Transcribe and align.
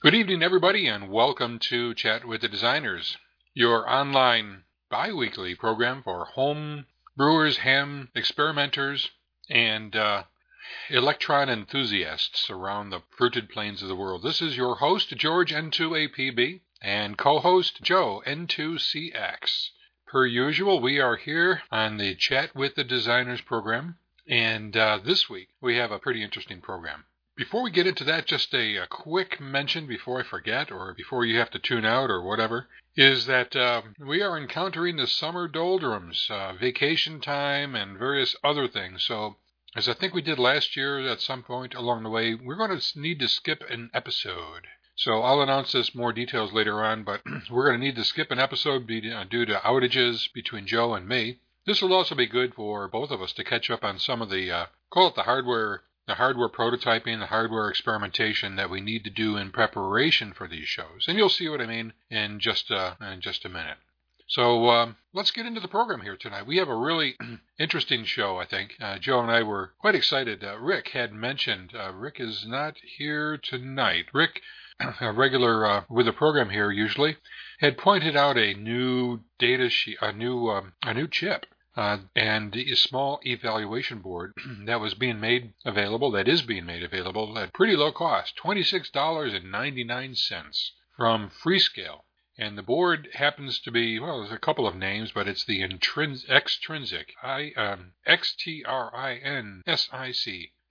Good 0.00 0.14
evening, 0.14 0.44
everybody, 0.44 0.86
and 0.86 1.10
welcome 1.10 1.58
to 1.58 1.92
Chat 1.92 2.24
with 2.24 2.42
the 2.42 2.48
Designers, 2.48 3.16
your 3.52 3.90
online 3.90 4.62
bi 4.88 5.12
weekly 5.12 5.56
program 5.56 6.04
for 6.04 6.24
home 6.24 6.86
brewers, 7.16 7.56
ham 7.58 8.08
experimenters, 8.14 9.10
and 9.50 9.96
uh, 9.96 10.22
electron 10.88 11.50
enthusiasts 11.50 12.48
around 12.48 12.90
the 12.90 13.02
fruited 13.10 13.48
plains 13.48 13.82
of 13.82 13.88
the 13.88 13.96
world. 13.96 14.22
This 14.22 14.40
is 14.40 14.56
your 14.56 14.76
host, 14.76 15.16
George 15.16 15.52
N2APB, 15.52 16.60
and 16.80 17.18
co 17.18 17.40
host, 17.40 17.82
Joe 17.82 18.22
N2CX. 18.24 19.70
Per 20.06 20.26
usual, 20.26 20.80
we 20.80 21.00
are 21.00 21.16
here 21.16 21.64
on 21.72 21.96
the 21.96 22.14
Chat 22.14 22.54
with 22.54 22.76
the 22.76 22.84
Designers 22.84 23.40
program, 23.40 23.98
and 24.28 24.76
uh, 24.76 25.00
this 25.04 25.28
week 25.28 25.48
we 25.60 25.76
have 25.76 25.90
a 25.90 25.98
pretty 25.98 26.22
interesting 26.22 26.60
program. 26.60 27.04
Before 27.38 27.62
we 27.62 27.70
get 27.70 27.86
into 27.86 28.02
that, 28.02 28.26
just 28.26 28.52
a, 28.52 28.78
a, 28.78 28.88
quick 28.88 29.40
mention 29.40 29.86
before 29.86 30.18
I 30.18 30.24
forget 30.24 30.72
or 30.72 30.92
before 30.92 31.24
you 31.24 31.38
have 31.38 31.50
to 31.50 31.60
tune 31.60 31.84
out 31.84 32.10
or 32.10 32.20
whatever 32.20 32.68
is 32.96 33.26
that 33.26 33.54
uh, 33.54 33.82
we 34.00 34.20
are 34.22 34.36
encountering 34.36 34.96
the 34.96 35.06
summer 35.06 35.46
doldrums, 35.46 36.26
uh, 36.30 36.54
vacation 36.54 37.20
time, 37.20 37.76
and 37.76 37.96
various 37.96 38.34
other 38.42 38.66
things. 38.66 39.04
So, 39.04 39.36
as 39.76 39.88
I 39.88 39.94
think 39.94 40.14
we 40.14 40.20
did 40.20 40.40
last 40.40 40.76
year 40.76 40.98
at 40.98 41.20
some 41.20 41.44
point 41.44 41.76
along 41.76 42.02
the 42.02 42.10
way, 42.10 42.34
we're 42.34 42.56
going 42.56 42.76
to 42.76 43.00
need 43.00 43.20
to 43.20 43.28
skip 43.28 43.62
an 43.70 43.92
episode. 43.94 44.66
So 44.96 45.22
I'll 45.22 45.40
announce 45.40 45.70
this 45.70 45.94
more 45.94 46.12
details 46.12 46.52
later 46.52 46.84
on, 46.84 47.04
but 47.04 47.22
we're 47.52 47.68
going 47.68 47.78
to 47.78 47.86
need 47.86 47.94
to 47.94 48.04
skip 48.04 48.32
an 48.32 48.40
episode 48.40 48.90
uh, 48.90 49.24
due 49.30 49.46
to 49.46 49.60
outages 49.64 50.26
between 50.32 50.66
Joe 50.66 50.92
and 50.92 51.06
me. 51.06 51.38
This 51.66 51.82
will 51.82 51.92
also 51.92 52.16
be 52.16 52.26
good 52.26 52.54
for 52.54 52.88
both 52.88 53.12
of 53.12 53.22
us 53.22 53.32
to 53.34 53.44
catch 53.44 53.70
up 53.70 53.84
on 53.84 54.00
some 54.00 54.22
of 54.22 54.28
the, 54.28 54.50
uh, 54.50 54.66
call 54.90 55.06
it 55.06 55.14
the 55.14 55.22
hardware 55.22 55.82
the 56.08 56.14
hardware 56.14 56.48
prototyping, 56.48 57.20
the 57.20 57.26
hardware 57.26 57.68
experimentation 57.68 58.56
that 58.56 58.70
we 58.70 58.80
need 58.80 59.04
to 59.04 59.10
do 59.10 59.36
in 59.36 59.52
preparation 59.52 60.32
for 60.32 60.48
these 60.48 60.66
shows. 60.66 61.04
And 61.06 61.18
you'll 61.18 61.28
see 61.28 61.48
what 61.48 61.60
I 61.60 61.66
mean 61.66 61.92
in 62.10 62.40
just 62.40 62.70
a, 62.70 62.96
in 63.00 63.20
just 63.20 63.44
a 63.44 63.50
minute. 63.50 63.76
So 64.26 64.68
um, 64.70 64.96
let's 65.12 65.30
get 65.30 65.44
into 65.44 65.60
the 65.60 65.68
program 65.68 66.00
here 66.00 66.16
tonight. 66.16 66.46
We 66.46 66.56
have 66.56 66.68
a 66.68 66.74
really 66.74 67.16
interesting 67.58 68.04
show, 68.04 68.38
I 68.38 68.46
think. 68.46 68.76
Uh, 68.80 68.98
Joe 68.98 69.20
and 69.20 69.30
I 69.30 69.42
were 69.42 69.74
quite 69.78 69.94
excited. 69.94 70.42
Uh, 70.42 70.58
Rick 70.58 70.88
had 70.88 71.12
mentioned 71.12 71.72
uh, 71.74 71.92
Rick 71.92 72.20
is 72.20 72.46
not 72.46 72.76
here 72.96 73.38
tonight. 73.38 74.06
Rick, 74.14 74.40
a 75.00 75.12
regular 75.12 75.66
uh, 75.66 75.84
with 75.90 76.06
the 76.06 76.12
program 76.12 76.50
here 76.50 76.70
usually, 76.70 77.18
had 77.60 77.76
pointed 77.76 78.16
out 78.16 78.38
a 78.38 78.54
new 78.54 79.20
data 79.38 79.68
sheet, 79.68 79.98
a 80.00 80.12
new 80.12 80.48
um, 80.48 80.72
a 80.82 80.94
new 80.94 81.06
chip 81.06 81.46
uh, 81.78 81.98
and 82.16 82.56
a 82.56 82.74
small 82.74 83.20
evaluation 83.24 84.00
board 84.00 84.32
that 84.66 84.80
was 84.80 84.94
being 84.94 85.20
made 85.20 85.52
available, 85.64 86.10
that 86.10 86.26
is 86.26 86.42
being 86.42 86.66
made 86.66 86.82
available 86.82 87.38
at 87.38 87.54
pretty 87.54 87.76
low 87.76 87.92
cost, 87.92 88.34
$26.99 88.44 90.70
from 90.96 91.30
Freescale. 91.30 92.00
And 92.36 92.58
the 92.58 92.64
board 92.64 93.10
happens 93.14 93.60
to 93.60 93.70
be, 93.70 94.00
well, 94.00 94.22
there's 94.22 94.32
a 94.32 94.38
couple 94.38 94.66
of 94.66 94.74
names, 94.74 95.12
but 95.12 95.28
it's 95.28 95.44
the 95.44 95.60
intrins- 95.60 96.28
Xtrinsic, 96.28 97.10
I, 97.22 97.52
um, 97.56 97.92
X-T-R-I-N-S-I-C, 98.04 98.72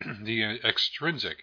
the 0.24 0.44
uh, 0.44 0.58
Xtrinsic 0.66 1.36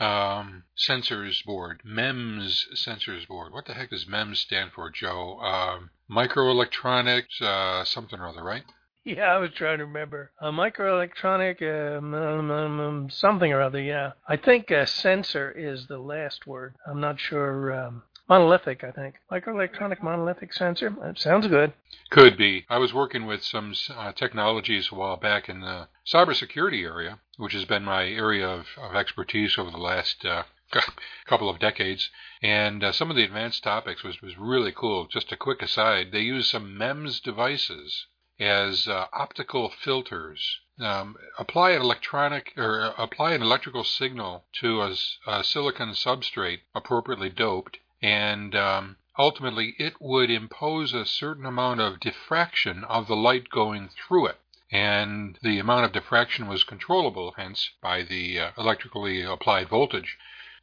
um, 0.00 0.64
sensors 0.76 1.42
board, 1.46 1.80
MEMS 1.82 2.68
sensors 2.74 3.26
board. 3.26 3.54
What 3.54 3.64
the 3.64 3.72
heck 3.72 3.88
does 3.88 4.06
MEMS 4.06 4.40
stand 4.40 4.72
for, 4.72 4.90
Joe? 4.90 5.40
Um, 5.40 5.92
microelectronics, 6.10 7.40
uh, 7.40 7.84
something 7.84 8.20
or 8.20 8.28
other, 8.28 8.44
right? 8.44 8.64
Yeah, 9.04 9.32
I 9.32 9.38
was 9.38 9.50
trying 9.52 9.78
to 9.78 9.86
remember. 9.86 10.32
A 10.40 10.50
microelectronic, 10.50 11.62
um, 11.62 12.14
um, 12.14 13.10
something 13.10 13.52
or 13.52 13.62
other, 13.62 13.80
yeah. 13.80 14.12
I 14.28 14.36
think 14.36 14.70
uh, 14.70 14.84
sensor 14.86 15.50
is 15.50 15.86
the 15.86 15.98
last 15.98 16.46
word. 16.46 16.74
I'm 16.86 17.00
not 17.00 17.18
sure. 17.18 17.72
Um, 17.72 18.02
monolithic, 18.28 18.84
I 18.84 18.90
think. 18.90 19.14
Microelectronic 19.32 20.02
monolithic 20.02 20.52
sensor. 20.52 20.94
That 21.02 21.18
sounds 21.18 21.46
good. 21.46 21.72
Could 22.10 22.36
be. 22.36 22.66
I 22.68 22.78
was 22.78 22.92
working 22.92 23.24
with 23.26 23.42
some 23.42 23.74
uh, 23.96 24.12
technologies 24.12 24.90
a 24.92 24.94
while 24.94 25.16
back 25.16 25.48
in 25.48 25.60
the 25.60 25.88
cybersecurity 26.06 26.82
area, 26.84 27.18
which 27.38 27.54
has 27.54 27.64
been 27.64 27.84
my 27.84 28.06
area 28.06 28.46
of, 28.46 28.66
of 28.76 28.94
expertise 28.94 29.56
over 29.56 29.70
the 29.70 29.78
last 29.78 30.24
uh, 30.24 30.42
couple 31.26 31.48
of 31.48 31.58
decades. 31.58 32.10
And 32.42 32.84
uh, 32.84 32.92
some 32.92 33.10
of 33.10 33.16
the 33.16 33.24
advanced 33.24 33.64
topics 33.64 34.02
was, 34.02 34.20
was 34.20 34.36
really 34.36 34.72
cool. 34.72 35.06
Just 35.06 35.32
a 35.32 35.36
quick 35.36 35.62
aside, 35.62 36.08
they 36.12 36.20
use 36.20 36.50
some 36.50 36.76
MEMS 36.76 37.20
devices 37.20 38.06
as 38.40 38.86
uh, 38.86 39.06
optical 39.12 39.68
filters. 39.68 40.60
Um, 40.80 41.16
apply 41.38 41.70
an 41.72 41.82
electronic 41.82 42.52
or 42.56 42.82
uh, 42.82 42.94
apply 42.96 43.32
an 43.32 43.42
electrical 43.42 43.82
signal 43.82 44.44
to 44.60 44.82
a, 44.82 44.94
a 45.26 45.42
silicon 45.42 45.90
substrate 45.90 46.60
appropriately 46.74 47.30
doped, 47.30 47.78
and 48.00 48.54
um, 48.54 48.96
ultimately 49.18 49.74
it 49.78 49.94
would 50.00 50.30
impose 50.30 50.94
a 50.94 51.04
certain 51.04 51.46
amount 51.46 51.80
of 51.80 51.98
diffraction 51.98 52.84
of 52.84 53.08
the 53.08 53.16
light 53.16 53.50
going 53.50 53.88
through 53.88 54.26
it. 54.26 54.38
And 54.70 55.38
the 55.42 55.58
amount 55.58 55.86
of 55.86 55.92
diffraction 55.92 56.46
was 56.46 56.62
controllable, 56.62 57.34
hence, 57.36 57.70
by 57.82 58.02
the 58.02 58.38
uh, 58.38 58.50
electrically 58.56 59.22
applied 59.22 59.68
voltage. 59.68 60.16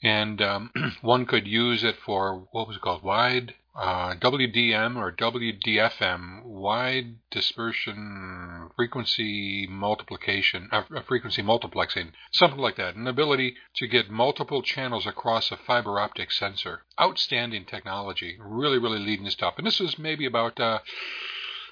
And 0.05 0.39
um, 0.39 0.69
one 1.01 1.25
could 1.25 1.47
use 1.47 1.83
it 1.83 1.95
for 2.05 2.47
what 2.51 2.67
was 2.67 2.77
it 2.77 2.81
called? 2.83 3.01
Wide 3.01 3.55
uh, 3.75 4.13
WDM 4.15 4.95
or 4.97 5.11
WDFM, 5.11 6.43
wide 6.45 7.15
dispersion 7.31 8.69
frequency 8.75 9.67
multiplication, 9.67 10.69
uh, 10.71 10.83
frequency 11.07 11.41
multiplexing, 11.41 12.11
something 12.31 12.59
like 12.59 12.75
that. 12.77 12.95
An 12.95 13.07
ability 13.07 13.55
to 13.77 13.87
get 13.87 14.11
multiple 14.11 14.61
channels 14.61 15.07
across 15.07 15.51
a 15.51 15.57
fiber 15.57 15.99
optic 15.99 16.31
sensor. 16.31 16.83
Outstanding 17.01 17.65
technology, 17.65 18.37
really, 18.39 18.77
really 18.77 18.99
leading 18.99 19.29
stuff. 19.31 19.55
And 19.57 19.65
this 19.65 19.79
was 19.79 19.97
maybe 19.97 20.27
about 20.27 20.59
uh, 20.59 20.79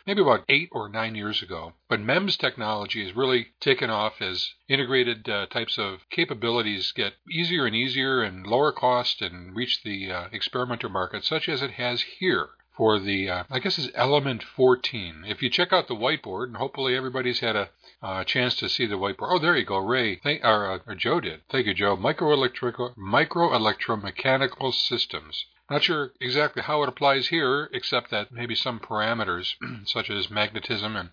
maybe 0.05 0.21
about 0.21 0.45
eight 0.49 0.69
or 0.71 0.89
nine 0.89 1.15
years 1.15 1.41
ago. 1.41 1.73
But 1.89 1.99
MEMS 1.99 2.37
technology 2.37 3.03
has 3.03 3.15
really 3.15 3.47
taken 3.59 3.89
off 3.89 4.21
as 4.21 4.53
integrated 4.67 5.29
uh, 5.29 5.45
types 5.47 5.77
of 5.77 6.09
capabilities 6.09 6.91
get 6.91 7.13
easier 7.31 7.65
and 7.65 7.75
easier 7.75 8.21
and 8.21 8.45
lower 8.45 8.71
cost 8.71 9.21
and 9.21 9.55
reach 9.55 9.83
the 9.83 10.11
uh, 10.11 10.27
experimenter 10.31 10.89
market, 10.89 11.23
such 11.23 11.47
as 11.47 11.61
it 11.61 11.71
has 11.71 12.01
here 12.01 12.49
for 12.75 12.99
the, 12.99 13.29
uh, 13.29 13.43
I 13.49 13.59
guess 13.59 13.77
it's 13.77 13.91
Element 13.93 14.43
14. 14.43 15.25
If 15.27 15.43
you 15.43 15.49
check 15.49 15.71
out 15.71 15.87
the 15.87 15.95
whiteboard, 15.95 16.47
and 16.47 16.57
hopefully 16.57 16.95
everybody's 16.95 17.39
had 17.39 17.55
a 17.55 17.69
uh, 18.01 18.23
chance 18.23 18.55
to 18.55 18.67
see 18.67 18.85
the 18.85 18.97
whiteboard. 18.97 19.29
Oh, 19.31 19.39
there 19.39 19.55
you 19.55 19.65
go, 19.65 19.77
Ray. 19.77 20.15
Thank, 20.15 20.43
or, 20.43 20.71
uh, 20.71 20.79
or 20.87 20.95
Joe 20.95 21.19
did. 21.19 21.41
Thank 21.49 21.67
you, 21.67 21.73
Joe. 21.73 21.95
Microelectrical, 21.95 22.95
microelectromechanical 22.97 24.73
systems. 24.73 25.45
Not 25.73 25.81
sure 25.81 26.13
exactly 26.21 26.61
how 26.61 26.83
it 26.83 26.89
applies 26.89 27.29
here, 27.29 27.67
except 27.73 28.11
that 28.11 28.31
maybe 28.31 28.53
some 28.53 28.79
parameters, 28.79 29.55
such 29.87 30.11
as 30.11 30.29
magnetism 30.29 30.95
and 30.95 31.09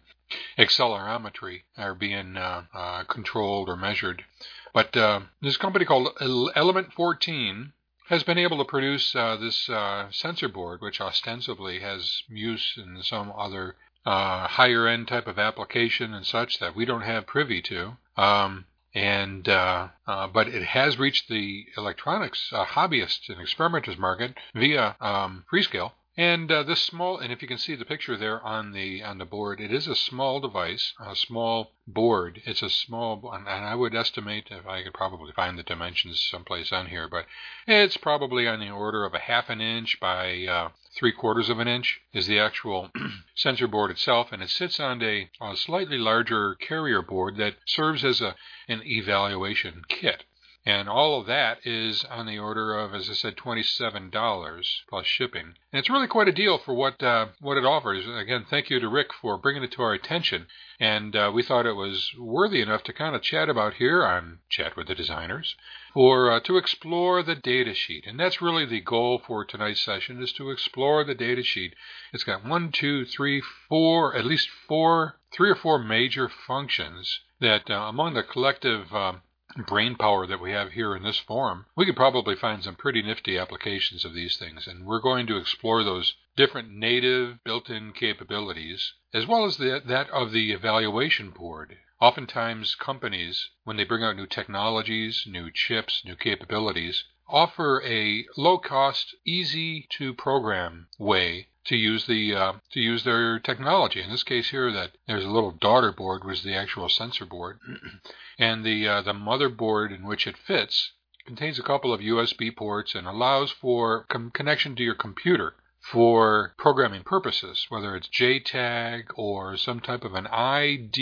accelerometry, 0.58 1.62
are 1.78 1.94
being 1.94 2.36
uh, 2.36 2.64
uh, 2.74 3.04
controlled 3.04 3.70
or 3.70 3.76
measured. 3.76 4.26
But 4.74 4.94
uh, 4.94 5.20
this 5.40 5.56
company 5.56 5.86
called 5.86 6.10
Element 6.20 6.92
14 6.92 7.72
has 8.08 8.22
been 8.22 8.36
able 8.36 8.58
to 8.58 8.66
produce 8.66 9.16
uh, 9.16 9.36
this 9.36 9.70
uh, 9.70 10.10
sensor 10.10 10.50
board, 10.50 10.82
which 10.82 11.00
ostensibly 11.00 11.80
has 11.80 12.22
use 12.28 12.74
in 12.76 13.02
some 13.02 13.32
other 13.34 13.76
uh, 14.04 14.46
higher 14.46 14.86
end 14.86 15.08
type 15.08 15.26
of 15.26 15.38
application 15.38 16.12
and 16.12 16.26
such 16.26 16.58
that 16.58 16.76
we 16.76 16.84
don't 16.84 17.00
have 17.00 17.26
privy 17.26 17.62
to. 17.62 17.96
Um, 18.18 18.66
and 18.94 19.48
uh, 19.48 19.88
uh, 20.06 20.26
but 20.26 20.48
it 20.48 20.64
has 20.64 20.98
reached 20.98 21.28
the 21.28 21.66
electronics 21.76 22.50
uh, 22.52 22.64
hobbyists 22.64 23.28
and 23.28 23.40
experimenters 23.40 23.96
market 23.96 24.34
via 24.54 24.96
um, 25.00 25.44
Freescale. 25.52 25.92
And 26.16 26.50
uh, 26.50 26.64
this 26.64 26.82
small, 26.82 27.18
and 27.18 27.32
if 27.32 27.40
you 27.40 27.46
can 27.46 27.56
see 27.56 27.76
the 27.76 27.84
picture 27.84 28.16
there 28.16 28.42
on 28.42 28.72
the 28.72 29.00
on 29.00 29.18
the 29.18 29.24
board, 29.24 29.60
it 29.60 29.72
is 29.72 29.86
a 29.86 29.94
small 29.94 30.40
device, 30.40 30.92
a 30.98 31.14
small 31.14 31.76
board. 31.86 32.42
It's 32.44 32.62
a 32.62 32.68
small, 32.68 33.32
and 33.32 33.48
I 33.48 33.76
would 33.76 33.94
estimate 33.94 34.48
if 34.50 34.66
I 34.66 34.82
could 34.82 34.92
probably 34.92 35.32
find 35.32 35.56
the 35.56 35.62
dimensions 35.62 36.20
someplace 36.20 36.72
on 36.72 36.86
here, 36.88 37.08
but 37.08 37.26
it's 37.66 37.96
probably 37.96 38.48
on 38.48 38.58
the 38.58 38.70
order 38.70 39.04
of 39.04 39.14
a 39.14 39.20
half 39.20 39.48
an 39.48 39.60
inch 39.60 40.00
by 40.00 40.46
uh, 40.46 40.70
three 40.96 41.12
quarters 41.12 41.48
of 41.48 41.60
an 41.60 41.68
inch 41.68 42.00
is 42.12 42.26
the 42.26 42.40
actual 42.40 42.90
sensor 43.36 43.68
board 43.68 43.92
itself, 43.92 44.32
and 44.32 44.42
it 44.42 44.50
sits 44.50 44.80
on 44.80 45.00
a, 45.02 45.30
a 45.40 45.56
slightly 45.56 45.96
larger 45.96 46.56
carrier 46.56 47.02
board 47.02 47.36
that 47.36 47.54
serves 47.66 48.04
as 48.04 48.20
a 48.20 48.34
an 48.66 48.82
evaluation 48.84 49.82
kit. 49.88 50.24
And 50.70 50.88
all 50.88 51.18
of 51.18 51.26
that 51.26 51.66
is 51.66 52.04
on 52.04 52.26
the 52.26 52.38
order 52.38 52.78
of, 52.78 52.94
as 52.94 53.10
I 53.10 53.14
said, 53.14 53.36
$27 53.36 54.82
plus 54.88 55.04
shipping. 55.04 55.54
And 55.72 55.80
it's 55.80 55.90
really 55.90 56.06
quite 56.06 56.28
a 56.28 56.32
deal 56.32 56.58
for 56.58 56.74
what 56.74 57.02
uh, 57.02 57.26
what 57.40 57.56
it 57.56 57.64
offers. 57.64 58.06
Again, 58.06 58.46
thank 58.48 58.70
you 58.70 58.78
to 58.78 58.88
Rick 58.88 59.12
for 59.12 59.36
bringing 59.36 59.64
it 59.64 59.72
to 59.72 59.82
our 59.82 59.94
attention. 59.94 60.46
And 60.78 61.16
uh, 61.16 61.32
we 61.34 61.42
thought 61.42 61.66
it 61.66 61.72
was 61.72 62.14
worthy 62.16 62.60
enough 62.60 62.84
to 62.84 62.92
kind 62.92 63.16
of 63.16 63.22
chat 63.22 63.48
about 63.48 63.74
here 63.74 64.06
on 64.06 64.38
Chat 64.48 64.76
with 64.76 64.86
the 64.86 64.94
Designers, 64.94 65.56
or 65.92 66.30
uh, 66.30 66.38
to 66.44 66.56
explore 66.56 67.24
the 67.24 67.34
data 67.34 67.74
sheet. 67.74 68.04
And 68.06 68.20
that's 68.20 68.40
really 68.40 68.64
the 68.64 68.80
goal 68.80 69.18
for 69.18 69.44
tonight's 69.44 69.80
session 69.80 70.22
is 70.22 70.32
to 70.34 70.52
explore 70.52 71.02
the 71.02 71.16
data 71.16 71.42
sheet. 71.42 71.74
It's 72.12 72.22
got 72.22 72.44
one, 72.44 72.70
two, 72.70 73.04
three, 73.06 73.42
four, 73.68 74.14
at 74.14 74.24
least 74.24 74.48
four, 74.68 75.18
three 75.32 75.50
or 75.50 75.56
four 75.56 75.80
major 75.80 76.28
functions 76.28 77.18
that 77.40 77.68
uh, 77.68 77.74
among 77.88 78.14
the 78.14 78.22
collective 78.22 78.94
um, 78.94 79.22
brain 79.66 79.96
power 79.96 80.26
that 80.26 80.40
we 80.40 80.52
have 80.52 80.72
here 80.72 80.94
in 80.94 81.02
this 81.02 81.18
forum, 81.18 81.66
we 81.76 81.84
could 81.84 81.96
probably 81.96 82.36
find 82.36 82.62
some 82.62 82.76
pretty 82.76 83.02
nifty 83.02 83.36
applications 83.36 84.04
of 84.04 84.14
these 84.14 84.36
things. 84.36 84.66
And 84.66 84.86
we're 84.86 85.00
going 85.00 85.26
to 85.26 85.36
explore 85.36 85.82
those 85.82 86.14
different 86.36 86.70
native 86.70 87.42
built 87.44 87.68
in 87.68 87.92
capabilities, 87.92 88.94
as 89.12 89.26
well 89.26 89.44
as 89.44 89.56
the, 89.56 89.82
that 89.84 90.08
of 90.10 90.32
the 90.32 90.52
evaluation 90.52 91.30
board. 91.30 91.76
Oftentimes, 92.00 92.74
companies, 92.76 93.50
when 93.64 93.76
they 93.76 93.84
bring 93.84 94.02
out 94.02 94.16
new 94.16 94.26
technologies, 94.26 95.24
new 95.26 95.50
chips, 95.52 96.02
new 96.04 96.16
capabilities, 96.16 97.04
offer 97.30 97.82
a 97.84 98.26
low 98.36 98.58
cost, 98.58 99.14
easy 99.24 99.86
to 99.98 100.12
program 100.14 100.88
way 100.98 101.48
to 101.64 101.76
use 101.76 102.06
the 102.06 102.34
uh, 102.34 102.52
to 102.72 102.80
use 102.80 103.04
their 103.04 103.38
technology. 103.38 104.02
In 104.02 104.10
this 104.10 104.22
case 104.22 104.50
here, 104.50 104.72
that 104.72 104.92
there's 105.06 105.24
a 105.24 105.30
little 105.30 105.52
daughter 105.52 105.92
board 105.92 106.24
was 106.24 106.42
the 106.42 106.54
actual 106.54 106.88
sensor 106.88 107.26
board, 107.26 107.60
and 108.38 108.64
the 108.64 108.88
uh, 108.88 109.02
the 109.02 109.12
motherboard 109.12 109.94
in 109.94 110.06
which 110.06 110.26
it 110.26 110.36
fits 110.36 110.92
contains 111.26 111.58
a 111.58 111.62
couple 111.62 111.92
of 111.92 112.00
USB 112.00 112.54
ports 112.54 112.94
and 112.94 113.06
allows 113.06 113.50
for 113.52 114.04
com- 114.08 114.30
connection 114.30 114.74
to 114.74 114.82
your 114.82 114.94
computer 114.94 115.54
for 115.80 116.54
programming 116.58 117.02
purposes, 117.02 117.66
whether 117.68 117.94
it's 117.96 118.08
JTAG 118.08 119.04
or 119.14 119.56
some 119.56 119.80
type 119.80 120.04
of 120.04 120.14
an 120.14 120.26
IDE, 120.26 120.98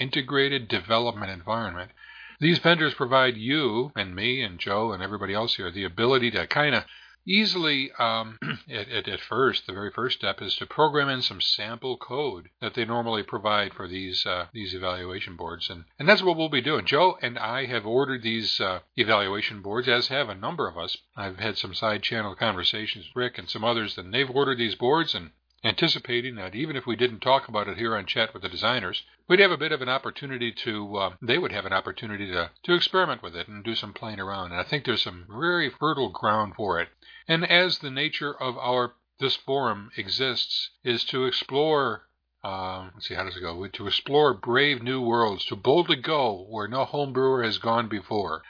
Integrated 0.00 0.68
Development 0.68 1.30
Environment. 1.30 1.90
These 2.40 2.58
vendors 2.58 2.94
provide 2.94 3.36
you 3.36 3.92
and 3.94 4.16
me 4.16 4.40
and 4.40 4.58
Joe 4.58 4.92
and 4.92 5.02
everybody 5.02 5.34
else 5.34 5.56
here 5.56 5.70
the 5.70 5.84
ability 5.84 6.30
to 6.30 6.46
kind 6.46 6.74
of 6.74 6.84
easily 7.26 7.92
um, 7.98 8.38
at, 8.70 8.88
at, 8.88 9.06
at, 9.06 9.20
first 9.20 9.66
the 9.66 9.74
very 9.74 9.90
first 9.90 10.18
step 10.18 10.40
is 10.40 10.56
to 10.56 10.64
program 10.64 11.10
in 11.10 11.20
some 11.20 11.42
sample 11.42 11.98
code 11.98 12.48
that 12.62 12.72
they 12.72 12.86
normally 12.86 13.22
provide 13.22 13.74
for 13.74 13.86
these 13.86 14.24
uh, 14.24 14.46
these 14.54 14.72
evaluation 14.72 15.36
boards. 15.36 15.68
And 15.68 15.84
and 15.98 16.08
that's 16.08 16.22
what 16.22 16.34
we'll 16.38 16.48
be 16.48 16.62
doing. 16.62 16.86
Joe 16.86 17.18
and 17.20 17.38
i 17.38 17.66
have 17.66 17.84
ordered 17.84 18.22
these 18.22 18.58
uh, 18.58 18.80
evaluation 18.96 19.60
boards 19.60 19.86
as 19.86 20.08
have 20.08 20.30
a 20.30 20.34
number 20.34 20.66
of 20.66 20.78
us. 20.78 20.96
I've 21.14 21.38
had 21.38 21.58
some 21.58 21.74
side 21.74 22.02
channel 22.02 22.34
conversations 22.34 23.04
with 23.08 23.16
rick 23.16 23.36
and 23.36 23.50
some 23.50 23.64
others 23.64 23.98
and 23.98 24.14
they've 24.14 24.30
ordered 24.30 24.56
these 24.56 24.76
boards 24.76 25.14
and 25.14 25.32
anticipating 25.62 26.36
that 26.36 26.54
even 26.54 26.76
if 26.76 26.86
we 26.86 26.96
didn't 26.96 27.20
talk 27.20 27.48
about 27.48 27.68
it 27.68 27.76
here 27.76 27.96
on 27.96 28.06
chat 28.06 28.32
with 28.32 28.42
the 28.42 28.48
designers, 28.48 29.02
we'd 29.28 29.40
have 29.40 29.50
a 29.50 29.58
bit 29.58 29.72
of 29.72 29.82
an 29.82 29.88
opportunity 29.88 30.52
to, 30.52 30.96
uh, 30.96 31.14
they 31.20 31.38
would 31.38 31.52
have 31.52 31.66
an 31.66 31.72
opportunity 31.72 32.26
to, 32.26 32.50
to 32.62 32.74
experiment 32.74 33.22
with 33.22 33.36
it 33.36 33.48
and 33.48 33.62
do 33.64 33.74
some 33.74 33.92
playing 33.92 34.20
around. 34.20 34.52
And 34.52 34.60
I 34.60 34.64
think 34.64 34.84
there's 34.84 35.02
some 35.02 35.26
very 35.28 35.68
fertile 35.68 36.08
ground 36.08 36.54
for 36.56 36.80
it. 36.80 36.88
And 37.28 37.44
as 37.44 37.78
the 37.78 37.90
nature 37.90 38.34
of 38.34 38.56
our 38.58 38.94
this 39.18 39.36
forum 39.36 39.90
exists, 39.98 40.70
is 40.82 41.04
to 41.04 41.26
explore 41.26 42.08
um, 42.42 42.92
let's 42.94 43.06
see, 43.06 43.14
how 43.14 43.24
does 43.24 43.36
it 43.36 43.40
go? 43.40 43.66
To 43.66 43.86
explore 43.86 44.32
brave 44.32 44.82
new 44.82 45.02
worlds, 45.02 45.44
to 45.46 45.56
boldly 45.56 45.96
go 45.96 46.46
where 46.48 46.66
no 46.68 46.86
homebrewer 46.86 47.44
has 47.44 47.58
gone 47.58 47.88
before. 47.88 48.42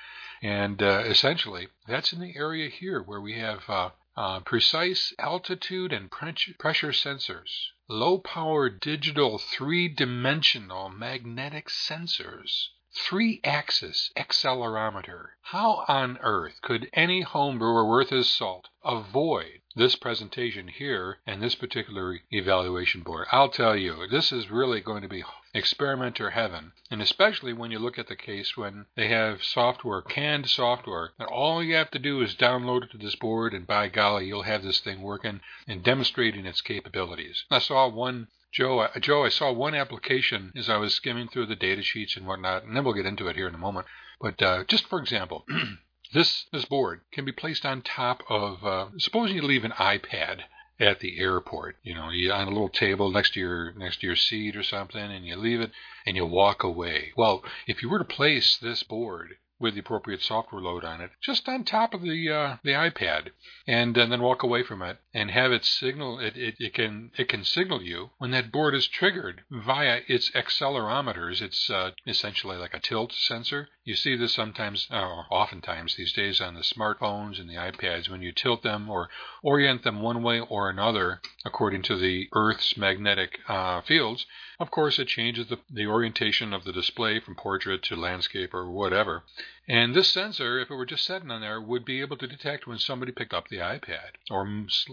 And 0.43 0.81
uh, 0.81 1.03
essentially, 1.07 1.69
that's 1.87 2.13
in 2.13 2.21
the 2.21 2.37
area 2.37 2.71
here 2.71 3.03
where 3.03 3.21
we 3.21 3.39
have 3.39 3.69
uh, 3.69 3.91
uh, 4.17 4.41
precise 4.41 5.13
altitude 5.19 5.93
and 5.93 6.11
pressure 6.11 6.93
sensors, 6.93 7.69
low 7.89 8.19
power 8.19 8.69
digital 8.69 9.39
three 9.39 9.89
dimensional 9.89 10.89
magnetic 10.89 11.69
sensors, 11.69 12.69
three 12.93 13.41
axis 13.45 14.11
accelerometer. 14.17 15.29
How 15.43 15.85
on 15.87 16.19
earth 16.19 16.61
could 16.61 16.91
any 16.93 17.23
homebrewer 17.25 17.89
worth 17.89 18.11
his 18.11 18.29
salt 18.29 18.69
avoid 18.85 19.60
this 19.75 19.97
presentation 19.97 20.69
here 20.69 21.19
and 21.27 21.43
this 21.43 21.55
particular 21.55 22.21
evaluation 22.31 23.03
board? 23.03 23.27
I'll 23.31 23.49
tell 23.49 23.77
you, 23.77 24.07
this 24.09 24.33
is 24.33 24.51
really 24.51 24.81
going 24.81 25.03
to 25.03 25.09
be 25.09 25.25
experimenter 25.55 26.31
heaven. 26.31 26.73
And 26.91 27.03
especially 27.03 27.53
when 27.53 27.71
you 27.71 27.79
look 27.79 27.99
at 27.99 28.09
the 28.09 28.17
case 28.17 28.57
when 28.57 28.87
they 28.97 29.09
have 29.09 29.43
software, 29.43 30.03
canned 30.03 30.49
software, 30.49 31.13
that 31.19 31.29
all 31.29 31.63
you 31.63 31.75
have 31.75 31.91
to 31.93 31.99
do 31.99 32.21
is 32.21 32.35
download 32.35 32.85
it 32.85 32.91
to 32.93 32.99
this 32.99 33.17
board, 33.17 33.55
and 33.55 33.67
by 33.67 33.89
golly, 33.89 34.27
you'll 34.27 34.43
have 34.43 34.63
this 34.63 34.81
thing 34.81 35.03
working 35.03 35.41
and 35.67 35.83
demonstrating 35.83 36.47
its 36.47 36.61
capabilities. 36.61 37.45
I 37.51 37.59
saw 37.59 37.89
one 37.89 38.29
Joe, 38.53 38.81
uh, 38.81 38.99
Joe, 38.99 39.25
I 39.25 39.29
saw 39.29 39.53
one 39.53 39.77
application 39.77 40.53
as 40.57 40.69
I 40.69 40.77
was 40.77 40.95
skimming 40.95 41.29
through 41.29 41.47
the 41.47 41.55
data 41.55 41.83
sheets 41.83 42.17
and 42.17 42.27
whatnot, 42.27 42.65
and 42.65 42.77
then 42.77 42.83
we'll 42.83 42.95
get 42.95 43.07
into 43.07 43.29
it 43.29 43.37
here 43.37 43.47
in 43.47 43.55
a 43.55 43.59
moment. 43.59 43.87
But 44.21 44.43
uh, 44.43 44.65
just 44.65 44.89
for 44.89 44.99
example, 44.99 45.47
this 46.13 46.47
this 46.53 46.65
board 46.65 47.03
can 47.13 47.25
be 47.25 47.33
placed 47.33 47.65
on 47.65 47.83
top 47.83 48.23
of. 48.29 48.65
Uh, 48.65 48.87
supposing 48.99 49.37
you 49.37 49.43
leave 49.43 49.65
an 49.65 49.73
iPad 49.73 50.41
at 50.81 51.01
the 51.01 51.19
airport. 51.19 51.77
You 51.83 51.95
know, 51.95 52.11
you 52.11 52.33
on 52.33 52.49
a 52.49 52.51
little 52.51 52.69
table 52.69 53.11
next 53.11 53.35
to 53.35 53.41
your 53.41 53.73
next 53.75 54.01
to 54.01 54.07
your 54.07 54.17
seat 54.17 54.57
or 54.57 54.63
something, 54.63 55.01
and 55.01 55.27
you 55.27 55.37
leave 55.37 55.61
it 55.61 55.71
and 56.07 56.17
you 56.17 56.27
walk 56.27 56.63
away. 56.63 57.13
Well, 57.17 57.45
if 57.67 57.83
you 57.83 57.89
were 57.89 57.99
to 57.99 58.05
place 58.05 58.57
this 58.57 58.83
board 58.83 59.37
with 59.61 59.75
the 59.75 59.81
appropriate 59.81 60.23
software 60.23 60.63
load 60.63 60.85
on 60.85 61.01
it, 61.01 61.11
just 61.21 61.49
on 61.49 61.63
top 61.65 61.93
of 61.93 62.03
the 62.03 62.31
uh, 62.31 62.57
the 62.65 62.71
iPad, 62.71 63.29
and, 63.67 63.97
and, 63.97 64.11
then 64.11 64.23
walk 64.23 64.43
away 64.43 64.63
from 64.63 64.81
it 64.83 64.99
and 65.13 65.31
have 65.31 65.53
it 65.53 65.65
signal. 65.65 66.19
It, 66.19 66.37
it, 66.37 66.55
it 66.59 66.75
can 66.75 67.11
it 67.17 67.29
can 67.29 67.45
signal 67.45 67.83
you 67.83 68.11
when 68.19 68.31
that 68.31 68.51
board 68.51 68.75
is 68.75 68.89
triggered 68.89 69.43
via 69.51 70.01
its 70.09 70.31
accelerometers. 70.31 71.43
It's 71.43 71.69
uh, 71.69 71.91
essentially 72.07 72.57
like 72.57 72.75
a 72.75 72.81
tilt 72.81 73.13
sensor. 73.13 73.69
You 73.85 73.95
see 73.97 74.17
this 74.17 74.35
sometimes, 74.35 74.87
uh, 74.91 75.23
oftentimes 75.31 75.97
these 75.97 76.13
days 76.13 76.41
on 76.41 76.55
the 76.55 76.61
smartphones 76.61 77.41
and 77.41 77.49
the 77.49 77.55
iPads 77.55 78.09
when 78.09 78.23
you 78.23 78.33
tilt 78.33 78.63
them 78.63 78.89
or 78.89 79.11
orient 79.43 79.83
them 79.83 80.01
one 80.01 80.23
way 80.23 80.41
or 80.41 80.71
another 80.71 81.21
according 81.45 81.83
to 81.83 81.97
the 81.97 82.29
Earth's 82.33 82.77
magnetic 82.77 83.39
uh, 83.49 83.81
fields. 83.83 84.27
Of 84.61 84.71
course, 84.71 84.99
it 84.99 85.09
changes 85.09 85.47
the, 85.47 85.59
the 85.71 85.87
orientation 85.87 86.53
of 86.53 86.65
the 86.65 86.73
display 86.73 87.19
from 87.19 87.35
portrait 87.35 87.83
to 87.85 87.97
landscape 87.97 88.53
or 88.53 88.71
whatever. 88.71 89.25
And 89.67 89.95
this 89.95 90.13
sensor, 90.13 90.59
if 90.59 90.71
it 90.71 90.75
were 90.75 90.85
just 90.85 91.07
sitting 91.07 91.31
on 91.31 91.41
there, 91.41 91.59
would 91.63 91.83
be 91.87 92.03
able 92.03 92.19
to 92.19 92.27
detect 92.27 92.67
when 92.67 92.77
somebody 92.77 93.11
picked 93.11 93.33
up 93.33 93.49
the 93.49 93.57
iPad 93.57 94.21
or 94.31 94.47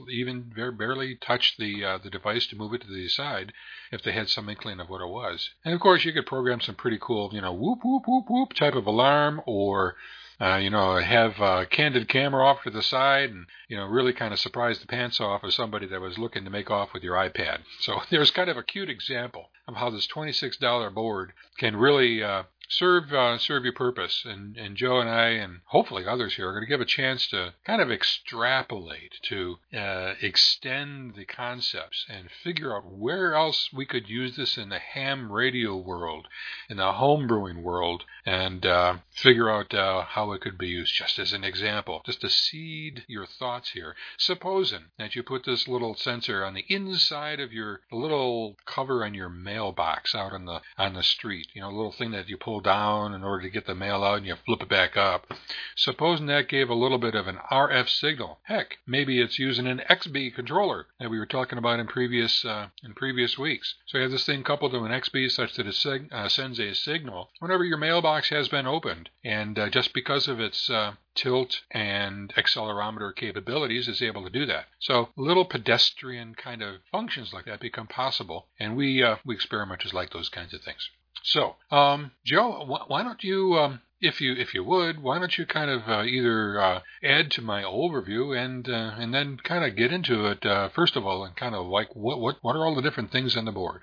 even 0.09 0.53
barely 0.77 1.15
touched 1.15 1.57
the 1.57 1.83
uh, 1.83 1.97
the 1.97 2.09
device 2.09 2.47
to 2.47 2.55
move 2.55 2.73
it 2.75 2.83
to 2.83 2.87
the 2.87 3.09
side 3.09 3.51
if 3.91 4.01
they 4.01 4.13
had 4.13 4.29
some 4.29 4.47
inkling 4.47 4.79
of 4.79 4.87
what 4.87 5.01
it 5.01 5.09
was. 5.09 5.49
And 5.65 5.73
of 5.73 5.81
course, 5.81 6.05
you 6.05 6.13
could 6.13 6.25
program 6.25 6.61
some 6.61 6.75
pretty 6.75 6.99
cool, 7.01 7.31
you 7.33 7.41
know, 7.41 7.51
whoop 7.51 7.79
whoop 7.83 8.03
whoop 8.07 8.29
whoop 8.29 8.53
type 8.53 8.75
of 8.75 8.87
alarm 8.87 9.41
or 9.45 9.97
uh, 10.39 10.55
you 10.55 10.69
know, 10.69 10.97
have 10.97 11.41
a 11.41 11.65
candid 11.65 12.07
camera 12.07 12.45
off 12.45 12.63
to 12.63 12.69
the 12.69 12.83
side 12.83 13.31
and, 13.31 13.47
you 13.67 13.75
know, 13.75 13.85
really 13.85 14.13
kind 14.13 14.33
of 14.33 14.39
surprise 14.39 14.79
the 14.79 14.87
pants 14.87 15.19
off 15.19 15.43
of 15.43 15.53
somebody 15.53 15.87
that 15.87 15.99
was 15.99 16.17
looking 16.17 16.45
to 16.45 16.49
make 16.49 16.69
off 16.69 16.93
with 16.93 17.03
your 17.03 17.15
iPad. 17.15 17.59
So 17.79 17.99
there's 18.11 18.31
kind 18.31 18.49
of 18.49 18.55
a 18.55 18.63
cute 18.63 18.89
example 18.89 19.49
of 19.67 19.75
how 19.75 19.89
this 19.89 20.07
$26 20.07 20.93
board 20.93 21.33
can 21.57 21.75
really 21.75 22.23
uh, 22.23 22.43
serve 22.69 23.13
uh, 23.13 23.37
serve 23.37 23.63
your 23.63 23.73
purpose. 23.73 24.23
And, 24.25 24.57
and 24.57 24.75
Joe 24.75 24.99
and 24.99 25.09
I, 25.09 25.29
and 25.29 25.61
hopefully 25.65 26.05
others 26.05 26.35
here, 26.35 26.49
are 26.49 26.53
going 26.53 26.65
to 26.65 26.69
give 26.69 26.81
a 26.81 26.85
chance 26.85 27.27
to 27.29 27.53
kind 27.65 27.81
of 27.81 27.91
extrapolate, 27.91 29.19
to 29.23 29.57
uh, 29.75 30.13
extend 30.21 31.15
the 31.15 31.25
concepts, 31.25 32.05
and 32.09 32.29
figure 32.43 32.75
out 32.75 32.91
where 32.91 33.35
else 33.35 33.69
we 33.73 33.85
could 33.85 34.09
use 34.09 34.35
this 34.35 34.57
in 34.57 34.69
the 34.69 34.79
ham 34.79 35.31
radio 35.31 35.75
world, 35.75 36.27
in 36.69 36.77
the 36.77 36.93
home 36.93 37.27
brewing 37.27 37.63
world, 37.63 38.03
and 38.25 38.65
uh, 38.65 38.97
figure 39.11 39.49
out 39.49 39.73
uh, 39.73 40.03
how 40.03 40.31
it 40.31 40.41
could 40.41 40.57
be 40.57 40.67
used. 40.67 40.93
Just 40.93 41.19
as 41.19 41.33
an 41.33 41.43
example, 41.43 42.01
just 42.05 42.21
to 42.21 42.29
seed 42.29 43.03
your 43.07 43.25
thoughts 43.25 43.71
here. 43.71 43.95
Supposing 44.17 44.85
that 44.97 45.15
you 45.15 45.23
put 45.23 45.45
this 45.45 45.67
little 45.67 45.95
sensor 45.95 46.43
on 46.43 46.53
the 46.53 46.65
inside 46.67 47.39
of 47.39 47.53
your 47.53 47.81
little 47.91 48.55
cover 48.65 49.05
on 49.05 49.13
your 49.13 49.29
mailbox 49.29 50.13
out 50.13 50.33
on 50.33 50.45
the 50.45 50.61
on 50.77 50.93
the 50.93 51.03
street, 51.03 51.47
you 51.53 51.61
know, 51.61 51.69
a 51.69 51.77
little 51.77 51.91
thing 51.91 52.11
that 52.11 52.27
you 52.27 52.37
pull 52.37 52.56
down 52.59 53.13
in 53.13 53.23
order 53.23 53.43
to 53.43 53.49
get 53.49 53.65
the 53.65 53.75
mail 53.75 54.03
out 54.03 54.17
and 54.17 54.25
you 54.25 54.35
flip 54.45 54.61
it 54.61 54.69
back 54.69 54.97
up. 54.97 55.33
Supposing 55.75 56.25
that 56.27 56.47
gave 56.47 56.69
a 56.69 56.75
little 56.75 56.97
bit 56.97 57.15
of 57.15 57.27
an 57.27 57.37
RF 57.51 57.89
signal. 57.89 58.39
Heck, 58.43 58.77
maybe 58.85 59.21
it's 59.21 59.39
using 59.39 59.67
an 59.67 59.81
XBee 59.89 60.33
controller 60.33 60.87
that 60.99 61.09
we 61.09 61.19
were 61.19 61.25
talking 61.25 61.57
about 61.57 61.79
in 61.79 61.87
previous 61.87 62.43
uh, 62.45 62.67
in 62.83 62.93
previous 62.93 63.37
weeks. 63.37 63.75
So 63.85 63.97
you 63.97 64.03
have 64.03 64.11
this 64.11 64.25
thing 64.25 64.43
coupled 64.43 64.71
to 64.71 64.83
an 64.83 64.91
XBee 64.91 65.31
such 65.31 65.53
that 65.55 65.67
it 65.67 66.11
uh, 66.11 66.29
sends 66.29 66.59
a 66.59 66.73
signal 66.73 67.29
whenever 67.39 67.63
your 67.63 67.77
mailbox 67.77 68.29
has 68.29 68.47
been 68.49 68.67
opened. 68.67 69.09
And 69.23 69.57
uh, 69.57 69.69
just 69.69 69.93
because 69.93 70.27
of 70.27 70.39
its 70.39 70.69
uh, 70.69 70.93
tilt 71.17 71.61
and 71.71 72.33
accelerometer 72.35 73.15
capabilities 73.15 73.87
is 73.87 74.01
able 74.01 74.23
to 74.23 74.29
do 74.29 74.45
that. 74.45 74.67
So 74.79 75.09
little 75.17 75.45
pedestrian 75.45 76.35
kind 76.35 76.61
of 76.61 76.81
functions 76.91 77.33
like 77.33 77.45
that 77.45 77.59
become 77.59 77.87
possible, 77.87 78.47
and 78.59 78.77
we 78.77 79.03
uh, 79.03 79.17
we 79.25 79.35
experimenters 79.35 79.93
like 79.93 80.11
those 80.11 80.29
kinds 80.29 80.53
of 80.53 80.61
things. 80.61 80.89
So, 81.23 81.55
um, 81.71 82.11
Joe, 82.25 82.65
wh- 82.65 82.89
why 82.89 83.03
don't 83.03 83.23
you, 83.23 83.55
um, 83.55 83.81
if 83.99 84.21
you 84.21 84.33
if 84.33 84.53
you 84.53 84.63
would, 84.63 85.01
why 85.01 85.19
don't 85.19 85.37
you 85.37 85.45
kind 85.45 85.69
of 85.69 85.87
uh, 85.87 86.03
either 86.03 86.59
uh, 86.59 86.81
add 87.03 87.31
to 87.31 87.41
my 87.41 87.63
overview 87.63 88.37
and 88.37 88.67
uh, 88.69 88.95
and 88.97 89.13
then 89.13 89.37
kind 89.43 89.65
of 89.65 89.75
get 89.75 89.91
into 89.91 90.25
it 90.27 90.45
uh, 90.45 90.69
first 90.69 90.95
of 90.95 91.05
all, 91.05 91.23
and 91.25 91.35
kind 91.35 91.55
of 91.55 91.65
like 91.65 91.95
what 91.95 92.19
what 92.19 92.37
what 92.41 92.55
are 92.55 92.65
all 92.65 92.75
the 92.75 92.81
different 92.81 93.11
things 93.11 93.35
on 93.35 93.45
the 93.45 93.51
board? 93.51 93.81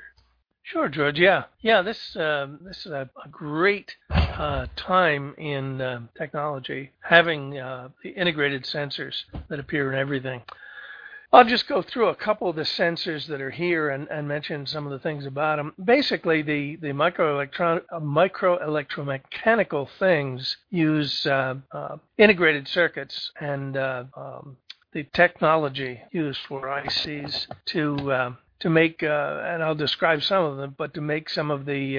Sure, 0.62 0.88
George. 0.88 1.18
Yeah, 1.18 1.44
yeah. 1.60 1.82
This 1.82 2.16
um, 2.16 2.60
this 2.62 2.86
is 2.86 2.92
a, 2.92 3.10
a 3.22 3.28
great 3.28 3.96
uh, 4.10 4.66
time 4.76 5.34
in 5.36 5.80
uh, 5.80 6.00
technology, 6.16 6.92
having 7.02 7.58
uh, 7.58 7.90
the 8.02 8.10
integrated 8.10 8.64
sensors 8.64 9.24
that 9.50 9.60
appear 9.60 9.92
in 9.92 9.98
everything. 9.98 10.42
I'll 11.34 11.44
just 11.44 11.66
go 11.66 11.82
through 11.82 12.10
a 12.10 12.14
couple 12.14 12.48
of 12.48 12.54
the 12.54 12.62
sensors 12.62 13.26
that 13.26 13.40
are 13.40 13.50
here 13.50 13.88
and, 13.90 14.06
and 14.08 14.28
mention 14.28 14.66
some 14.66 14.86
of 14.86 14.92
the 14.92 15.00
things 15.00 15.26
about 15.26 15.56
them. 15.56 15.74
Basically, 15.84 16.42
the 16.42 16.76
the 16.76 16.92
microelectron 16.92 17.82
uh, 17.90 17.98
microelectromechanical 17.98 19.88
things 19.98 20.56
use 20.70 21.26
uh, 21.26 21.56
uh, 21.72 21.96
integrated 22.18 22.68
circuits 22.68 23.32
and 23.40 23.76
uh, 23.76 24.04
um, 24.16 24.56
the 24.92 25.02
technology 25.12 26.00
used 26.12 26.38
for 26.46 26.68
ICs 26.68 27.48
to 27.66 28.12
uh, 28.12 28.32
to 28.60 28.70
make, 28.70 29.02
and 29.02 29.60
I'll 29.60 29.74
describe 29.74 30.22
some 30.22 30.44
of 30.44 30.56
them, 30.56 30.76
but 30.78 30.94
to 30.94 31.00
make 31.00 31.28
some 31.28 31.50
of 31.50 31.66
the 31.66 31.98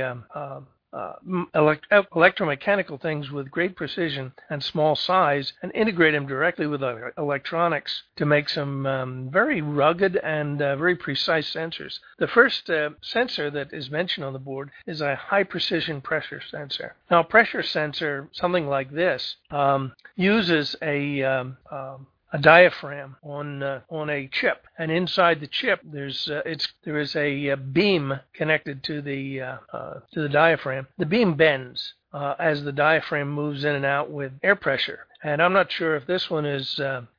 uh, 0.95 1.13
elect- 1.53 1.89
electromechanical 1.91 2.99
things 3.01 3.29
with 3.29 3.51
great 3.51 3.75
precision 3.75 4.31
and 4.49 4.63
small 4.63 4.95
size 4.95 5.53
and 5.61 5.71
integrate 5.75 6.13
them 6.13 6.25
directly 6.25 6.67
with 6.67 6.81
uh, 6.81 6.95
electronics 7.17 8.03
to 8.15 8.25
make 8.25 8.47
some 8.47 8.85
um, 8.85 9.29
very 9.29 9.61
rugged 9.61 10.15
and 10.17 10.61
uh, 10.61 10.75
very 10.75 10.95
precise 10.95 11.53
sensors. 11.53 11.99
The 12.17 12.27
first 12.27 12.69
uh, 12.69 12.91
sensor 13.01 13.49
that 13.51 13.73
is 13.73 13.91
mentioned 13.91 14.25
on 14.25 14.33
the 14.33 14.39
board 14.39 14.71
is 14.87 15.01
a 15.01 15.15
high 15.15 15.43
precision 15.43 16.01
pressure 16.01 16.41
sensor. 16.49 16.95
Now, 17.11 17.19
a 17.19 17.23
pressure 17.25 17.63
sensor, 17.63 18.29
something 18.31 18.67
like 18.67 18.91
this, 18.91 19.35
um, 19.51 19.93
uses 20.15 20.75
a 20.81 21.23
um, 21.23 21.57
um 21.71 22.07
a 22.35 22.37
diaphragm 22.37 23.15
on 23.23 23.63
uh, 23.63 23.79
on 23.89 24.09
a 24.09 24.27
chip, 24.27 24.67
and 24.77 24.91
inside 24.91 25.39
the 25.39 25.47
chip 25.47 25.79
there's 25.85 26.29
uh, 26.29 26.41
it's 26.45 26.67
there 26.83 26.99
is 26.99 27.15
a, 27.15 27.51
uh, 27.51 27.55
beam 27.55 28.19
connected 28.33 28.83
to 28.83 29.01
the 29.01 29.41
uh, 29.41 29.57
uh, 29.71 29.99
to 30.11 30.21
the 30.21 30.27
diaphragm. 30.27 30.85
The 30.97 31.05
beam 31.05 31.35
bends 31.35 31.93
uh, 32.13 32.35
as 32.37 32.61
the 32.61 32.73
diaphragm 32.73 33.29
moves 33.29 33.63
in 33.63 33.73
and 33.73 33.85
out 33.85 34.11
with 34.11 34.33
air 34.43 34.57
pressure. 34.57 35.07
And 35.23 35.41
I'm 35.41 35.53
not 35.53 35.71
sure 35.71 35.95
if 35.95 36.05
this 36.05 36.29
one 36.29 36.45
is 36.45 36.75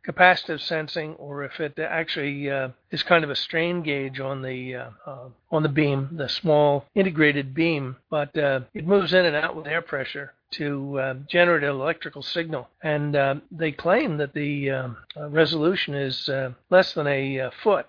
capacitive 0.07 0.61
sensing 0.61 1.15
or 1.15 1.43
if 1.43 1.59
it 1.59 1.77
actually 1.79 2.47
is 2.93 3.03
kind 3.03 3.25
of 3.25 3.31
a 3.31 3.35
strain 3.35 3.83
gauge 3.83 4.21
on 4.21 4.43
the 4.43 4.93
on 5.51 5.63
the 5.65 5.69
beam, 5.69 6.11
the 6.13 6.29
small 6.29 6.85
integrated 6.95 7.53
beam. 7.53 7.97
But 8.09 8.31
it 8.35 8.87
moves 8.87 9.13
in 9.13 9.25
and 9.25 9.35
out 9.35 9.57
with 9.57 9.67
air 9.67 9.83
pressure 9.83 10.35
to 10.53 10.99
uh, 10.99 11.15
generate 11.29 11.65
an 11.65 11.71
electrical 11.71 12.23
signal. 12.23 12.69
And 12.83 13.17
uh, 13.17 13.37
they 13.51 13.73
claim 13.73 14.19
that 14.19 14.33
the 14.33 14.71
uh, 14.71 14.89
resolution 15.29 15.95
is 15.95 16.29
uh, 16.29 16.53
less 16.71 16.93
than 16.95 17.07
a 17.07 17.41
uh, 17.41 17.51
foot, 17.63 17.87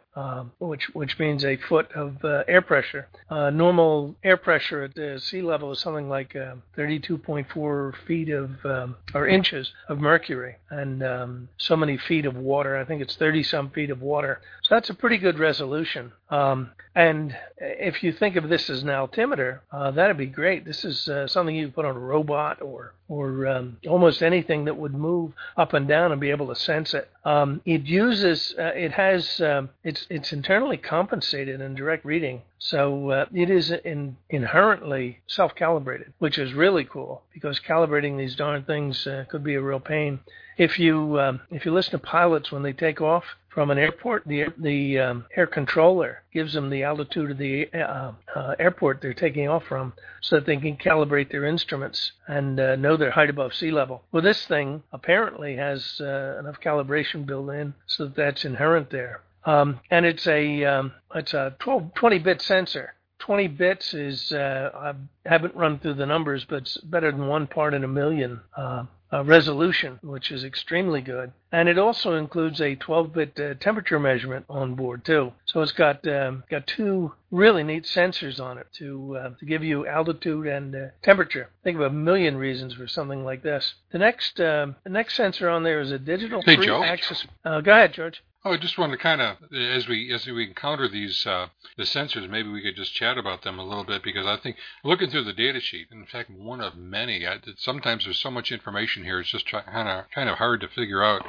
which 0.59 0.89
which 0.95 1.19
means 1.19 1.45
a 1.45 1.57
foot 1.57 1.91
of 1.93 2.23
uh, 2.23 2.43
air 2.47 2.61
pressure. 2.61 3.07
normal 3.29 4.15
air 4.23 4.37
pressure 4.37 4.83
at 4.83 4.95
the 4.95 5.19
sea 5.19 5.41
level 5.41 5.71
is 5.71 5.79
something 5.79 6.09
like 6.09 6.33
32.4 6.33 7.95
feet 8.07 8.29
of 8.29 8.65
um, 8.65 8.95
or 9.13 9.27
inches 9.27 9.71
of 9.87 9.99
mercury, 9.99 10.55
and 10.71 11.47
so 11.57 11.75
many 11.75 11.97
feet 11.97 12.25
of 12.25 12.35
water. 12.35 12.75
I 12.77 12.85
think 12.85 13.01
it's 13.01 13.15
30 13.15 13.43
some 13.43 13.69
feet 13.69 13.91
of 13.91 14.01
water. 14.01 14.41
So 14.63 14.75
that's 14.75 14.89
a 14.89 14.95
pretty 14.95 15.17
good 15.17 15.37
resolution. 15.37 16.11
And 16.29 17.37
if 17.59 18.01
you 18.01 18.11
think 18.11 18.35
of 18.37 18.49
this 18.49 18.71
as 18.71 18.81
an 18.81 18.89
altimeter, 18.89 19.61
that'd 19.71 20.17
be 20.17 20.25
great. 20.25 20.65
This 20.65 20.83
is 20.83 21.07
something 21.31 21.55
you 21.55 21.69
put 21.69 21.85
on 21.85 21.95
a 21.95 21.99
robot 21.99 22.46
or 22.61 22.93
or 23.09 23.47
um, 23.47 23.77
almost 23.87 24.21
anything 24.21 24.65
that 24.65 24.75
would 24.75 24.93
move 24.93 25.31
up 25.55 25.73
and 25.73 25.87
down 25.87 26.11
and 26.11 26.19
be 26.19 26.29
able 26.29 26.47
to 26.47 26.55
sense 26.55 26.93
it. 26.93 27.09
Um, 27.23 27.61
it 27.65 27.83
uses, 27.83 28.53
uh, 28.59 28.73
it 28.75 28.91
has, 28.91 29.39
um, 29.41 29.69
it's 29.83 30.05
it's 30.09 30.33
internally 30.33 30.77
compensated 30.77 31.61
in 31.61 31.75
direct 31.75 32.03
reading, 32.05 32.41
so 32.59 33.09
uh, 33.11 33.25
it 33.33 33.49
is 33.49 33.71
in, 33.71 34.17
inherently 34.29 35.19
self-calibrated, 35.27 36.13
which 36.19 36.37
is 36.37 36.53
really 36.53 36.83
cool 36.83 37.23
because 37.33 37.59
calibrating 37.59 38.17
these 38.17 38.35
darn 38.35 38.63
things 38.63 39.07
uh, 39.07 39.25
could 39.29 39.43
be 39.43 39.55
a 39.55 39.61
real 39.61 39.79
pain. 39.79 40.19
If 40.57 40.79
you 40.79 41.19
um, 41.19 41.41
if 41.51 41.65
you 41.65 41.73
listen 41.73 41.91
to 41.91 41.99
pilots 41.99 42.51
when 42.51 42.63
they 42.63 42.73
take 42.73 43.01
off, 43.01 43.23
from 43.57 43.71
an 43.71 43.79
airport, 43.79 44.21
the 44.27 44.45
the 44.59 44.99
um, 44.99 45.25
air 45.35 45.47
controller 45.47 46.21
gives 46.31 46.53
them 46.53 46.69
the 46.69 46.83
altitude 46.83 47.31
of 47.31 47.39
the 47.39 47.67
uh, 47.73 48.11
uh, 48.35 48.55
airport 48.59 49.01
they're 49.01 49.15
taking 49.15 49.47
off 49.47 49.63
from, 49.65 49.93
so 50.21 50.35
that 50.35 50.45
they 50.45 50.57
can 50.57 50.77
calibrate 50.77 51.31
their 51.31 51.43
instruments 51.43 52.11
and 52.27 52.59
uh, 52.59 52.75
know 52.75 52.95
their 52.95 53.09
height 53.09 53.31
above 53.31 53.55
sea 53.55 53.71
level. 53.71 54.03
Well, 54.11 54.21
this 54.21 54.45
thing 54.45 54.83
apparently 54.93 55.55
has 55.55 55.99
uh, 55.99 56.37
enough 56.39 56.59
calibration 56.59 57.25
built 57.25 57.49
in, 57.49 57.73
so 57.87 58.03
that 58.03 58.15
that's 58.15 58.45
inherent 58.45 58.91
there. 58.91 59.21
Um, 59.43 59.79
and 59.89 60.05
it's 60.05 60.27
a 60.27 60.63
um, 60.63 60.91
it's 61.15 61.33
a 61.33 61.55
12, 61.57 61.95
20 61.95 62.19
bit 62.19 62.43
sensor. 62.43 62.93
20 63.19 63.47
bits 63.47 63.93
is 63.93 64.31
uh, 64.31 64.71
I 64.75 65.29
haven't 65.29 65.55
run 65.55 65.79
through 65.79 65.95
the 65.95 66.05
numbers, 66.05 66.45
but 66.45 66.57
it's 66.63 66.77
better 66.77 67.11
than 67.11 67.27
one 67.27 67.47
part 67.47 67.73
in 67.73 67.83
a 67.83 67.87
million. 67.87 68.41
Uh, 68.55 68.85
uh, 69.11 69.23
resolution, 69.23 69.99
which 70.03 70.31
is 70.31 70.43
extremely 70.43 71.01
good. 71.01 71.31
And 71.51 71.69
it 71.69 71.77
also 71.77 72.15
includes 72.15 72.59
a 72.59 72.75
12-bit 72.75 73.39
uh, 73.39 73.53
temperature 73.55 73.99
measurement 73.99 74.45
on 74.49 74.75
board 74.75 75.05
too. 75.05 75.31
So 75.45 75.61
it's 75.61 75.71
got 75.71 76.05
um, 76.07 76.43
got 76.49 76.67
two 76.67 77.13
really 77.31 77.63
neat 77.63 77.83
sensors 77.83 78.39
on 78.41 78.57
it 78.57 78.67
to 78.73 79.17
uh, 79.17 79.29
to 79.39 79.45
give 79.45 79.63
you 79.63 79.87
altitude 79.87 80.47
and 80.47 80.75
uh, 80.75 80.87
temperature. 81.03 81.49
Think 81.63 81.77
of 81.77 81.83
a 81.83 81.89
million 81.89 82.35
reasons 82.35 82.73
for 82.73 82.87
something 82.87 83.23
like 83.23 83.43
this. 83.43 83.75
The 83.91 83.99
next 83.99 84.41
um, 84.41 84.75
the 84.83 84.89
next 84.89 85.15
sensor 85.15 85.49
on 85.49 85.63
there 85.63 85.79
is 85.79 85.91
a 85.91 85.99
digital 85.99 86.41
hey, 86.41 86.57
three-axis. 86.57 87.25
Uh, 87.45 87.61
go 87.61 87.71
ahead, 87.71 87.93
George. 87.93 88.21
Oh, 88.45 88.53
I 88.53 88.57
just 88.57 88.77
wanted 88.77 88.97
to 88.97 89.03
kind 89.03 89.19
of, 89.21 89.37
as 89.51 89.87
we 89.87 90.13
as 90.13 90.25
we 90.25 90.45
encounter 90.45 90.87
these 90.87 91.25
uh, 91.25 91.47
the 91.75 91.83
sensors, 91.83 92.29
maybe 92.29 92.49
we 92.49 92.61
could 92.61 92.75
just 92.75 92.93
chat 92.93 93.17
about 93.17 93.41
them 93.41 93.59
a 93.59 93.63
little 93.65 93.83
bit 93.83 94.03
because 94.03 94.25
I 94.25 94.37
think 94.37 94.57
looking 94.83 95.09
through 95.09 95.25
the 95.25 95.33
data 95.33 95.59
sheet, 95.59 95.87
in 95.91 96.05
fact, 96.05 96.29
one 96.29 96.61
of 96.61 96.75
many. 96.75 97.27
I, 97.27 97.39
sometimes 97.57 98.05
there's 98.05 98.19
so 98.19 98.31
much 98.31 98.51
information 98.51 99.03
here; 99.03 99.19
it's 99.19 99.31
just 99.31 99.47
kind 99.51 99.89
of 99.89 100.05
kind 100.11 100.29
of 100.29 100.37
hard 100.37 100.61
to 100.61 100.67
figure 100.69 101.03
out 101.03 101.25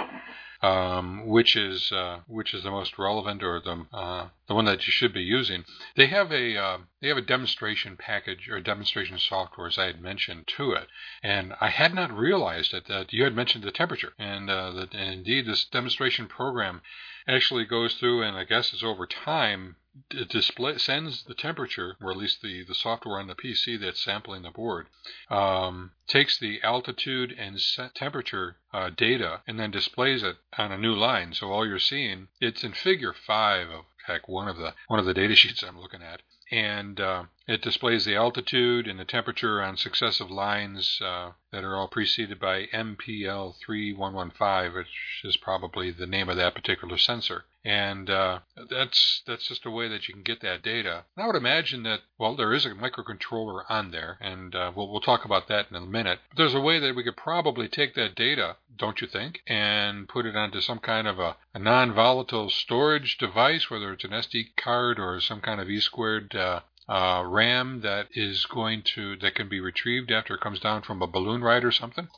um, 0.61 1.27
which 1.27 1.55
is 1.57 1.93
uh, 1.93 2.21
which 2.27 2.53
is 2.53 2.63
the 2.63 2.71
most 2.71 2.99
relevant 2.99 3.43
or 3.43 3.61
the 3.61 3.87
uh, 3.93 4.29
the 4.49 4.55
one 4.55 4.65
that 4.65 4.87
you 4.87 4.93
should 4.93 5.13
be 5.13 5.23
using. 5.23 5.65
They 5.97 6.07
have 6.07 6.33
a 6.33 6.57
uh, 6.57 6.79
they 7.01 7.09
have 7.09 7.17
a 7.17 7.23
demonstration 7.23 7.97
package 7.97 8.49
or 8.49 8.61
demonstration 8.61 9.19
software, 9.19 9.69
as 9.69 9.79
I 9.79 9.87
had 9.87 10.01
mentioned, 10.01 10.49
to 10.57 10.73
it, 10.73 10.89
and 11.23 11.55
I 11.61 11.69
had 11.69 11.95
not 11.95 12.17
realized 12.17 12.75
it 12.75 12.87
that 12.89 13.13
you 13.13 13.25
had 13.25 13.35
mentioned 13.35 13.65
the 13.65 13.71
temperature, 13.71 14.15
and 14.19 14.51
uh, 14.51 14.73
that 14.73 14.95
and 14.95 15.13
indeed 15.13 15.47
this 15.47 15.65
demonstration 15.65 16.27
program 16.27 16.83
actually 17.29 17.67
goes 17.67 17.95
through 17.95 18.23
and 18.23 18.37
I 18.37 18.45
guess 18.45 18.73
it's 18.73 18.83
over 18.83 19.07
time 19.07 19.77
it 20.11 20.29
display 20.29 20.79
sends 20.79 21.25
the 21.25 21.35
temperature, 21.35 21.97
or 22.01 22.11
at 22.11 22.17
least 22.17 22.43
the, 22.43 22.65
the 22.65 22.75
software 22.75 23.19
on 23.19 23.27
the 23.27 23.35
PC 23.35 23.81
that's 23.81 24.03
sampling 24.03 24.43
the 24.43 24.51
board, 24.51 24.87
um, 25.31 25.93
takes 26.07 26.39
the 26.39 26.63
altitude 26.63 27.33
and 27.33 27.59
temperature 27.95 28.57
uh, 28.73 28.91
data 28.91 29.43
and 29.47 29.59
then 29.59 29.71
displays 29.71 30.23
it 30.23 30.37
on 30.57 30.73
a 30.73 30.79
new 30.79 30.95
line. 30.95 31.33
So 31.33 31.51
all 31.51 31.67
you're 31.67 31.79
seeing, 31.79 32.29
it's 32.41 32.65
in 32.65 32.73
Figure 32.73 33.13
five 33.13 33.71
of 33.71 33.85
heck 34.07 34.27
one 34.27 34.49
of 34.49 34.57
the 34.57 34.75
one 34.87 34.99
of 34.99 35.07
the 35.07 35.15
data 35.15 35.37
sheets 35.37 35.63
I'm 35.63 35.79
looking 35.79 36.03
at, 36.03 36.23
and 36.51 36.99
uh, 36.99 37.25
it 37.47 37.61
displays 37.61 38.07
the 38.07 38.17
altitude 38.17 38.89
and 38.89 38.99
the 38.99 39.05
temperature 39.05 39.63
on 39.63 39.77
successive 39.77 40.31
lines 40.31 40.99
uh, 41.03 41.33
that 41.53 41.63
are 41.63 41.77
all 41.77 41.89
preceded 41.89 42.41
by 42.41 42.65
MPL3115, 42.67 44.75
which 44.75 45.21
is 45.25 45.37
probably 45.37 45.91
the 45.91 46.07
name 46.07 46.31
of 46.31 46.37
that 46.37 46.55
particular 46.55 46.97
sensor. 46.97 47.45
And 47.69 48.09
uh, 48.09 48.39
that's 48.71 49.21
that's 49.27 49.47
just 49.47 49.67
a 49.67 49.71
way 49.71 49.89
that 49.89 50.09
you 50.09 50.15
can 50.15 50.23
get 50.23 50.41
that 50.41 50.63
data. 50.63 51.05
And 51.15 51.23
I 51.23 51.27
would 51.27 51.37
imagine 51.37 51.83
that 51.83 52.01
well, 52.17 52.35
there 52.35 52.55
is 52.55 52.65
a 52.65 52.71
microcontroller 52.71 53.65
on 53.69 53.91
there, 53.91 54.17
and 54.23 54.55
uh, 54.55 54.73
we'll 54.75 54.91
we'll 54.91 55.03
talk 55.03 55.27
about 55.27 55.49
that 55.49 55.67
in 55.69 55.77
a 55.77 55.81
minute. 55.83 56.21
But 56.31 56.39
there's 56.39 56.55
a 56.55 56.63
way 56.63 56.79
that 56.79 56.97
we 56.97 57.05
could 57.05 57.19
probably 57.19 57.69
take 57.69 57.95
that 57.95 58.15
data, 58.15 58.57
don't 58.75 59.03
you 59.03 59.07
think, 59.07 59.43
and 59.47 60.09
put 60.09 60.25
it 60.25 60.35
onto 60.35 60.63
some 60.63 60.79
kind 60.79 61.07
of 61.07 61.19
a, 61.19 61.37
a 61.53 61.59
non-volatile 61.59 62.49
storage 62.49 63.19
device, 63.19 63.69
whether 63.69 63.93
it's 63.93 64.05
an 64.05 64.13
SD 64.13 64.57
card 64.57 64.99
or 64.99 65.21
some 65.21 65.43
kind 65.43 65.61
of 65.61 65.69
E 65.69 65.79
squared 65.79 66.35
uh, 66.35 66.61
uh, 66.89 67.23
RAM 67.27 67.83
that 67.83 68.09
is 68.13 68.47
going 68.47 68.81
to 68.95 69.17
that 69.17 69.35
can 69.35 69.51
be 69.51 69.61
retrieved 69.61 70.11
after 70.11 70.37
it 70.37 70.41
comes 70.41 70.59
down 70.59 70.81
from 70.81 71.03
a 71.03 71.07
balloon 71.07 71.43
ride 71.43 71.65
or 71.65 71.73
something? 71.73 72.09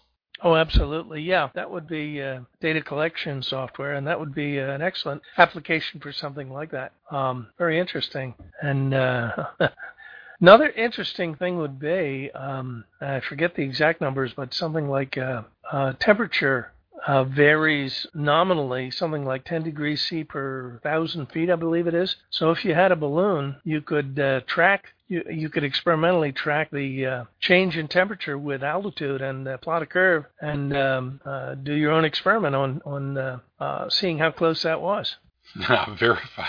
Oh, 0.43 0.57
absolutely. 0.57 1.23
Yeah, 1.23 1.51
that 1.55 1.71
would 1.71 1.87
be 1.87 2.23
uh, 2.23 2.41
data 2.61 2.81
collection 2.81 3.43
software, 3.43 3.95
and 3.95 4.07
that 4.07 4.19
would 4.19 4.35
be 4.35 4.59
uh, 4.61 4.71
an 4.71 4.83
excellent 4.83 5.23
application 5.37 6.01
for 6.01 6.13
something 6.13 6.51
like 6.51 6.71
that. 6.71 6.93
Um, 7.11 7.49
very 7.59 7.79
interesting. 7.79 8.35
And 8.63 8.95
uh, 8.95 9.33
another 10.41 10.71
interesting 10.71 11.35
thing 11.35 11.59
would 11.59 11.79
be 11.79 12.31
um, 12.35 12.85
I 13.01 13.21
forget 13.21 13.55
the 13.55 13.63
exact 13.63 14.01
numbers, 14.01 14.33
but 14.35 14.55
something 14.55 14.89
like 14.89 15.19
uh, 15.19 15.43
uh, 15.71 15.93
temperature 16.01 16.73
uh, 17.07 17.25
varies 17.25 18.07
nominally, 18.15 18.91
something 18.91 19.25
like 19.25 19.45
10 19.45 19.63
degrees 19.63 20.01
C 20.03 20.25
per 20.25 20.81
thousand 20.83 21.27
feet, 21.27 21.51
I 21.51 21.57
believe 21.57 21.87
it 21.87 21.95
is. 21.95 22.17
So 22.31 22.51
if 22.51 22.65
you 22.65 22.75
had 22.75 22.93
a 22.93 22.97
balloon, 22.97 23.57
you 23.65 23.81
could 23.83 24.17
track, 24.47 24.85
you, 25.11 25.25
you 25.29 25.49
could 25.51 25.65
experimentally 25.65 26.33
track 26.33 26.71
the 26.71 27.05
uh, 27.05 27.25
change 27.41 27.77
in 27.77 27.89
temperature 27.89 28.39
with 28.39 28.63
altitude 28.63 29.21
and 29.21 29.47
uh, 29.47 29.59
plot 29.59 29.83
a 29.83 29.87
curve 29.87 30.25
and 30.41 30.75
um, 30.77 31.21
uh, 31.25 31.55
do 31.57 31.75
your 31.75 31.91
own 31.91 32.05
experiment 32.05 32.55
on 32.55 32.81
on 32.87 33.19
uh, 33.19 33.39
uh, 33.59 33.91
seeing 33.91 34.19
how 34.19 34.31
close 34.31 34.63
that 34.63 34.81
was. 34.81 35.17
verify, 35.99 36.49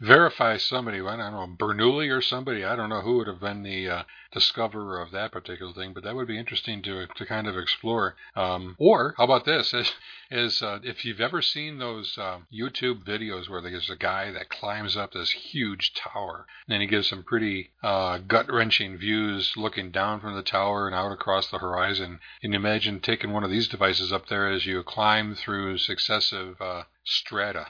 verify 0.00 0.56
somebody. 0.56 1.00
I 1.00 1.16
don't 1.16 1.32
know 1.32 1.56
Bernoulli 1.56 2.10
or 2.10 2.20
somebody. 2.20 2.64
I 2.64 2.74
don't 2.74 2.88
know 2.88 3.00
who 3.00 3.18
would 3.18 3.28
have 3.28 3.40
been 3.40 3.62
the 3.62 3.88
uh, 3.88 4.02
discoverer 4.32 5.00
of 5.00 5.12
that 5.12 5.30
particular 5.30 5.72
thing, 5.72 5.92
but 5.92 6.02
that 6.02 6.16
would 6.16 6.26
be 6.26 6.38
interesting 6.38 6.82
to 6.82 7.06
to 7.06 7.26
kind 7.26 7.46
of 7.46 7.56
explore. 7.56 8.16
Um, 8.34 8.74
or 8.78 9.14
how 9.16 9.24
about 9.24 9.44
this? 9.44 9.72
Is, 9.80 9.92
is 10.30 10.62
uh, 10.62 10.78
if 10.82 11.04
you've 11.04 11.20
ever 11.20 11.42
seen 11.42 11.78
those 11.78 12.16
uh, 12.16 12.38
YouTube 12.52 13.04
videos 13.04 13.48
where 13.48 13.60
there's 13.60 13.90
a 13.90 13.96
guy 13.96 14.30
that 14.30 14.48
climbs 14.48 14.96
up 14.96 15.12
this 15.12 15.30
huge 15.30 15.92
tower, 15.94 16.46
and 16.66 16.74
then 16.74 16.80
he 16.80 16.86
gives 16.86 17.08
some 17.08 17.24
pretty 17.24 17.70
uh, 17.82 18.18
gut 18.18 18.50
wrenching 18.52 18.96
views 18.96 19.56
looking 19.56 19.90
down 19.90 20.20
from 20.20 20.34
the 20.34 20.42
tower 20.42 20.86
and 20.86 20.94
out 20.94 21.12
across 21.12 21.50
the 21.50 21.58
horizon. 21.58 22.20
And 22.42 22.52
you 22.52 22.58
imagine 22.58 23.00
taking 23.00 23.32
one 23.32 23.44
of 23.44 23.50
these 23.50 23.68
devices 23.68 24.12
up 24.12 24.28
there 24.28 24.48
as 24.48 24.66
you 24.66 24.82
climb 24.82 25.34
through 25.34 25.78
successive 25.78 26.60
uh, 26.60 26.84
strata. 27.04 27.66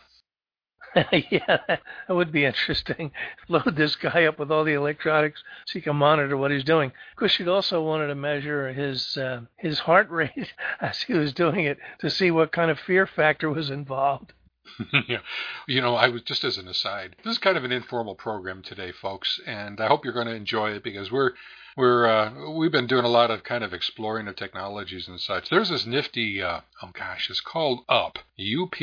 yeah, 1.30 1.58
that 1.66 1.80
would 2.08 2.32
be 2.32 2.44
interesting. 2.44 3.12
Load 3.48 3.76
this 3.76 3.96
guy 3.96 4.24
up 4.24 4.38
with 4.38 4.50
all 4.50 4.64
the 4.64 4.74
electronics 4.74 5.42
so 5.66 5.78
you 5.78 5.82
can 5.82 5.96
monitor 5.96 6.36
what 6.36 6.50
he's 6.50 6.64
doing. 6.64 6.88
Of 6.88 7.16
course, 7.16 7.38
you'd 7.38 7.48
also 7.48 7.82
wanted 7.82 8.08
to 8.08 8.14
measure 8.14 8.72
his 8.72 9.16
uh, 9.16 9.42
his 9.56 9.80
heart 9.80 10.10
rate 10.10 10.52
as 10.80 11.02
he 11.02 11.14
was 11.14 11.32
doing 11.32 11.64
it 11.64 11.78
to 12.00 12.10
see 12.10 12.30
what 12.30 12.52
kind 12.52 12.70
of 12.70 12.78
fear 12.78 13.06
factor 13.06 13.50
was 13.50 13.70
involved. 13.70 14.32
yeah. 15.08 15.18
You 15.66 15.80
know, 15.80 15.94
I 15.94 16.08
was 16.08 16.22
just 16.22 16.44
as 16.44 16.58
an 16.58 16.68
aside, 16.68 17.16
this 17.24 17.32
is 17.32 17.38
kind 17.38 17.56
of 17.56 17.64
an 17.64 17.72
informal 17.72 18.14
program 18.14 18.62
today, 18.62 18.92
folks, 18.92 19.40
and 19.46 19.80
I 19.80 19.88
hope 19.88 20.04
you're 20.04 20.14
going 20.14 20.28
to 20.28 20.34
enjoy 20.34 20.70
it 20.70 20.84
because 20.84 21.10
we're 21.10 21.32
we're 21.76 22.06
uh, 22.06 22.50
we've 22.50 22.72
been 22.72 22.86
doing 22.86 23.04
a 23.04 23.08
lot 23.08 23.30
of 23.30 23.44
kind 23.44 23.62
of 23.62 23.72
exploring 23.72 24.28
of 24.28 24.36
technologies 24.36 25.08
and 25.08 25.20
such. 25.20 25.50
There's 25.50 25.70
this 25.70 25.86
nifty, 25.86 26.42
uh, 26.42 26.60
oh 26.82 26.90
gosh, 26.92 27.30
it's 27.30 27.40
called 27.40 27.80
UP, 27.88 28.18
UP, 28.38 28.74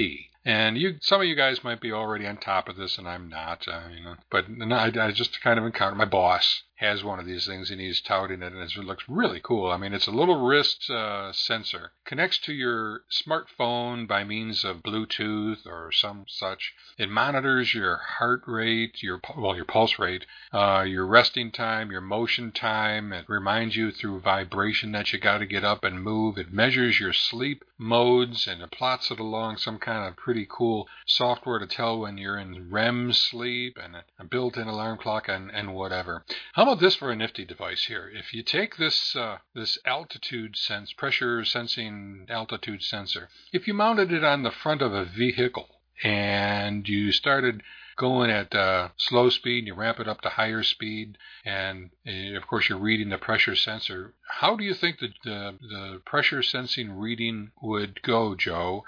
and 0.46 0.78
you, 0.78 0.96
some 1.02 1.22
of 1.22 1.28
you 1.28 1.36
guys 1.36 1.64
might 1.64 1.82
be 1.82 1.92
already 1.92 2.26
on 2.26 2.38
top 2.38 2.70
of 2.70 2.78
this, 2.78 2.98
and 2.98 3.08
I'm 3.08 3.30
not. 3.30 3.68
Uh, 3.68 3.90
you 3.94 4.04
know, 4.04 4.16
but 4.30 4.46
I, 4.72 5.08
I 5.08 5.12
just 5.12 5.42
kind 5.42 5.60
of 5.60 5.66
encountered 5.66 5.98
my 5.98 6.06
boss 6.06 6.64
has 6.78 7.04
one 7.04 7.20
of 7.20 7.26
these 7.26 7.48
things 7.48 7.72
and 7.72 7.82
he's 7.82 8.02
touting 8.02 8.44
it, 8.44 8.54
and 8.54 8.62
it 8.62 8.78
looks 8.78 9.04
really 9.10 9.40
cool. 9.44 9.72
I 9.72 9.78
mean, 9.78 9.94
it's 9.94 10.06
a 10.06 10.12
little 10.12 10.46
wrist 10.46 10.90
uh, 10.92 11.34
sensor, 11.34 11.92
connects 12.06 12.38
to 12.40 12.54
your 12.54 13.02
smartphone 13.12 14.08
by 14.08 14.24
means 14.24 14.64
of 14.64 14.84
Bluetooth 14.84 15.66
or 15.66 15.92
some 15.92 16.26
such. 16.28 16.74
It 17.00 17.10
monitors 17.10 17.74
your 17.74 17.98
heart 17.98 18.44
rate, 18.46 19.02
your 19.02 19.20
well, 19.36 19.56
your 19.56 19.66
pulse 19.66 19.98
rate, 19.98 20.28
uh, 20.54 20.86
your 20.88 21.08
resting 21.08 21.52
time, 21.52 21.90
your 21.90 22.02
motion 22.02 22.52
time. 22.52 23.12
It 23.12 23.26
reminds 23.28 23.76
you 23.76 23.92
through 23.92 24.20
vibration 24.20 24.92
that 24.92 25.12
you 25.12 25.20
got 25.20 25.40
to 25.40 25.48
get 25.48 25.64
up 25.64 25.84
and 25.84 26.04
move. 26.04 26.38
It 26.38 26.54
measures 26.54 27.00
your 27.00 27.14
sleep 27.14 27.64
modes 27.80 28.48
and 28.48 28.62
it 28.62 28.72
plots 28.72 29.10
it 29.12 29.20
along 29.20 29.58
some 29.58 29.80
kind 29.80 30.08
of 30.08 30.16
pretty 30.16 30.37
cool 30.46 30.88
software 31.06 31.60
to 31.60 31.66
tell 31.66 32.00
when 32.00 32.18
you're 32.18 32.38
in 32.38 32.70
REM 32.70 33.14
sleep 33.14 33.78
and 33.82 33.96
a 34.20 34.26
built-in 34.26 34.68
alarm 34.68 34.98
clock 34.98 35.28
and, 35.28 35.50
and 35.50 35.74
whatever. 35.74 36.24
How 36.54 36.64
about 36.64 36.80
this 36.80 36.96
for 36.96 37.12
a 37.12 37.16
nifty 37.16 37.46
device 37.46 37.86
here? 37.86 38.12
If 38.14 38.34
you 38.34 38.44
take 38.44 38.78
this 38.78 39.16
uh, 39.16 39.38
this 39.56 39.78
altitude 39.86 40.56
sense, 40.56 40.94
pressure 40.94 41.44
sensing 41.46 42.28
altitude 42.30 42.84
sensor, 42.84 43.30
if 43.52 43.68
you 43.68 43.74
mounted 43.74 44.12
it 44.12 44.24
on 44.24 44.44
the 44.44 44.52
front 44.52 44.82
of 44.82 44.94
a 44.94 45.06
vehicle 45.06 45.70
and 46.04 46.88
you 46.88 47.12
started 47.12 47.64
going 47.98 48.30
at 48.30 48.54
uh, 48.56 48.90
slow 48.96 49.30
speed, 49.30 49.60
and 49.60 49.68
you 49.68 49.74
ramp 49.74 50.00
it 50.00 50.08
up 50.08 50.22
to 50.22 50.30
higher 50.30 50.64
speed, 50.64 51.18
and, 51.44 51.90
and, 52.06 52.38
of 52.38 52.48
course 52.48 52.70
you're 52.70 52.78
reading 52.78 53.10
the 53.10 53.18
pressure 53.18 53.56
sensor. 53.56 54.14
How 54.28 54.56
do 54.56 54.64
you 54.64 54.74
think 54.74 55.00
the, 55.00 55.10
the, 55.24 55.56
the 55.62 56.02
pressure 56.06 56.44
sensing 56.44 56.92
reading 56.92 57.52
would 57.62 58.02
go, 58.04 58.36
Joe, 58.36 58.84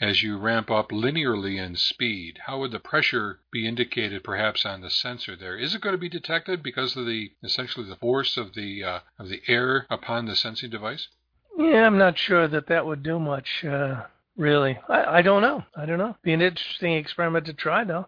as 0.00 0.22
you 0.22 0.36
ramp 0.38 0.70
up 0.70 0.90
linearly 0.90 1.56
in 1.56 1.76
speed? 1.76 2.40
How 2.46 2.58
would 2.58 2.72
the 2.72 2.80
pressure 2.80 3.38
be 3.52 3.66
indicated, 3.66 4.24
perhaps, 4.24 4.66
on 4.66 4.80
the 4.80 4.90
sensor 4.90 5.36
there? 5.36 5.56
Is 5.56 5.74
it 5.74 5.80
going 5.80 5.94
to 5.94 5.98
be 5.98 6.08
detected 6.08 6.62
because 6.62 6.96
of 6.96 7.06
the 7.06 7.30
essentially 7.42 7.88
the 7.88 7.96
force 7.96 8.36
of 8.36 8.54
the 8.54 8.84
uh, 8.84 8.98
of 9.18 9.28
the 9.28 9.40
air 9.46 9.86
upon 9.88 10.26
the 10.26 10.36
sensing 10.36 10.70
device? 10.70 11.08
Yeah, 11.56 11.86
I'm 11.86 11.98
not 11.98 12.18
sure 12.18 12.46
that 12.48 12.66
that 12.68 12.86
would 12.86 13.02
do 13.02 13.18
much. 13.18 13.64
Uh, 13.64 14.02
really, 14.36 14.78
I, 14.88 15.18
I 15.18 15.22
don't 15.22 15.42
know. 15.42 15.64
I 15.76 15.86
don't 15.86 15.98
know. 15.98 16.16
Be 16.22 16.32
an 16.32 16.42
interesting 16.42 16.94
experiment 16.94 17.46
to 17.46 17.52
try, 17.52 17.84
though. 17.84 18.06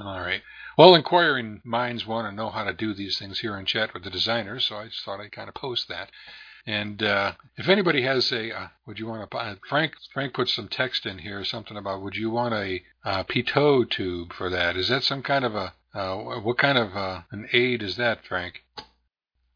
All 0.00 0.20
right. 0.20 0.42
Well, 0.78 0.94
inquiring 0.94 1.60
minds 1.64 2.06
want 2.06 2.26
to 2.26 2.34
know 2.34 2.48
how 2.48 2.64
to 2.64 2.72
do 2.72 2.94
these 2.94 3.18
things 3.18 3.40
here 3.40 3.58
in 3.58 3.66
chat 3.66 3.92
with 3.92 4.04
the 4.04 4.10
designers, 4.10 4.64
so 4.64 4.76
I 4.76 4.86
just 4.86 5.04
thought 5.04 5.20
I'd 5.20 5.32
kind 5.32 5.48
of 5.48 5.54
post 5.54 5.88
that. 5.88 6.10
And 6.66 7.02
uh, 7.02 7.32
if 7.56 7.68
anybody 7.68 8.02
has 8.02 8.32
a, 8.32 8.56
uh, 8.56 8.68
would 8.86 8.98
you 8.98 9.06
want 9.06 9.30
to? 9.30 9.36
Uh, 9.36 9.56
Frank 9.68 9.94
Frank 10.14 10.32
put 10.32 10.48
some 10.48 10.68
text 10.68 11.06
in 11.06 11.18
here, 11.18 11.44
something 11.44 11.76
about 11.76 12.02
would 12.02 12.16
you 12.16 12.30
want 12.30 12.54
a 12.54 12.82
uh, 13.04 13.24
pitot 13.24 13.90
tube 13.90 14.32
for 14.32 14.48
that? 14.48 14.76
Is 14.76 14.88
that 14.88 15.02
some 15.02 15.22
kind 15.22 15.44
of 15.44 15.54
a 15.54 15.74
uh, 15.92 16.16
what 16.40 16.58
kind 16.58 16.78
of 16.78 16.96
uh, 16.96 17.22
an 17.32 17.48
aid 17.52 17.82
is 17.82 17.96
that, 17.96 18.24
Frank? 18.24 18.62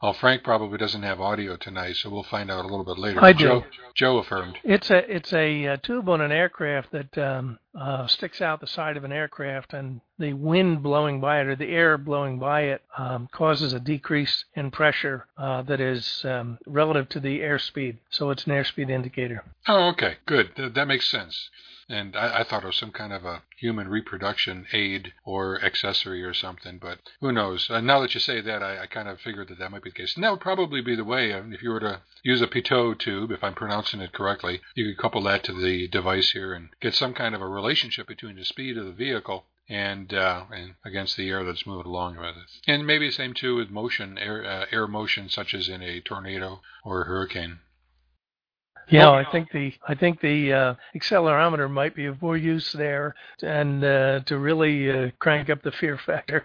Well, 0.02 0.12
Frank 0.12 0.44
probably 0.44 0.76
doesn't 0.76 1.02
have 1.04 1.22
audio 1.22 1.56
tonight, 1.56 1.96
so 1.96 2.10
we'll 2.10 2.22
find 2.22 2.50
out 2.50 2.66
a 2.66 2.68
little 2.68 2.84
bit 2.84 2.98
later. 2.98 3.24
I 3.24 3.32
do. 3.32 3.44
Joe, 3.44 3.64
Joe 3.94 4.18
affirmed. 4.18 4.58
It's 4.62 4.90
a 4.90 4.98
it's 5.10 5.32
a, 5.32 5.68
uh, 5.68 5.76
tube 5.78 6.08
on 6.10 6.20
an 6.20 6.30
aircraft 6.30 6.92
that 6.92 7.16
um, 7.16 7.58
uh, 7.74 8.06
sticks 8.06 8.42
out 8.42 8.60
the 8.60 8.66
side 8.66 8.98
of 8.98 9.04
an 9.04 9.12
aircraft, 9.12 9.72
and 9.72 10.02
the 10.18 10.34
wind 10.34 10.82
blowing 10.82 11.18
by 11.18 11.40
it 11.40 11.46
or 11.46 11.56
the 11.56 11.70
air 11.70 11.96
blowing 11.96 12.38
by 12.38 12.62
it 12.62 12.82
um, 12.98 13.26
causes 13.32 13.72
a 13.72 13.80
decrease 13.80 14.44
in 14.54 14.70
pressure 14.70 15.26
uh, 15.38 15.62
that 15.62 15.80
is 15.80 16.22
um, 16.26 16.58
relative 16.66 17.08
to 17.08 17.20
the 17.20 17.40
airspeed. 17.40 17.96
So 18.10 18.28
it's 18.28 18.44
an 18.44 18.52
airspeed 18.52 18.90
indicator. 18.90 19.44
Oh, 19.66 19.88
okay, 19.88 20.16
good. 20.26 20.54
Th- 20.56 20.74
that 20.74 20.88
makes 20.88 21.08
sense 21.08 21.48
and 21.88 22.16
I, 22.16 22.40
I, 22.40 22.44
thought 22.44 22.64
it 22.64 22.66
was 22.66 22.76
some 22.76 22.90
kind 22.90 23.12
of 23.12 23.24
a 23.24 23.42
human 23.58 23.88
reproduction 23.88 24.66
aid 24.72 25.12
or 25.24 25.62
accessory 25.62 26.24
or 26.24 26.34
something, 26.34 26.78
but 26.78 26.98
who 27.20 27.30
knows? 27.30 27.70
Uh, 27.70 27.80
now 27.80 28.00
that 28.00 28.12
you 28.14 28.20
say 28.20 28.40
that, 28.40 28.62
I, 28.62 28.82
I, 28.82 28.86
kind 28.86 29.08
of 29.08 29.20
figured 29.20 29.48
that 29.48 29.58
that 29.58 29.70
might 29.70 29.84
be 29.84 29.90
the 29.90 29.96
case. 29.96 30.14
And 30.16 30.24
that 30.24 30.32
would 30.32 30.40
probably 30.40 30.80
be 30.80 30.96
the 30.96 31.04
way 31.04 31.32
uh, 31.32 31.42
if 31.50 31.62
you 31.62 31.70
were 31.70 31.80
to 31.80 32.00
use 32.22 32.42
a 32.42 32.48
pitot 32.48 32.98
tube, 32.98 33.30
if 33.30 33.44
I'm 33.44 33.54
pronouncing 33.54 34.00
it 34.00 34.12
correctly, 34.12 34.60
you 34.74 34.86
could 34.86 35.00
couple 35.00 35.22
that 35.22 35.44
to 35.44 35.52
the 35.52 35.86
device 35.86 36.32
here 36.32 36.52
and 36.52 36.70
get 36.80 36.94
some 36.94 37.14
kind 37.14 37.34
of 37.34 37.40
a 37.40 37.48
relationship 37.48 38.08
between 38.08 38.36
the 38.36 38.44
speed 38.44 38.76
of 38.76 38.86
the 38.86 38.92
vehicle 38.92 39.44
and 39.68 40.14
uh, 40.14 40.44
and 40.52 40.74
against 40.84 41.16
the 41.16 41.28
air 41.28 41.44
that's 41.44 41.66
moving 41.66 41.86
along 41.86 42.16
with 42.16 42.36
it. 42.36 42.50
And 42.66 42.86
maybe 42.86 43.08
the 43.08 43.12
same 43.12 43.34
too 43.34 43.56
with 43.56 43.70
motion, 43.70 44.18
air 44.18 44.44
uh, 44.44 44.66
air 44.72 44.86
motion, 44.86 45.28
such 45.28 45.54
as 45.54 45.68
in 45.68 45.82
a 45.82 46.00
tornado 46.00 46.62
or 46.84 47.02
a 47.02 47.06
hurricane. 47.06 47.60
Yeah, 48.88 49.10
I 49.10 49.24
think 49.30 49.50
the 49.52 49.72
I 49.86 49.94
think 49.94 50.20
the 50.20 50.52
uh, 50.52 50.74
accelerometer 50.96 51.70
might 51.70 51.94
be 51.94 52.06
of 52.06 52.22
more 52.22 52.36
use 52.36 52.72
there, 52.72 53.14
and 53.42 53.82
uh, 53.82 54.20
to 54.26 54.38
really 54.38 54.90
uh, 54.90 55.10
crank 55.18 55.50
up 55.50 55.62
the 55.62 55.72
fear 55.72 55.98
factor. 55.98 56.44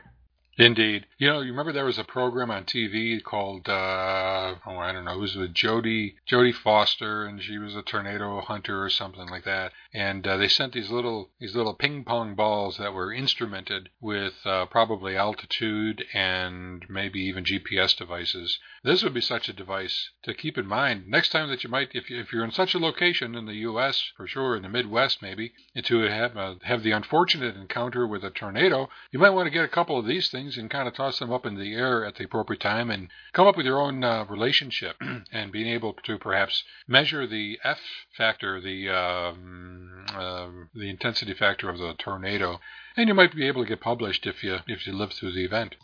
Indeed. 0.57 1.05
You 1.17 1.27
know, 1.27 1.41
you 1.41 1.51
remember 1.51 1.71
there 1.71 1.85
was 1.85 1.97
a 1.97 2.03
program 2.03 2.51
on 2.51 2.65
TV 2.65 3.23
called 3.23 3.69
uh 3.69 4.55
oh 4.65 4.77
I 4.77 4.91
don't 4.91 5.05
know, 5.05 5.13
it 5.13 5.19
was 5.19 5.35
with 5.35 5.53
Jodie 5.53 6.15
Jodie 6.29 6.53
Foster 6.53 7.25
and 7.25 7.41
she 7.41 7.57
was 7.57 7.75
a 7.75 7.81
tornado 7.81 8.41
hunter 8.41 8.83
or 8.83 8.89
something 8.89 9.27
like 9.29 9.45
that. 9.45 9.71
And 9.93 10.25
uh, 10.25 10.37
they 10.37 10.47
sent 10.47 10.71
these 10.71 10.89
little 10.89 11.31
these 11.39 11.53
little 11.53 11.73
ping 11.73 12.05
pong 12.05 12.33
balls 12.33 12.77
that 12.77 12.93
were 12.93 13.13
instrumented 13.13 13.89
with 13.99 14.35
uh, 14.45 14.65
probably 14.67 15.17
altitude 15.17 16.05
and 16.13 16.85
maybe 16.89 17.19
even 17.19 17.43
GPS 17.43 17.97
devices. 17.97 18.57
This 18.83 19.03
would 19.03 19.13
be 19.13 19.19
such 19.19 19.49
a 19.49 19.53
device 19.53 20.11
to 20.23 20.33
keep 20.33 20.57
in 20.57 20.65
mind 20.65 21.07
next 21.07 21.29
time 21.29 21.49
that 21.49 21.65
you 21.65 21.69
might 21.69 21.93
if 21.93 22.09
you, 22.09 22.19
if 22.21 22.31
you're 22.31 22.45
in 22.45 22.51
such 22.51 22.73
a 22.73 22.79
location 22.79 23.35
in 23.35 23.45
the 23.45 23.67
US 23.67 24.13
for 24.15 24.27
sure 24.27 24.55
in 24.55 24.63
the 24.63 24.69
Midwest 24.69 25.21
maybe 25.21 25.53
to 25.83 25.99
have 26.03 26.37
uh, 26.37 26.55
have 26.63 26.83
the 26.83 26.91
unfortunate 26.91 27.57
encounter 27.57 28.07
with 28.07 28.23
a 28.23 28.29
tornado, 28.29 28.89
you 29.11 29.19
might 29.19 29.31
want 29.31 29.47
to 29.47 29.51
get 29.51 29.65
a 29.65 29.67
couple 29.67 29.99
of 29.99 30.05
these 30.05 30.29
things 30.29 30.57
and 30.57 30.69
kind 30.69 30.87
of 30.87 30.93
toss 30.93 31.19
them 31.19 31.33
up 31.33 31.45
in 31.45 31.55
the 31.55 31.73
air 31.73 32.05
at 32.05 32.15
the 32.15 32.23
appropriate 32.23 32.61
time 32.61 32.89
and 32.89 33.09
come 33.33 33.45
up 33.45 33.57
with 33.57 33.65
your 33.65 33.81
own 33.81 34.05
uh, 34.05 34.23
relationship 34.29 34.95
and 35.33 35.51
being 35.51 35.67
able 35.67 35.93
to 36.03 36.17
perhaps 36.17 36.63
measure 36.87 37.27
the 37.27 37.59
F 37.65 37.79
factor, 38.15 38.61
the 38.61 38.89
um, 38.89 39.80
uh, 40.13 40.47
the 40.73 40.89
intensity 40.89 41.33
factor 41.33 41.69
of 41.69 41.77
the 41.77 41.93
tornado, 41.97 42.59
and 42.95 43.07
you 43.07 43.13
might 43.13 43.35
be 43.35 43.47
able 43.47 43.63
to 43.63 43.69
get 43.69 43.81
published 43.81 44.25
if 44.25 44.43
you 44.43 44.59
if 44.67 44.85
you 44.85 44.93
live 44.93 45.13
through 45.13 45.33
the 45.33 45.45
event. 45.45 45.75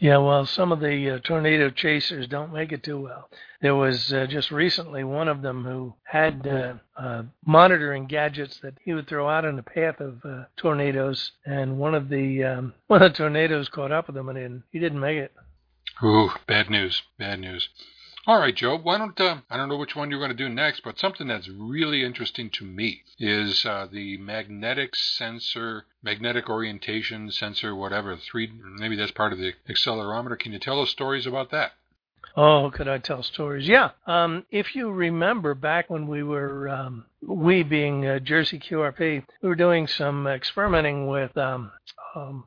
Yeah, 0.00 0.18
well, 0.18 0.44
some 0.44 0.72
of 0.72 0.80
the 0.80 1.10
uh, 1.10 1.18
tornado 1.20 1.70
chasers 1.70 2.26
don't 2.26 2.52
make 2.52 2.72
it 2.72 2.82
too 2.82 3.00
well. 3.00 3.30
There 3.60 3.76
was 3.76 4.12
uh, 4.12 4.26
just 4.26 4.50
recently 4.50 5.04
one 5.04 5.28
of 5.28 5.40
them 5.40 5.64
who 5.64 5.94
had 6.02 6.46
uh, 6.46 6.74
uh, 7.00 7.22
monitoring 7.46 8.06
gadgets 8.06 8.58
that 8.58 8.74
he 8.84 8.92
would 8.92 9.06
throw 9.06 9.28
out 9.28 9.44
in 9.44 9.56
the 9.56 9.62
path 9.62 10.00
of 10.00 10.24
uh, 10.24 10.44
tornadoes, 10.56 11.32
and 11.46 11.78
one 11.78 11.94
of 11.94 12.08
the 12.08 12.44
um, 12.44 12.74
one 12.88 13.02
of 13.02 13.12
the 13.12 13.16
tornadoes 13.16 13.68
caught 13.68 13.92
up 13.92 14.08
with 14.08 14.16
him, 14.16 14.28
and 14.28 14.62
he 14.70 14.78
didn't 14.78 15.00
make 15.00 15.18
it. 15.18 15.32
Ooh, 16.02 16.30
bad 16.46 16.70
news! 16.70 17.02
Bad 17.18 17.40
news. 17.40 17.68
All 18.26 18.38
right, 18.38 18.56
Joe. 18.56 18.78
Why 18.78 18.96
don't 18.96 19.20
uh, 19.20 19.38
I 19.50 19.58
don't 19.58 19.68
know 19.68 19.76
which 19.76 19.94
one 19.94 20.10
you're 20.10 20.18
going 20.18 20.30
to 20.30 20.36
do 20.36 20.48
next, 20.48 20.80
but 20.82 20.98
something 20.98 21.28
that's 21.28 21.48
really 21.48 22.02
interesting 22.02 22.48
to 22.50 22.64
me 22.64 23.02
is 23.18 23.66
uh, 23.66 23.86
the 23.92 24.16
magnetic 24.16 24.96
sensor, 24.96 25.84
magnetic 26.02 26.48
orientation 26.48 27.30
sensor, 27.30 27.74
whatever. 27.74 28.16
Three, 28.16 28.50
maybe 28.78 28.96
that's 28.96 29.10
part 29.10 29.34
of 29.34 29.38
the 29.38 29.52
accelerometer. 29.68 30.38
Can 30.38 30.52
you 30.52 30.58
tell 30.58 30.80
us 30.80 30.88
stories 30.88 31.26
about 31.26 31.50
that? 31.50 31.72
Oh, 32.34 32.70
could 32.74 32.88
I 32.88 32.96
tell 32.96 33.22
stories? 33.22 33.68
Yeah. 33.68 33.90
Um, 34.06 34.46
if 34.50 34.74
you 34.74 34.90
remember 34.90 35.54
back 35.54 35.90
when 35.90 36.06
we 36.06 36.22
were, 36.22 36.66
um, 36.70 37.04
we 37.20 37.62
being 37.62 38.06
uh, 38.06 38.20
Jersey 38.20 38.58
QRP, 38.58 39.22
we 39.42 39.48
were 39.48 39.54
doing 39.54 39.86
some 39.86 40.26
experimenting 40.26 41.08
with 41.08 41.36
um, 41.36 41.70
um, 42.16 42.44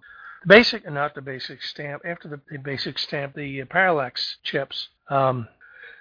basic, 0.47 0.89
not 0.89 1.13
the 1.13 1.21
basic 1.21 1.61
stamp, 1.61 2.01
after 2.03 2.27
the, 2.27 2.41
the 2.49 2.57
basic 2.57 2.97
stamp, 2.97 3.35
the 3.35 3.63
parallax 3.65 4.37
chips. 4.43 4.89
Um, 5.09 5.47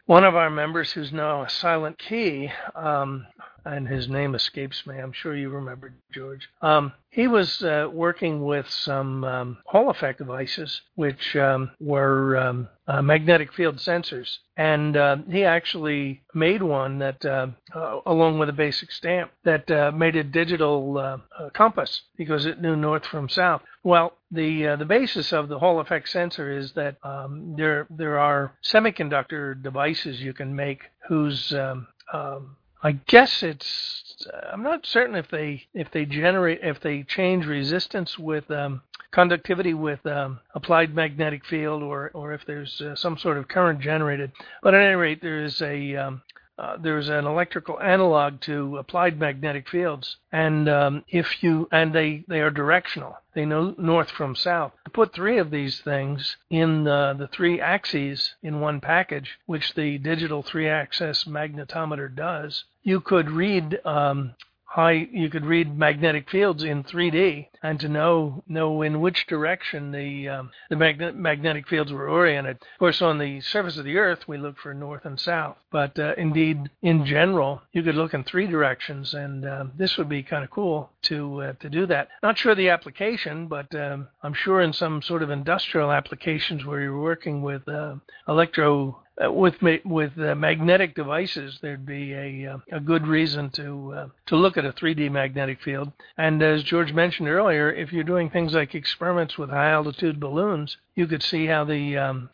one 0.07 0.25
of 0.25 0.37
our 0.37 0.51
members, 0.51 0.93
who's 0.93 1.13
now 1.13 1.43
a 1.43 1.51
silent 1.51 1.99
key, 1.99 2.51
um, 2.75 3.27
and 3.67 3.89
his 3.89 4.09
name 4.09 4.35
escapes 4.35 4.87
me. 4.87 4.97
I'm 4.97 5.13
sure 5.13 5.37
you 5.37 5.51
remember 5.51 5.93
George. 6.13 6.49
Um, 6.63 6.93
he 7.11 7.27
was 7.27 7.63
uh, 7.63 7.89
working 7.93 8.45
with 8.45 8.69
some 8.69 9.25
um, 9.25 9.59
Hall 9.67 9.91
effect 9.91 10.19
devices, 10.19 10.83
which 10.95 11.35
um, 11.37 11.71
were 11.81 12.37
um, 12.37 12.69
uh, 12.87 13.03
magnetic 13.03 13.53
field 13.53 13.77
sensors, 13.77 14.39
and 14.57 14.97
uh, 14.97 15.17
he 15.31 15.45
actually 15.45 16.23
made 16.35 16.63
one 16.63 16.99
that, 16.99 17.25
uh, 17.25 17.49
uh, 17.75 18.01
along 18.07 18.39
with 18.39 18.49
a 18.49 18.53
basic 18.53 18.93
stamp, 18.93 19.31
that 19.45 19.71
uh, 19.71 19.91
made 19.93 20.15
a 20.15 20.23
digital 20.23 21.21
compass 21.55 22.03
because 22.17 22.47
it 22.47 22.61
knew 22.61 22.77
north 22.77 23.05
from 23.07 23.29
south. 23.29 23.63
Well, 23.83 24.13
the 24.31 24.77
the 24.79 24.85
basis 24.85 25.33
of 25.33 25.49
the 25.49 25.59
Hall 25.59 25.81
effect 25.81 26.09
sensor 26.09 26.57
is 26.57 26.73
that 26.73 26.97
um, 27.03 27.55
there 27.57 27.87
there 27.91 28.19
are 28.19 28.53
semiconductor 28.63 29.61
devices 29.61 30.21
you 30.21 30.35
can 30.35 30.55
make 30.55 30.83
whose 31.09 31.53
um, 31.53 31.87
um, 32.13 32.57
I 32.87 32.93
guess 32.93 33.43
it's. 33.43 34.05
I'm 34.53 34.63
not 34.63 34.87
certain 34.87 35.17
if 35.17 35.29
they 35.29 35.67
if 35.75 35.91
they 35.91 36.05
generate 36.05 36.61
if 36.63 36.79
they 36.81 37.03
change 37.03 37.45
resistance 37.45 38.17
with 38.17 38.49
um, 38.53 38.81
conductivity 39.11 39.75
with 39.75 40.07
um, 40.07 40.39
applied 40.55 40.95
magnetic 40.95 41.45
field 41.45 41.83
or 41.83 42.13
or 42.15 42.33
if 42.33 42.47
there's 42.47 42.81
uh, 42.81 42.95
some 42.95 43.19
sort 43.19 43.39
of 43.39 43.49
current 43.49 43.81
generated. 43.81 44.31
But 44.63 44.75
at 44.75 44.83
any 44.83 44.95
rate, 44.95 45.21
there 45.21 45.43
is 45.43 45.61
a 45.63 45.97
um, 45.97 46.23
uh, 46.59 46.77
there's 46.79 47.09
an 47.09 47.27
electrical 47.27 47.79
analog 47.81 48.41
to 48.41 48.79
applied 48.79 49.21
magnetic 49.21 49.69
fields, 49.69 50.17
and 50.33 50.69
um, 50.69 51.05
if 51.09 51.43
you 51.43 51.69
and 51.71 51.93
they 51.93 52.25
they 52.29 52.41
are 52.41 52.51
directional. 52.51 53.17
They 53.35 53.45
know 53.45 53.75
north 53.77 54.11
from 54.11 54.35
south. 54.35 54.73
To 54.87 54.91
put 54.91 55.13
three 55.13 55.37
of 55.37 55.51
these 55.51 55.81
things 55.81 56.39
in 56.49 56.89
uh, 56.89 57.13
the 57.13 57.29
three 57.29 57.61
axes 57.61 58.35
in 58.43 58.61
one 58.61 58.81
package, 58.81 59.39
which 59.45 59.75
the 59.75 59.99
digital 59.99 60.43
three-axis 60.43 61.25
magnetometer 61.25 62.15
does, 62.15 62.65
you 62.83 63.01
could 63.01 63.31
read 63.31 63.79
um, 63.85 64.35
high 64.77 65.09
you 65.11 65.31
could 65.31 65.47
read 65.47 65.79
magnetic 65.79 66.29
fields 66.29 66.63
in 66.63 66.85
3D 66.85 67.49
and 67.63 67.81
to 67.81 67.89
know 67.89 68.45
know 68.47 68.83
in 68.83 69.01
which 69.01 69.27
direction 69.27 69.91
the 69.91 70.29
um, 70.29 70.51
the 70.69 70.77
magnet, 70.77 71.17
magnetic 71.17 71.67
fields 71.67 71.91
were 71.91 72.11
oriented. 72.11 72.57
Of 72.57 72.79
course, 72.79 73.01
on 73.01 73.17
the 73.17 73.41
surface 73.41 73.79
of 73.79 73.87
the 73.87 73.97
Earth, 73.97 74.29
we 74.29 74.37
look 74.37 74.59
for 74.59 74.75
north 74.75 75.07
and 75.07 75.19
south, 75.19 75.57
but 75.73 75.99
uh, 75.99 76.13
indeed, 76.19 76.69
in 76.83 77.07
general, 77.07 77.63
you 77.73 77.83
could 77.83 77.95
look 77.95 78.13
in 78.13 78.23
three 78.23 78.47
directions, 78.47 79.15
and 79.15 79.47
uh, 79.47 79.65
this 79.79 79.97
would 79.97 80.11
be 80.11 80.23
kind 80.23 80.45
of 80.45 80.51
cool 80.51 80.91
to 81.05 81.43
uh, 81.43 81.53
to 81.55 81.71
do 81.71 81.87
that. 81.87 82.09
Not 82.23 82.37
sure 82.37 82.55
the 82.55 82.69
application, 82.69 83.49
but 83.49 83.75
um, 83.75 84.09
I'm 84.23 84.35
sure 84.35 84.61
in 84.61 84.75
some 84.75 85.01
sort 85.01 85.23
of 85.23 85.31
industrial 85.31 85.91
applications 85.91 86.67
where 86.67 86.83
you're 86.83 87.01
working 87.01 87.41
with 87.41 87.67
uh, 87.67 87.95
electro 88.29 89.01
uh, 89.25 89.33
with 89.33 89.55
with 89.85 90.13
uh, 90.19 90.35
magnetic 90.35 90.95
devices, 90.95 91.59
there'd 91.63 91.87
be 91.87 92.13
a 92.13 92.55
uh, 92.55 92.59
a 92.73 92.81
good 92.81 93.07
reason 93.07 93.51
to 93.51 93.93
uh, 93.95 94.09
to 94.27 94.37
look 94.37 94.57
at 94.57 94.65
a 94.65 94.73
3D 94.73 95.11
magnetic 95.11 95.63
field. 95.63 95.91
And 96.19 96.43
as 96.43 96.63
George 96.63 96.93
mentioned 96.93 97.29
earlier, 97.29 97.73
if 97.73 97.93
you're 97.93 98.05
doing 98.05 98.29
things 98.29 98.53
like 98.53 98.75
experiments 98.75 99.39
with 99.39 99.51
high 99.51 99.71
altitude 99.71 100.21
balloons, 100.21 100.77
you 100.95 101.07
could 101.07 101.23
see 101.23 101.47
how 101.47 101.65
the 101.65 101.97
um, 101.97 102.31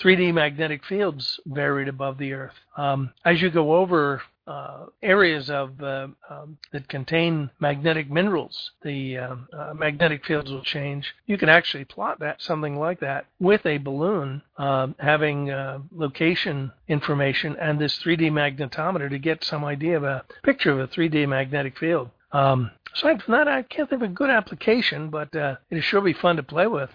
3D 0.00 0.30
uh, 0.30 0.32
magnetic 0.32 0.84
fields 0.84 1.38
varied 1.46 1.88
above 1.88 2.18
the 2.18 2.32
Earth. 2.32 2.54
Um, 2.76 3.12
as 3.24 3.40
you 3.40 3.50
go 3.50 3.76
over 3.76 4.22
uh, 4.46 4.86
areas 5.02 5.50
of 5.50 5.82
uh, 5.82 6.08
um, 6.30 6.58
that 6.72 6.88
contain 6.88 7.50
magnetic 7.58 8.10
minerals, 8.10 8.70
the 8.82 9.18
um, 9.18 9.48
uh, 9.52 9.74
magnetic 9.74 10.24
fields 10.24 10.50
will 10.50 10.62
change. 10.62 11.14
You 11.26 11.36
can 11.36 11.48
actually 11.48 11.84
plot 11.84 12.20
that 12.20 12.40
something 12.40 12.78
like 12.78 13.00
that 13.00 13.26
with 13.40 13.66
a 13.66 13.78
balloon 13.78 14.42
um, 14.56 14.94
having 14.98 15.50
uh, 15.50 15.80
location 15.92 16.72
information 16.88 17.56
and 17.60 17.78
this 17.78 17.98
3D 17.98 18.30
magnetometer 18.30 19.10
to 19.10 19.18
get 19.18 19.44
some 19.44 19.64
idea 19.64 19.96
of 19.96 20.04
a 20.04 20.24
picture 20.42 20.72
of 20.72 20.80
a 20.80 20.88
3D 20.88 21.28
magnetic 21.28 21.78
field. 21.78 22.10
Um, 22.32 22.70
aside 22.94 23.22
from 23.22 23.32
that, 23.32 23.48
I 23.48 23.62
can't 23.62 23.88
think 23.88 24.02
of 24.02 24.10
a 24.10 24.12
good 24.12 24.30
application, 24.30 25.10
but 25.10 25.34
uh, 25.34 25.56
it'd 25.70 25.84
sure 25.84 26.00
be 26.00 26.12
fun 26.12 26.36
to 26.36 26.42
play 26.42 26.66
with. 26.66 26.90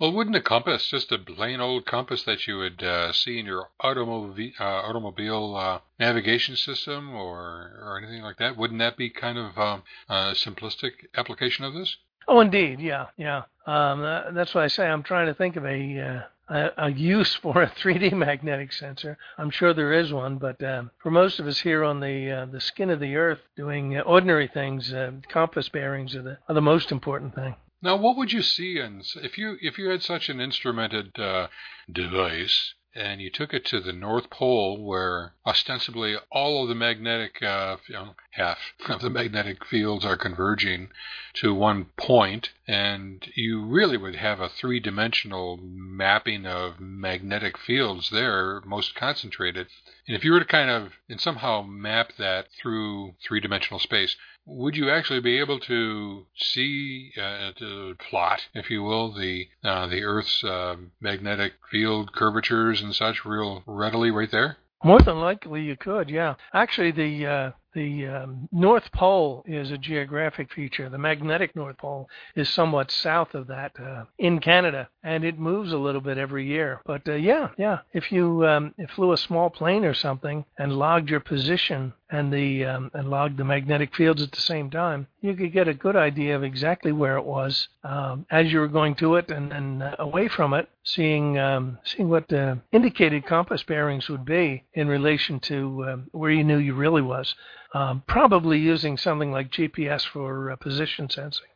Well, 0.00 0.12
wouldn't 0.12 0.36
a 0.36 0.40
compass, 0.40 0.86
just 0.88 1.10
a 1.10 1.18
plain 1.18 1.60
old 1.60 1.84
compass 1.84 2.22
that 2.22 2.46
you 2.46 2.58
would 2.58 2.84
uh, 2.84 3.12
see 3.12 3.40
in 3.40 3.46
your 3.46 3.70
automobile, 3.80 4.52
uh, 4.60 4.62
automobile 4.62 5.56
uh, 5.56 5.80
navigation 5.98 6.54
system 6.54 7.16
or, 7.16 7.72
or 7.82 7.98
anything 8.00 8.22
like 8.22 8.36
that, 8.36 8.56
wouldn't 8.56 8.78
that 8.78 8.96
be 8.96 9.10
kind 9.10 9.36
of 9.36 9.58
um, 9.58 9.82
a 10.08 10.34
simplistic 10.34 11.06
application 11.16 11.64
of 11.64 11.74
this? 11.74 11.96
Oh, 12.28 12.38
indeed, 12.38 12.78
yeah, 12.78 13.06
yeah. 13.16 13.42
Um, 13.66 14.02
that's 14.34 14.54
why 14.54 14.64
I 14.64 14.68
say 14.68 14.86
I'm 14.86 15.02
trying 15.02 15.26
to 15.26 15.34
think 15.34 15.56
of 15.56 15.64
a, 15.64 15.98
uh, 15.98 16.22
a, 16.54 16.86
a 16.86 16.90
use 16.92 17.34
for 17.34 17.62
a 17.62 17.70
3D 17.82 18.12
magnetic 18.12 18.72
sensor. 18.72 19.18
I'm 19.36 19.50
sure 19.50 19.74
there 19.74 19.92
is 19.92 20.12
one, 20.12 20.38
but 20.38 20.62
um, 20.62 20.92
for 21.02 21.10
most 21.10 21.40
of 21.40 21.48
us 21.48 21.58
here 21.58 21.82
on 21.82 21.98
the 21.98 22.30
uh, 22.30 22.46
the 22.46 22.60
skin 22.60 22.90
of 22.90 23.00
the 23.00 23.16
Earth, 23.16 23.40
doing 23.56 23.98
ordinary 23.98 24.46
things, 24.46 24.92
uh, 24.92 25.12
compass 25.28 25.68
bearings 25.68 26.14
are 26.14 26.22
the 26.22 26.38
are 26.48 26.54
the 26.54 26.62
most 26.62 26.92
important 26.92 27.34
thing. 27.34 27.56
Now, 27.80 27.96
what 27.96 28.16
would 28.16 28.32
you 28.32 28.42
see 28.42 28.78
in 28.78 29.02
if 29.22 29.38
you 29.38 29.56
if 29.60 29.78
you 29.78 29.88
had 29.90 30.02
such 30.02 30.28
an 30.28 30.40
instrumented 30.40 31.18
uh, 31.18 31.48
device 31.90 32.74
and 32.94 33.20
you 33.20 33.30
took 33.30 33.54
it 33.54 33.64
to 33.66 33.80
the 33.80 33.92
North 33.92 34.30
Pole, 34.30 34.82
where 34.82 35.34
ostensibly 35.46 36.16
all 36.32 36.62
of 36.62 36.68
the 36.68 36.74
magnetic, 36.74 37.40
uh, 37.40 37.76
you 37.86 37.94
know, 37.94 38.16
half 38.32 38.58
of 38.88 39.00
the 39.00 39.10
magnetic 39.10 39.64
fields 39.64 40.04
are 40.04 40.16
converging 40.16 40.88
to 41.34 41.54
one 41.54 41.84
point, 41.96 42.50
and 42.66 43.30
you 43.36 43.64
really 43.64 43.96
would 43.96 44.16
have 44.16 44.40
a 44.40 44.48
three-dimensional 44.48 45.58
mapping 45.62 46.46
of 46.46 46.80
magnetic 46.80 47.56
fields 47.56 48.10
there, 48.10 48.60
most 48.62 48.96
concentrated. 48.96 49.68
And 50.08 50.16
if 50.16 50.24
you 50.24 50.32
were 50.32 50.40
to 50.40 50.44
kind 50.44 50.70
of 50.70 50.94
and 51.08 51.20
somehow 51.20 51.62
map 51.62 52.14
that 52.18 52.48
through 52.60 53.14
three-dimensional 53.22 53.78
space, 53.78 54.16
would 54.48 54.76
you 54.76 54.90
actually 54.90 55.20
be 55.20 55.38
able 55.38 55.60
to 55.60 56.26
see, 56.36 57.12
uh, 57.20 57.52
to 57.58 57.94
plot, 58.10 58.48
if 58.54 58.70
you 58.70 58.82
will, 58.82 59.12
the 59.12 59.46
uh, 59.62 59.86
the 59.86 60.02
Earth's 60.02 60.42
uh, 60.42 60.76
magnetic 61.00 61.52
field 61.70 62.12
curvatures 62.12 62.80
and 62.80 62.94
such 62.94 63.24
real 63.24 63.62
readily 63.66 64.10
right 64.10 64.30
there? 64.30 64.56
More 64.82 65.00
than 65.00 65.20
likely, 65.20 65.62
you 65.62 65.76
could. 65.76 66.08
Yeah, 66.08 66.34
actually, 66.54 66.92
the 66.92 67.26
uh, 67.26 67.50
the 67.78 68.08
um, 68.08 68.48
North 68.50 68.90
Pole 68.90 69.44
is 69.46 69.70
a 69.70 69.78
geographic 69.78 70.52
feature. 70.52 70.88
The 70.88 70.98
magnetic 70.98 71.54
North 71.54 71.78
Pole 71.78 72.08
is 72.34 72.48
somewhat 72.48 72.90
south 72.90 73.34
of 73.34 73.46
that 73.46 73.72
uh, 73.78 74.04
in 74.18 74.40
Canada, 74.40 74.88
and 75.04 75.22
it 75.22 75.38
moves 75.38 75.72
a 75.72 75.78
little 75.78 76.00
bit 76.00 76.18
every 76.18 76.44
year. 76.44 76.80
But 76.84 77.08
uh, 77.08 77.12
yeah, 77.12 77.50
yeah, 77.56 77.78
if 77.92 78.10
you 78.10 78.44
um, 78.44 78.74
flew 78.96 79.12
a 79.12 79.16
small 79.16 79.48
plane 79.48 79.84
or 79.84 79.94
something 79.94 80.44
and 80.58 80.72
logged 80.72 81.08
your 81.08 81.20
position 81.20 81.92
and 82.10 82.32
the 82.32 82.64
um, 82.64 82.90
and 82.94 83.10
logged 83.10 83.36
the 83.36 83.44
magnetic 83.44 83.94
fields 83.94 84.22
at 84.22 84.32
the 84.32 84.40
same 84.40 84.70
time, 84.70 85.06
you 85.20 85.34
could 85.34 85.52
get 85.52 85.68
a 85.68 85.74
good 85.74 85.94
idea 85.94 86.34
of 86.34 86.42
exactly 86.42 86.90
where 86.90 87.16
it 87.16 87.24
was 87.24 87.68
um, 87.84 88.26
as 88.30 88.52
you 88.52 88.58
were 88.58 88.66
going 88.66 88.96
to 88.96 89.14
it 89.16 89.30
and, 89.30 89.52
and 89.52 89.82
uh, 89.84 89.94
away 90.00 90.26
from 90.26 90.52
it, 90.52 90.68
seeing 90.82 91.38
um, 91.38 91.78
seeing 91.84 92.08
what 92.08 92.26
the 92.26 92.58
indicated 92.72 93.24
compass 93.24 93.62
bearings 93.62 94.08
would 94.08 94.24
be 94.24 94.64
in 94.74 94.88
relation 94.88 95.38
to 95.38 95.84
uh, 95.84 95.96
where 96.10 96.32
you 96.32 96.42
knew 96.42 96.58
you 96.58 96.74
really 96.74 97.02
was 97.02 97.36
um, 97.74 98.02
probably 98.06 98.58
using 98.58 98.96
something 98.96 99.30
like 99.30 99.50
GPS 99.50 100.06
for 100.06 100.50
uh, 100.50 100.56
position 100.56 101.08
sensing. 101.10 101.46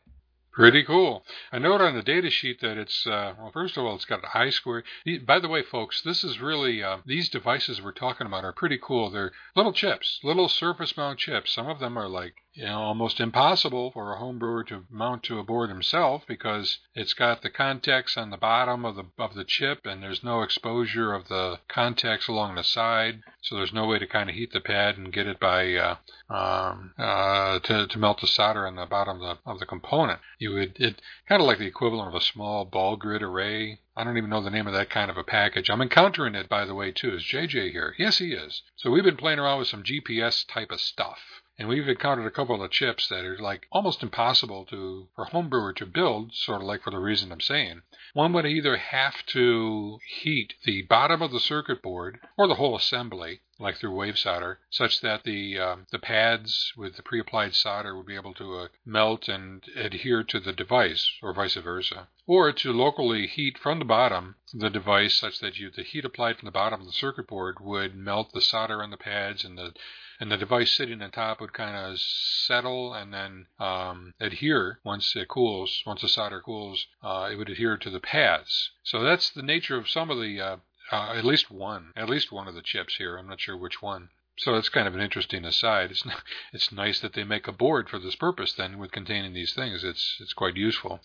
Pretty 0.53 0.83
cool. 0.83 1.25
I 1.51 1.57
note 1.57 1.81
on 1.81 1.95
the 1.95 2.03
data 2.03 2.29
sheet 2.29 2.61
that 2.61 2.77
it's, 2.77 3.07
uh, 3.07 3.33
well, 3.39 3.49
first 3.51 3.75
of 3.75 3.85
all, 3.85 3.95
it's 3.95 4.05
got 4.05 4.23
a 4.23 4.27
high 4.27 4.51
square. 4.51 4.83
By 5.25 5.39
the 5.39 5.47
way, 5.47 5.63
folks, 5.63 6.03
this 6.03 6.23
is 6.23 6.39
really, 6.39 6.83
uh, 6.83 6.99
these 7.07 7.27
devices 7.27 7.81
we're 7.81 7.91
talking 7.91 8.27
about 8.27 8.45
are 8.45 8.53
pretty 8.53 8.77
cool. 8.77 9.09
They're 9.09 9.31
little 9.55 9.73
chips, 9.73 10.19
little 10.23 10.47
surface 10.47 10.95
mount 10.95 11.17
chips. 11.17 11.51
Some 11.51 11.67
of 11.67 11.79
them 11.79 11.97
are 11.97 12.07
like 12.07 12.35
you 12.55 12.65
know, 12.65 12.81
almost 12.81 13.19
impossible 13.19 13.89
for 13.89 14.13
a 14.13 14.19
home 14.19 14.37
brewer 14.37 14.63
to 14.65 14.85
mount 14.91 15.23
to 15.23 15.39
a 15.39 15.43
board 15.43 15.69
himself 15.71 16.23
because 16.27 16.77
it's 16.93 17.15
got 17.15 17.41
the 17.41 17.49
contacts 17.49 18.15
on 18.15 18.29
the 18.29 18.37
bottom 18.37 18.85
of 18.85 18.95
the 18.95 19.05
of 19.17 19.33
the 19.33 19.43
chip 19.43 19.87
and 19.87 20.03
there's 20.03 20.23
no 20.23 20.43
exposure 20.43 21.13
of 21.13 21.27
the 21.29 21.59
contacts 21.67 22.27
along 22.27 22.53
the 22.53 22.63
side, 22.63 23.23
so 23.41 23.55
there's 23.55 23.73
no 23.73 23.87
way 23.87 23.97
to 23.97 24.05
kind 24.05 24.29
of 24.29 24.35
heat 24.35 24.53
the 24.53 24.61
pad 24.61 24.97
and 24.97 25.11
get 25.11 25.25
it 25.25 25.39
by 25.39 25.73
uh, 25.73 25.95
um, 26.33 26.93
uh, 26.97 27.59
to 27.59 27.87
to 27.87 27.99
melt 27.99 28.21
the 28.21 28.27
solder 28.27 28.67
on 28.67 28.75
the 28.75 28.85
bottom 28.85 29.21
of 29.21 29.37
the 29.37 29.51
of 29.51 29.59
the 29.59 29.65
component. 29.65 30.19
You 30.39 30.53
would 30.55 30.75
it 30.79 31.01
kind 31.29 31.41
of 31.41 31.47
like 31.47 31.59
the 31.59 31.67
equivalent 31.67 32.09
of 32.09 32.15
a 32.15 32.25
small 32.25 32.65
ball 32.65 32.97
grid 32.97 33.21
array 33.21 33.79
I 33.95 34.03
don't 34.03 34.17
even 34.17 34.31
know 34.31 34.41
the 34.41 34.49
name 34.49 34.65
of 34.65 34.73
that 34.73 34.89
kind 34.89 35.11
of 35.11 35.17
a 35.17 35.23
package. 35.23 35.69
I'm 35.69 35.81
encountering 35.81 36.33
it, 36.33 36.49
by 36.49 36.65
the 36.65 36.73
way, 36.73 36.91
too. 36.91 37.13
Is 37.13 37.23
JJ 37.23 37.71
here? 37.71 37.93
Yes, 37.99 38.17
he 38.17 38.33
is. 38.33 38.63
So 38.75 38.89
we've 38.89 39.03
been 39.03 39.17
playing 39.17 39.37
around 39.37 39.59
with 39.59 39.67
some 39.67 39.83
GPS 39.83 40.47
type 40.47 40.71
of 40.71 40.81
stuff 40.81 41.19
And 41.59 41.67
we've 41.67 41.87
encountered 41.87 42.25
a 42.25 42.31
couple 42.31 42.63
of 42.63 42.71
chips 42.71 43.07
that 43.09 43.23
are 43.23 43.37
like 43.37 43.67
almost 43.71 44.01
impossible 44.01 44.65
to 44.65 45.09
for 45.15 45.25
a 45.25 45.29
home 45.29 45.47
brewer 45.47 45.73
to 45.73 45.85
build, 45.85 46.33
sort 46.33 46.61
of 46.61 46.67
like 46.67 46.81
for 46.81 46.89
the 46.89 46.97
reason 46.97 47.31
I'm 47.31 47.39
saying. 47.39 47.83
One 48.13 48.33
would 48.33 48.47
either 48.47 48.77
have 48.77 49.23
to 49.27 49.99
heat 50.07 50.55
the 50.65 50.81
bottom 50.81 51.21
of 51.21 51.31
the 51.31 51.39
circuit 51.39 51.83
board 51.83 52.19
or 52.35 52.47
the 52.47 52.55
whole 52.55 52.75
assembly 52.75 53.41
like 53.63 53.77
through 53.77 53.95
wave 53.95 54.19
solder, 54.19 54.59
such 54.69 55.01
that 55.01 55.23
the 55.23 55.57
um, 55.57 55.87
the 55.89 55.97
pads 55.97 56.73
with 56.75 56.97
the 56.97 57.01
pre-applied 57.01 57.55
solder 57.55 57.95
would 57.95 58.05
be 58.05 58.15
able 58.15 58.33
to 58.35 58.57
uh, 58.57 58.67
melt 58.85 59.27
and 59.27 59.63
adhere 59.75 60.23
to 60.23 60.39
the 60.39 60.53
device, 60.53 61.09
or 61.21 61.33
vice 61.33 61.55
versa, 61.55 62.07
or 62.27 62.51
to 62.51 62.71
locally 62.71 63.25
heat 63.25 63.57
from 63.57 63.79
the 63.79 63.85
bottom 63.85 64.35
the 64.53 64.69
device 64.69 65.15
such 65.15 65.39
that 65.39 65.57
you 65.57 65.71
the 65.71 65.81
heat 65.81 66.05
applied 66.05 66.37
from 66.37 66.45
the 66.45 66.51
bottom 66.51 66.81
of 66.81 66.85
the 66.85 66.93
circuit 66.93 67.27
board 67.27 67.59
would 67.59 67.95
melt 67.95 68.33
the 68.33 68.41
solder 68.41 68.83
on 68.83 68.91
the 68.91 68.97
pads 68.97 69.43
and 69.43 69.57
the 69.57 69.73
and 70.19 70.31
the 70.31 70.37
device 70.37 70.71
sitting 70.71 71.01
on 71.01 71.11
top 71.11 71.41
would 71.41 71.53
kind 71.53 71.75
of 71.75 71.99
settle 71.99 72.93
and 72.93 73.13
then 73.13 73.47
um, 73.59 74.13
adhere 74.19 74.79
once 74.83 75.15
it 75.15 75.27
cools. 75.27 75.81
Once 75.85 76.01
the 76.01 76.07
solder 76.07 76.39
cools, 76.39 76.85
uh, 77.01 77.27
it 77.31 77.35
would 77.35 77.49
adhere 77.49 77.77
to 77.77 77.89
the 77.89 77.99
pads. 77.99 78.71
So 78.83 79.01
that's 79.01 79.31
the 79.31 79.41
nature 79.41 79.75
of 79.75 79.89
some 79.89 80.09
of 80.09 80.19
the 80.19 80.39
uh, 80.39 80.57
uh, 80.93 81.15
at 81.15 81.25
least 81.25 81.49
one, 81.49 81.91
at 81.95 82.07
least 82.07 82.31
one 82.31 82.47
of 82.47 82.53
the 82.53 82.61
chips 82.61 82.97
here. 82.97 83.17
I'm 83.17 83.27
not 83.27 83.41
sure 83.41 83.57
which 83.57 83.81
one. 83.81 84.09
So 84.37 84.55
it's 84.55 84.69
kind 84.69 84.87
of 84.87 84.93
an 84.93 85.01
interesting 85.01 85.43
aside. 85.43 85.89
It's 85.89 86.03
it's 86.53 86.71
nice 86.71 86.99
that 86.99 87.13
they 87.13 87.23
make 87.23 87.47
a 87.47 87.51
board 87.51 87.89
for 87.89 87.97
this 87.97 88.15
purpose. 88.15 88.53
Then 88.53 88.77
with 88.77 88.91
containing 88.91 89.33
these 89.33 89.53
things, 89.55 89.83
it's 89.83 90.17
it's 90.19 90.33
quite 90.33 90.55
useful. 90.55 91.01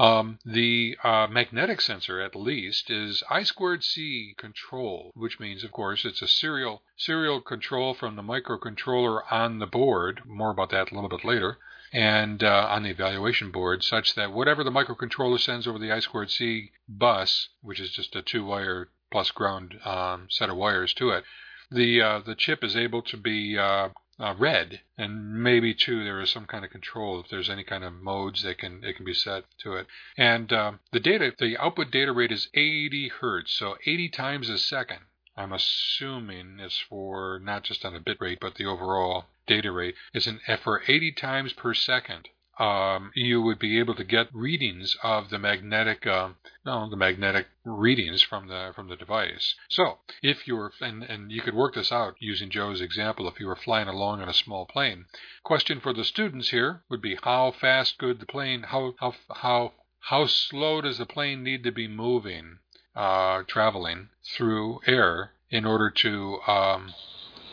Um, 0.00 0.40
the 0.44 0.98
uh, 1.04 1.28
magnetic 1.28 1.80
sensor, 1.80 2.20
at 2.20 2.34
least, 2.34 2.90
is 2.90 3.22
I 3.30 3.44
squared 3.44 3.84
C 3.84 4.34
control, 4.36 5.12
which 5.14 5.38
means, 5.38 5.62
of 5.62 5.70
course, 5.70 6.04
it's 6.04 6.22
a 6.22 6.28
serial 6.28 6.82
serial 6.96 7.40
control 7.40 7.94
from 7.94 8.16
the 8.16 8.22
microcontroller 8.22 9.22
on 9.30 9.60
the 9.60 9.66
board. 9.66 10.22
More 10.26 10.50
about 10.50 10.70
that 10.70 10.90
a 10.90 10.94
little 10.94 11.10
bit 11.10 11.24
later 11.24 11.58
and 11.92 12.44
uh, 12.44 12.66
on 12.68 12.82
the 12.82 12.90
evaluation 12.90 13.50
board, 13.50 13.82
such 13.82 14.14
that 14.14 14.32
whatever 14.32 14.62
the 14.62 14.70
microcontroller 14.70 15.40
sends 15.40 15.66
over 15.66 15.78
the 15.78 15.90
I 15.90 16.00
squared 16.00 16.30
C 16.30 16.70
bus, 16.88 17.48
which 17.62 17.80
is 17.80 17.90
just 17.90 18.14
a 18.14 18.22
two 18.22 18.44
wire 18.44 18.90
plus 19.10 19.30
ground 19.30 19.78
um, 19.84 20.26
set 20.30 20.50
of 20.50 20.56
wires 20.56 20.92
to 20.94 21.10
it, 21.10 21.24
the 21.70 22.00
uh, 22.00 22.18
the 22.20 22.34
chip 22.34 22.64
is 22.64 22.76
able 22.76 23.02
to 23.02 23.16
be 23.16 23.58
uh, 23.58 23.90
uh, 24.20 24.34
read, 24.38 24.80
and 24.96 25.42
maybe 25.42 25.74
too 25.74 26.02
there 26.02 26.20
is 26.20 26.30
some 26.30 26.46
kind 26.46 26.64
of 26.64 26.70
control 26.70 27.20
if 27.20 27.28
there's 27.28 27.50
any 27.50 27.62
kind 27.62 27.84
of 27.84 27.92
modes 27.92 28.42
that 28.42 28.58
can 28.58 28.82
it 28.82 28.96
can 28.96 29.04
be 29.04 29.14
set 29.14 29.44
to 29.58 29.74
it. 29.74 29.86
And 30.16 30.52
um, 30.52 30.80
the 30.92 31.00
data, 31.00 31.32
the 31.38 31.56
output 31.58 31.90
data 31.90 32.12
rate 32.12 32.32
is 32.32 32.48
80 32.54 33.08
hertz, 33.20 33.52
so 33.52 33.76
80 33.86 34.08
times 34.08 34.48
a 34.48 34.58
second. 34.58 35.00
I'm 35.36 35.52
assuming 35.52 36.58
is 36.58 36.78
for 36.88 37.38
not 37.38 37.62
just 37.62 37.84
on 37.84 37.92
the 37.92 38.00
bit 38.00 38.20
rate, 38.20 38.38
but 38.40 38.56
the 38.56 38.66
overall 38.66 39.26
data 39.46 39.70
rate 39.70 39.94
is 40.12 40.26
an 40.26 40.40
for 40.62 40.82
80 40.88 41.12
times 41.12 41.52
per 41.52 41.74
second 41.74 42.28
um, 42.58 43.12
you 43.14 43.40
would 43.40 43.58
be 43.58 43.78
able 43.78 43.94
to 43.94 44.04
get 44.04 44.34
readings 44.34 44.96
of 45.02 45.30
the 45.30 45.38
magnetic, 45.38 46.06
um, 46.06 46.36
no, 46.66 46.90
the 46.90 46.96
magnetic 46.96 47.46
readings 47.64 48.22
from 48.22 48.48
the 48.48 48.72
from 48.74 48.88
the 48.88 48.96
device. 48.96 49.54
So 49.68 49.98
if 50.22 50.48
you 50.48 50.56
were, 50.56 50.72
and, 50.80 51.04
and 51.04 51.30
you 51.30 51.40
could 51.40 51.54
work 51.54 51.74
this 51.74 51.92
out 51.92 52.16
using 52.18 52.50
Joe's 52.50 52.80
example, 52.80 53.28
if 53.28 53.38
you 53.38 53.46
were 53.46 53.56
flying 53.56 53.88
along 53.88 54.20
on 54.20 54.28
a 54.28 54.34
small 54.34 54.66
plane. 54.66 55.06
Question 55.44 55.80
for 55.80 55.92
the 55.92 56.04
students 56.04 56.50
here 56.50 56.82
would 56.88 57.00
be 57.00 57.16
how 57.22 57.52
fast 57.52 57.98
could 57.98 58.18
the 58.18 58.26
plane, 58.26 58.64
how 58.64 58.94
how 58.98 59.14
how 59.30 59.72
how 60.00 60.26
slow 60.26 60.80
does 60.80 60.98
the 60.98 61.06
plane 61.06 61.42
need 61.42 61.62
to 61.62 61.72
be 61.72 61.86
moving, 61.86 62.58
uh, 62.96 63.42
traveling 63.46 64.08
through 64.36 64.80
air 64.86 65.32
in 65.50 65.64
order 65.64 65.90
to 65.90 66.40
um, 66.46 66.94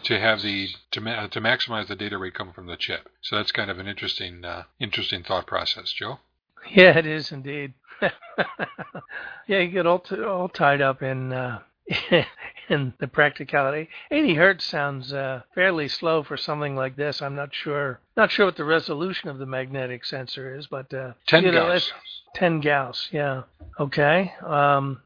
to 0.06 0.20
have 0.20 0.42
the 0.42 0.70
to, 0.92 1.02
ma- 1.02 1.28
to 1.28 1.42
maximize 1.42 1.88
the 1.88 1.96
data 1.96 2.18
rate 2.18 2.34
coming 2.34 2.54
from 2.54 2.68
the 2.68 2.78
chip. 2.78 3.10
So 3.22 3.36
that's 3.36 3.52
kind 3.52 3.70
of 3.70 3.80
an 3.80 3.88
interesting 3.88 4.46
uh, 4.46 4.64
interesting 4.80 5.24
thought 5.24 5.48
process, 5.48 5.92
Joe. 5.92 6.20
Yeah, 6.72 6.98
it 6.98 7.06
is 7.06 7.32
indeed. 7.32 7.74
yeah, 8.02 9.60
you 9.60 9.68
get 9.68 9.86
all 9.86 10.00
t- 10.00 10.22
all 10.22 10.50
tied 10.50 10.82
up 10.82 11.02
in 11.02 11.32
uh, 11.32 11.60
in 12.70 12.94
the 13.00 13.08
practicality. 13.08 13.90
80 14.12 14.34
hertz 14.36 14.66
sounds 14.66 15.14
uh, 15.14 15.42
fairly 15.54 15.88
slow 15.88 16.24
for 16.24 16.38
something 16.38 16.76
like 16.76 16.96
this. 16.96 17.22
I'm 17.22 17.36
not 17.36 17.54
sure 17.54 18.00
not 18.18 18.32
sure 18.32 18.46
what 18.46 18.58
the 18.58 18.66
resolution 18.66 19.30
of 19.30 19.38
the 19.38 19.46
magnetic 19.46 20.06
sensor 20.06 20.56
is, 20.56 20.68
but 20.68 20.94
uh, 20.94 21.14
10 21.28 21.44
you 21.44 21.52
know, 21.52 21.68
Gauss. 21.72 21.92
10 22.36 22.62
Gauss, 22.62 23.10
yeah. 23.12 23.44
Okay. 23.80 24.34
Um, 24.46 25.02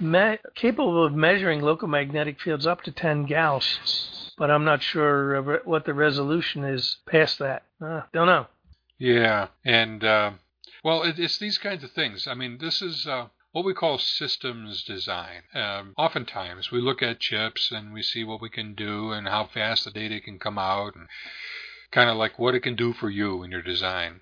me- 0.00 0.38
capable 0.54 1.04
of 1.04 1.12
measuring 1.14 1.60
local 1.60 1.88
magnetic 1.88 2.40
fields 2.40 2.66
up 2.66 2.82
to 2.82 2.92
10 2.92 3.26
Gauss 3.26 3.78
but 4.36 4.50
I'm 4.50 4.64
not 4.64 4.82
sure 4.82 5.60
what 5.64 5.84
the 5.84 5.94
resolution 5.94 6.64
is 6.64 6.96
past 7.06 7.38
that. 7.38 7.64
Uh, 7.80 8.02
don't 8.12 8.26
know. 8.26 8.46
Yeah, 8.98 9.48
and 9.64 10.04
uh, 10.04 10.32
well, 10.84 11.02
it, 11.02 11.18
it's 11.18 11.38
these 11.38 11.58
kinds 11.58 11.84
of 11.84 11.90
things. 11.92 12.26
I 12.26 12.34
mean, 12.34 12.58
this 12.58 12.80
is 12.80 13.06
uh, 13.06 13.26
what 13.52 13.64
we 13.64 13.74
call 13.74 13.98
systems 13.98 14.82
design. 14.82 15.42
Um, 15.54 15.94
oftentimes, 15.96 16.70
we 16.70 16.80
look 16.80 17.02
at 17.02 17.20
chips 17.20 17.70
and 17.70 17.92
we 17.92 18.02
see 18.02 18.24
what 18.24 18.40
we 18.40 18.48
can 18.48 18.74
do 18.74 19.12
and 19.12 19.28
how 19.28 19.46
fast 19.46 19.84
the 19.84 19.90
data 19.90 20.20
can 20.20 20.38
come 20.38 20.58
out, 20.58 20.94
and 20.94 21.08
kind 21.90 22.10
of 22.10 22.16
like 22.16 22.38
what 22.38 22.54
it 22.54 22.60
can 22.60 22.76
do 22.76 22.92
for 22.92 23.10
you 23.10 23.42
in 23.42 23.50
your 23.50 23.62
design 23.62 24.20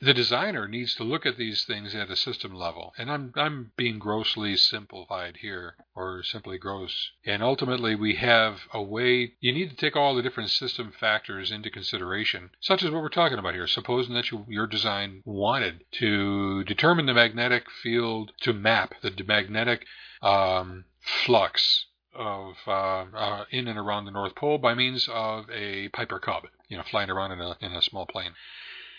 the 0.00 0.14
designer 0.14 0.66
needs 0.66 0.94
to 0.94 1.04
look 1.04 1.26
at 1.26 1.36
these 1.36 1.64
things 1.64 1.94
at 1.94 2.10
a 2.10 2.16
system 2.16 2.54
level. 2.54 2.94
And 2.96 3.10
I'm, 3.10 3.32
I'm 3.36 3.72
being 3.76 3.98
grossly 3.98 4.56
simplified 4.56 5.38
here, 5.42 5.76
or 5.94 6.22
simply 6.22 6.58
gross. 6.58 7.10
And 7.26 7.42
ultimately, 7.42 7.94
we 7.94 8.14
have 8.16 8.60
a 8.72 8.82
way, 8.82 9.34
you 9.40 9.52
need 9.52 9.70
to 9.70 9.76
take 9.76 9.94
all 9.94 10.14
the 10.14 10.22
different 10.22 10.50
system 10.50 10.92
factors 10.98 11.50
into 11.50 11.70
consideration, 11.70 12.50
such 12.60 12.82
as 12.82 12.90
what 12.90 13.02
we're 13.02 13.08
talking 13.08 13.38
about 13.38 13.54
here. 13.54 13.66
Supposing 13.66 14.14
that 14.14 14.30
you, 14.30 14.46
your 14.48 14.66
design 14.66 15.22
wanted 15.24 15.84
to 15.92 16.64
determine 16.64 17.06
the 17.06 17.14
magnetic 17.14 17.64
field, 17.82 18.32
to 18.42 18.52
map 18.52 18.94
the 19.02 19.12
magnetic 19.26 19.84
um, 20.22 20.84
flux 21.24 21.86
of 22.14 22.54
uh, 22.66 23.04
uh, 23.14 23.44
in 23.50 23.68
and 23.68 23.78
around 23.78 24.06
the 24.06 24.10
North 24.10 24.34
Pole 24.34 24.56
by 24.56 24.74
means 24.74 25.06
of 25.12 25.50
a 25.50 25.88
Piper 25.88 26.18
Cub, 26.18 26.44
you 26.68 26.76
know, 26.76 26.82
flying 26.90 27.10
around 27.10 27.32
in 27.32 27.40
a 27.40 27.56
in 27.60 27.72
a 27.72 27.82
small 27.82 28.06
plane. 28.06 28.32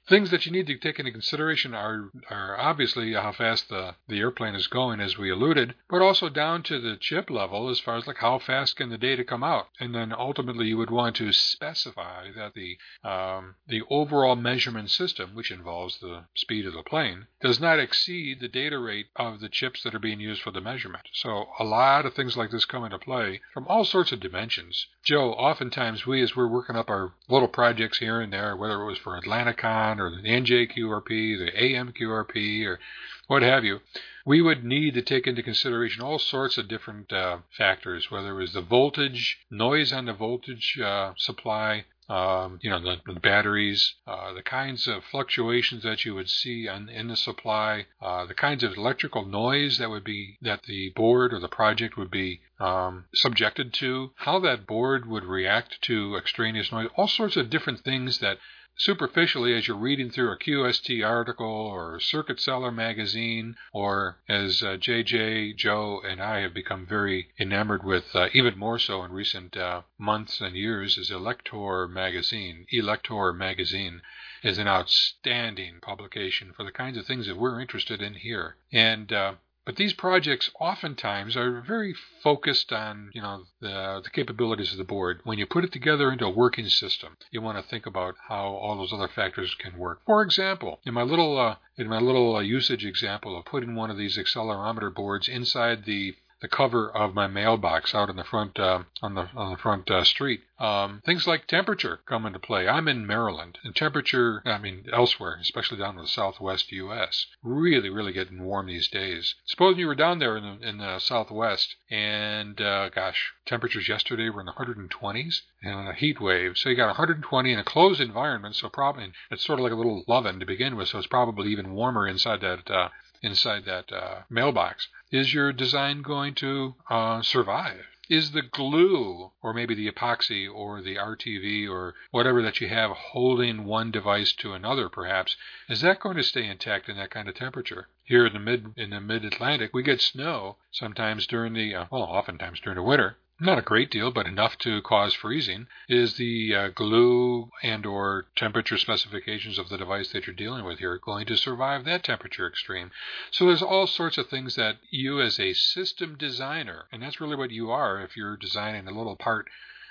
Things 0.08 0.32
that 0.32 0.46
you 0.46 0.54
need 0.54 0.68
to 0.68 0.78
take 0.78 1.00
into 1.00 1.12
consideration 1.12 1.74
are, 1.74 2.12
are 2.30 2.58
obviously 2.58 3.14
how 3.14 3.34
fast 3.34 3.68
the, 3.68 3.96
the 4.08 4.20
airplane 4.20 4.56
is 4.56 4.68
going, 4.68 5.02
as 5.02 5.18
we 5.18 5.30
alluded, 5.30 5.76
but 5.90 6.02
also 6.02 6.30
down 6.30 6.64
to 6.64 6.80
the 6.80 6.96
chip 6.96 7.30
level 7.30 7.70
as 7.70 7.82
far 7.82 7.98
as 7.98 8.08
like 8.08 8.18
how 8.18 8.40
fast 8.40 8.78
can 8.78 8.90
the 8.90 8.98
data 8.98 9.26
come 9.26 9.44
out. 9.44 9.68
And 9.82 9.94
then 9.94 10.14
ultimately 10.18 10.68
you 10.68 10.78
would 10.78 10.90
want 10.90 11.18
to 11.18 11.34
specify 11.34 12.32
that 12.36 12.54
the, 12.54 12.78
um, 13.04 13.56
the 13.68 13.82
overall 13.90 14.38
measurement 14.38 14.92
system, 14.92 15.32
which 15.36 15.52
involves 15.52 16.00
the 16.00 16.24
speed 16.36 16.66
of 16.66 16.74
the 16.74 16.84
plane, 16.84 17.28
does 17.42 17.60
not 17.60 17.80
exceed 17.80 18.40
the 18.40 18.48
data 18.48 18.80
rate 18.80 19.08
of 19.18 19.42
the 19.42 19.50
chips 19.50 19.84
that 19.84 19.94
are 19.94 20.00
being 20.00 20.22
used 20.22 20.42
for 20.42 20.52
the 20.52 20.62
measurement. 20.62 21.04
So 21.12 21.48
a 21.60 21.66
lot 21.66 22.06
of 22.06 22.14
things 22.14 22.38
like 22.38 22.52
this 22.52 22.64
come 22.64 22.86
into 22.86 22.98
play 22.98 23.42
from 23.54 23.68
all 23.68 23.84
sorts 23.84 24.14
of 24.14 24.22
dimensions. 24.22 24.88
Joe, 25.04 25.34
oftentimes 25.34 26.06
we, 26.06 26.22
as 26.22 26.36
we're 26.36 26.48
working 26.48 26.78
up 26.78 26.90
our 26.90 27.12
little 27.28 27.48
projects 27.48 28.00
here 28.00 28.22
and 28.22 28.32
there, 28.32 28.56
whether 28.56 28.82
it 28.82 28.86
was 28.86 28.98
for 28.98 29.20
Atlanticon 29.20 29.97
or 30.00 30.10
the 30.10 30.28
NJQRP, 30.28 31.38
the 31.38 31.52
AMQRP, 31.52 32.66
or 32.66 32.80
what 33.28 33.44
have 33.44 33.64
you, 33.64 33.80
we 34.26 34.42
would 34.42 34.64
need 34.64 34.94
to 34.94 35.02
take 35.02 35.28
into 35.28 35.44
consideration 35.44 36.02
all 36.02 36.20
sorts 36.20 36.58
of 36.58 36.68
different 36.68 37.12
uh, 37.14 37.40
factors, 37.58 38.12
whether 38.12 38.32
it 38.32 38.42
was 38.42 38.54
the 38.54 38.62
voltage, 38.62 39.40
noise 39.50 39.94
on 39.94 40.06
the 40.06 40.14
voltage 40.14 40.80
uh, 40.84 41.14
supply, 41.18 41.86
um, 42.10 42.60
you 42.62 42.70
know, 42.70 42.80
the, 42.80 43.02
the 43.06 43.20
batteries, 43.20 43.96
uh, 44.06 44.34
the 44.34 44.42
kinds 44.42 44.88
of 44.88 45.04
fluctuations 45.04 45.84
that 45.84 46.06
you 46.06 46.16
would 46.16 46.30
see 46.30 46.68
on, 46.68 46.88
in 46.88 47.10
the 47.10 47.18
supply, 47.18 47.86
uh, 48.02 48.26
the 48.26 48.34
kinds 48.34 48.64
of 48.64 48.78
electrical 48.78 49.26
noise 49.26 49.78
that 49.78 49.90
would 49.90 50.06
be 50.06 50.38
that 50.42 50.64
the 50.64 50.90
board 50.96 51.34
or 51.34 51.40
the 51.40 51.50
project 51.50 51.98
would 51.98 52.12
be 52.12 52.40
um, 52.60 53.06
subjected 53.14 53.74
to, 53.74 54.12
how 54.16 54.40
that 54.40 54.66
board 54.66 55.06
would 55.06 55.26
react 55.26 55.82
to 55.82 56.16
extraneous 56.16 56.72
noise, 56.72 56.88
all 56.96 57.08
sorts 57.08 57.36
of 57.36 57.50
different 57.50 57.82
things 57.82 58.20
that 58.20 58.38
superficially 58.78 59.56
as 59.56 59.68
you're 59.68 59.76
reading 59.76 60.12
through 60.12 60.32
a 60.32 60.38
QST 60.38 61.06
article 61.06 61.48
or 61.48 62.00
Circuit 62.00 62.40
Cellar 62.40 62.72
magazine, 62.72 63.56
or 63.74 64.18
as 64.30 64.62
uh, 64.62 64.78
JJ, 64.78 65.56
Joe, 65.56 66.02
and 66.06 66.22
I 66.22 66.42
have 66.42 66.54
become 66.54 66.86
very 66.86 67.30
enamored 67.40 67.84
with, 67.84 68.16
uh, 68.16 68.30
even 68.34 68.58
more 68.58 68.78
so 68.78 69.04
in 69.04 69.12
recent 69.12 69.58
uh, 69.58 69.82
months 69.98 70.40
and 70.42 70.56
years, 70.56 70.98
is 70.98 71.10
Elektor 71.10 71.90
magazine. 71.90 72.68
Elektor 72.72 73.36
magazine 73.36 74.02
is 74.44 74.60
an 74.60 74.68
outstanding 74.68 75.80
publication 75.82 76.54
for 76.54 76.64
the 76.64 76.72
kinds 76.72 76.98
of 76.98 77.06
things 77.06 77.26
that 77.26 77.38
we're 77.38 77.60
interested 77.60 78.02
in 78.02 78.14
here. 78.14 78.58
And 78.72 79.12
uh, 79.12 79.34
but 79.68 79.76
these 79.76 79.92
projects 79.92 80.50
oftentimes 80.62 81.36
are 81.36 81.60
very 81.60 81.94
focused 82.24 82.72
on, 82.72 83.12
you 83.14 83.22
know, 83.22 83.44
the, 83.60 84.00
the 84.02 84.10
capabilities 84.10 84.72
of 84.72 84.78
the 84.78 84.86
board. 84.86 85.20
When 85.26 85.38
you 85.38 85.46
put 85.46 85.66
it 85.66 85.74
together 85.74 86.10
into 86.10 86.26
a 86.26 86.30
working 86.30 86.70
system, 86.70 87.18
you 87.32 87.42
want 87.42 87.58
to 87.58 87.70
think 87.70 87.86
about 87.86 88.16
how 88.30 88.46
all 88.46 88.78
those 88.78 88.94
other 88.94 89.10
factors 89.10 89.54
can 89.56 89.78
work. 89.78 90.00
For 90.06 90.22
example, 90.22 90.80
in 90.86 90.94
my 90.94 91.04
little 91.04 91.38
uh, 91.38 91.58
in 91.76 91.90
my 91.90 92.00
little 92.00 92.38
uh, 92.38 92.40
usage 92.40 92.86
example 92.86 93.38
of 93.38 93.44
putting 93.44 93.76
one 93.76 93.92
of 93.92 93.98
these 93.98 94.18
accelerometer 94.18 94.96
boards 94.96 95.28
inside 95.28 95.84
the 95.84 96.16
the 96.40 96.48
cover 96.48 96.90
of 96.90 97.16
my 97.16 97.26
mailbox 97.26 97.96
out 97.96 98.10
in 98.10 98.16
the 98.16 98.24
front 98.24 98.60
uh, 98.60 98.84
on 99.02 99.16
the 99.16 99.28
on 99.36 99.52
the 99.52 99.58
front 99.58 99.90
uh, 99.90 100.04
street. 100.04 100.42
Um, 100.60 101.02
things 101.06 101.28
like 101.28 101.48
temperature 101.48 102.00
come 102.06 102.26
into 102.26 102.40
play. 102.40 102.68
I'm 102.68 102.88
in 102.88 103.06
Maryland, 103.06 103.60
and 103.64 103.76
temperature, 103.76 104.42
I 104.46 104.58
mean, 104.58 104.86
elsewhere, 104.92 105.38
especially 105.40 105.78
down 105.78 105.96
in 105.96 106.02
the 106.02 106.08
southwest 106.08 106.72
U.S., 106.72 107.28
really, 107.44 107.90
really 107.90 108.12
getting 108.12 108.44
warm 108.44 108.68
these 108.68 108.88
days. 108.88 109.36
Supposing 109.46 109.80
you 109.80 109.88
were 109.88 109.96
down 109.96 110.20
there 110.20 110.38
in 110.38 110.44
the, 110.44 110.68
in 110.68 110.78
the 110.80 111.00
southwest, 111.00 111.76
and 111.92 112.60
uh, 112.60 112.90
gosh, 112.90 113.34
temperatures 113.46 113.88
yesterday 113.88 114.30
were 114.30 114.40
in 114.40 114.48
the 114.48 114.54
120s, 114.54 115.42
and 115.62 115.90
a 115.90 115.94
heat 115.94 116.20
wave. 116.20 116.58
So 116.58 116.70
you 116.70 116.76
got 116.76 116.88
120 116.88 117.52
in 117.52 117.60
a 117.60 117.64
closed 117.64 118.02
environment, 118.02 118.56
so 118.56 118.70
probably 118.70 119.12
it's 119.30 119.46
sort 119.46 119.60
of 119.60 119.64
like 119.64 119.74
a 119.74 119.76
little 119.76 120.04
oven 120.08 120.40
to 120.40 120.46
begin 120.46 120.76
with, 120.76 120.90
so 120.90 120.98
it's 121.00 121.08
probably 121.08 121.52
even 121.52 121.74
warmer 121.74 122.08
inside 122.08 122.42
that 122.42 122.70
uh, 122.70 122.90
inside 123.22 123.66
that 123.66 123.92
uh, 123.92 124.22
mailbox. 124.30 124.88
Is 125.10 125.34
your 125.34 125.54
design 125.54 126.02
going 126.02 126.36
to 126.36 126.76
uh, 126.90 127.22
survive? 127.22 127.88
Is 128.10 128.32
the 128.32 128.42
glue, 128.42 129.32
or 129.42 129.54
maybe 129.54 129.74
the 129.74 129.90
epoxy, 129.90 130.54
or 130.54 130.82
the 130.82 130.96
RTV, 130.96 131.70
or 131.70 131.96
whatever 132.12 132.42
that 132.42 132.60
you 132.60 132.68
have 132.68 132.92
holding 132.92 133.64
one 133.64 133.90
device 133.90 134.34
to 134.34 134.54
another, 134.54 134.90
perhaps, 134.90 135.38
is 135.70 135.80
that 135.80 136.02
going 136.02 136.18
to 136.18 136.24
stay 136.24 136.46
intact 136.46 136.90
in 136.90 136.98
that 136.98 137.12
kind 137.12 137.30
of 137.30 137.36
temperature? 137.36 137.88
Here 138.04 138.26
in 138.26 138.34
the 138.34 138.40
mid 138.40 138.74
in 138.76 138.90
the 138.90 139.00
mid 139.00 139.24
Atlantic, 139.24 139.74
we 139.74 139.82
get 139.82 140.02
snow 140.02 140.58
sometimes 140.72 141.26
during 141.26 141.54
the 141.54 141.74
uh, 141.74 141.86
well, 141.90 142.04
oftentimes 142.04 142.60
during 142.60 142.76
the 142.76 142.84
winter, 142.84 143.18
not 143.40 143.60
a 143.60 143.62
great 143.62 143.92
deal, 143.92 144.10
but 144.10 144.26
enough 144.26 144.58
to 144.58 144.82
cause 144.82 145.14
freezing, 145.14 145.68
is 145.88 146.18
the 146.18 146.56
uh, 146.56 146.68
glue 146.70 147.52
and 147.62 147.86
or 147.86 148.26
temperature 148.36 148.78
specifications 148.78 149.60
of 149.60 149.70
the 149.70 149.78
device 149.78 150.12
that 150.12 150.26
you're 150.26 150.36
dealing 150.36 150.66
with 150.66 150.80
here 150.80 150.98
going 150.98 151.26
to 151.28 151.38
survive 151.38 151.86
that 151.86 152.04
temperature 152.04 152.48
extreme. 152.48 152.90
So 153.30 153.46
there's 153.46 153.62
all 153.62 153.86
sorts 153.86 154.18
of 154.18 154.28
things 154.28 154.56
that 154.56 154.78
you 154.90 155.22
as 155.22 155.40
a 155.40 155.54
system 155.54 156.16
designer, 156.18 156.86
and 156.92 157.04
that's 157.04 157.22
really 157.22 157.36
what 157.36 157.52
you 157.52 157.70
are 157.70 158.02
if 158.02 158.18
you're 158.18 158.38
designing 158.38 158.88
a 158.88 158.98
little 158.98 159.16
part 159.16 159.48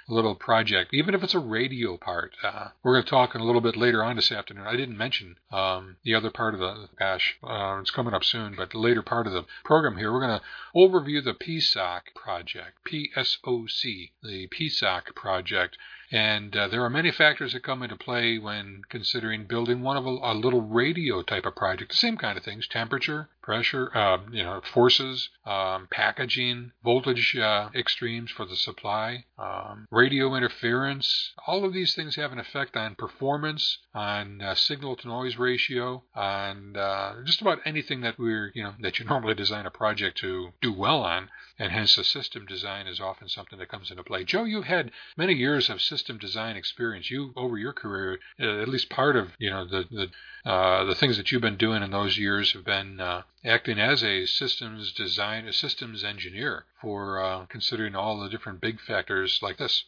little 0.08 0.34
project, 0.34 0.94
even 0.94 1.14
if 1.14 1.22
it's 1.22 1.34
a 1.34 1.38
radio 1.38 1.96
part. 1.96 2.32
Uh, 2.42 2.68
we're 2.82 2.94
going 2.94 3.04
to 3.04 3.10
talk 3.10 3.34
a 3.34 3.38
little 3.38 3.60
bit 3.60 3.76
later 3.76 4.04
on 4.04 4.16
this 4.16 4.30
afternoon. 4.30 4.66
I 4.66 4.76
didn't 4.76 4.96
mention 4.96 5.36
um, 5.50 5.96
the 6.04 6.14
other 6.14 6.30
part 6.30 6.54
of 6.54 6.60
the, 6.60 6.88
gosh, 6.98 7.36
uh, 7.42 7.78
it's 7.80 7.90
coming 7.90 8.14
up 8.14 8.24
soon, 8.24 8.54
but 8.56 8.70
the 8.70 8.78
later 8.78 9.02
part 9.02 9.26
of 9.26 9.32
the 9.32 9.44
program 9.64 9.96
here, 9.96 10.12
we're 10.12 10.26
going 10.26 10.38
to 10.38 10.44
overview 10.76 11.22
the 11.22 11.34
PSOC 11.34 12.14
project, 12.14 12.84
P-S-O-C, 12.84 14.12
the 14.22 14.48
PSOC 14.48 15.14
project. 15.14 15.76
And 16.12 16.56
uh, 16.56 16.68
there 16.68 16.84
are 16.84 16.90
many 16.90 17.10
factors 17.10 17.52
that 17.52 17.62
come 17.62 17.82
into 17.82 17.96
play 17.96 18.38
when 18.38 18.82
considering 18.88 19.46
building 19.46 19.82
one 19.82 19.96
of 19.96 20.06
a, 20.06 20.18
a 20.22 20.34
little 20.34 20.62
radio 20.62 21.22
type 21.22 21.46
of 21.46 21.56
project. 21.56 21.90
The 21.90 21.96
same 21.96 22.16
kind 22.16 22.38
of 22.38 22.44
things: 22.44 22.68
temperature, 22.68 23.28
pressure, 23.42 23.96
uh, 23.96 24.18
you 24.30 24.42
know, 24.42 24.60
forces, 24.72 25.30
um, 25.46 25.88
packaging, 25.90 26.72
voltage 26.84 27.36
uh, 27.36 27.70
extremes 27.74 28.30
for 28.30 28.44
the 28.44 28.56
supply, 28.56 29.24
um, 29.38 29.86
radio 29.90 30.34
interference. 30.34 31.32
All 31.46 31.64
of 31.64 31.72
these 31.72 31.94
things 31.94 32.16
have 32.16 32.32
an 32.32 32.38
effect 32.38 32.76
on 32.76 32.94
performance, 32.94 33.78
on 33.94 34.42
uh, 34.42 34.54
signal 34.54 34.96
to 34.96 35.08
noise 35.08 35.36
ratio, 35.36 36.02
on 36.14 36.76
uh, 36.76 37.22
just 37.24 37.40
about 37.40 37.60
anything 37.64 38.00
that 38.02 38.18
we're, 38.18 38.52
you 38.54 38.62
know, 38.62 38.74
that 38.80 38.98
you 38.98 39.04
normally 39.08 39.34
design 39.34 39.66
a 39.66 39.70
project 39.70 40.18
to 40.18 40.50
do 40.60 40.72
well 40.72 41.02
on. 41.02 41.28
And 41.58 41.72
hence, 41.72 41.96
the 41.96 42.04
system 42.04 42.44
design 42.44 42.86
is 42.86 43.00
often 43.00 43.28
something 43.28 43.58
that 43.58 43.68
comes 43.68 43.90
into 43.90 44.02
play. 44.02 44.24
Joe, 44.24 44.44
you've 44.44 44.64
had 44.64 44.90
many 45.16 45.32
years 45.32 45.70
of 45.70 45.80
system 45.80 46.18
design 46.18 46.56
experience. 46.56 47.10
You, 47.10 47.32
over 47.34 47.56
your 47.56 47.72
career, 47.72 48.18
uh, 48.38 48.60
at 48.60 48.68
least 48.68 48.90
part 48.90 49.16
of, 49.16 49.30
you 49.38 49.50
know, 49.50 49.64
the 49.64 49.86
the 49.90 50.50
uh, 50.50 50.84
the 50.84 50.94
things 50.94 51.16
that 51.16 51.32
you've 51.32 51.42
been 51.42 51.56
doing 51.56 51.82
in 51.82 51.90
those 51.90 52.18
years 52.18 52.52
have 52.52 52.64
been 52.64 53.00
uh, 53.00 53.22
acting 53.44 53.78
as 53.78 54.04
a 54.04 54.26
systems 54.26 54.92
design, 54.92 55.46
a 55.46 55.52
systems 55.52 56.04
engineer 56.04 56.66
for 56.80 57.20
uh, 57.20 57.46
considering 57.46 57.94
all 57.94 58.20
the 58.20 58.28
different 58.28 58.60
big 58.60 58.80
factors 58.80 59.40
like 59.42 59.56
this. 59.56 59.84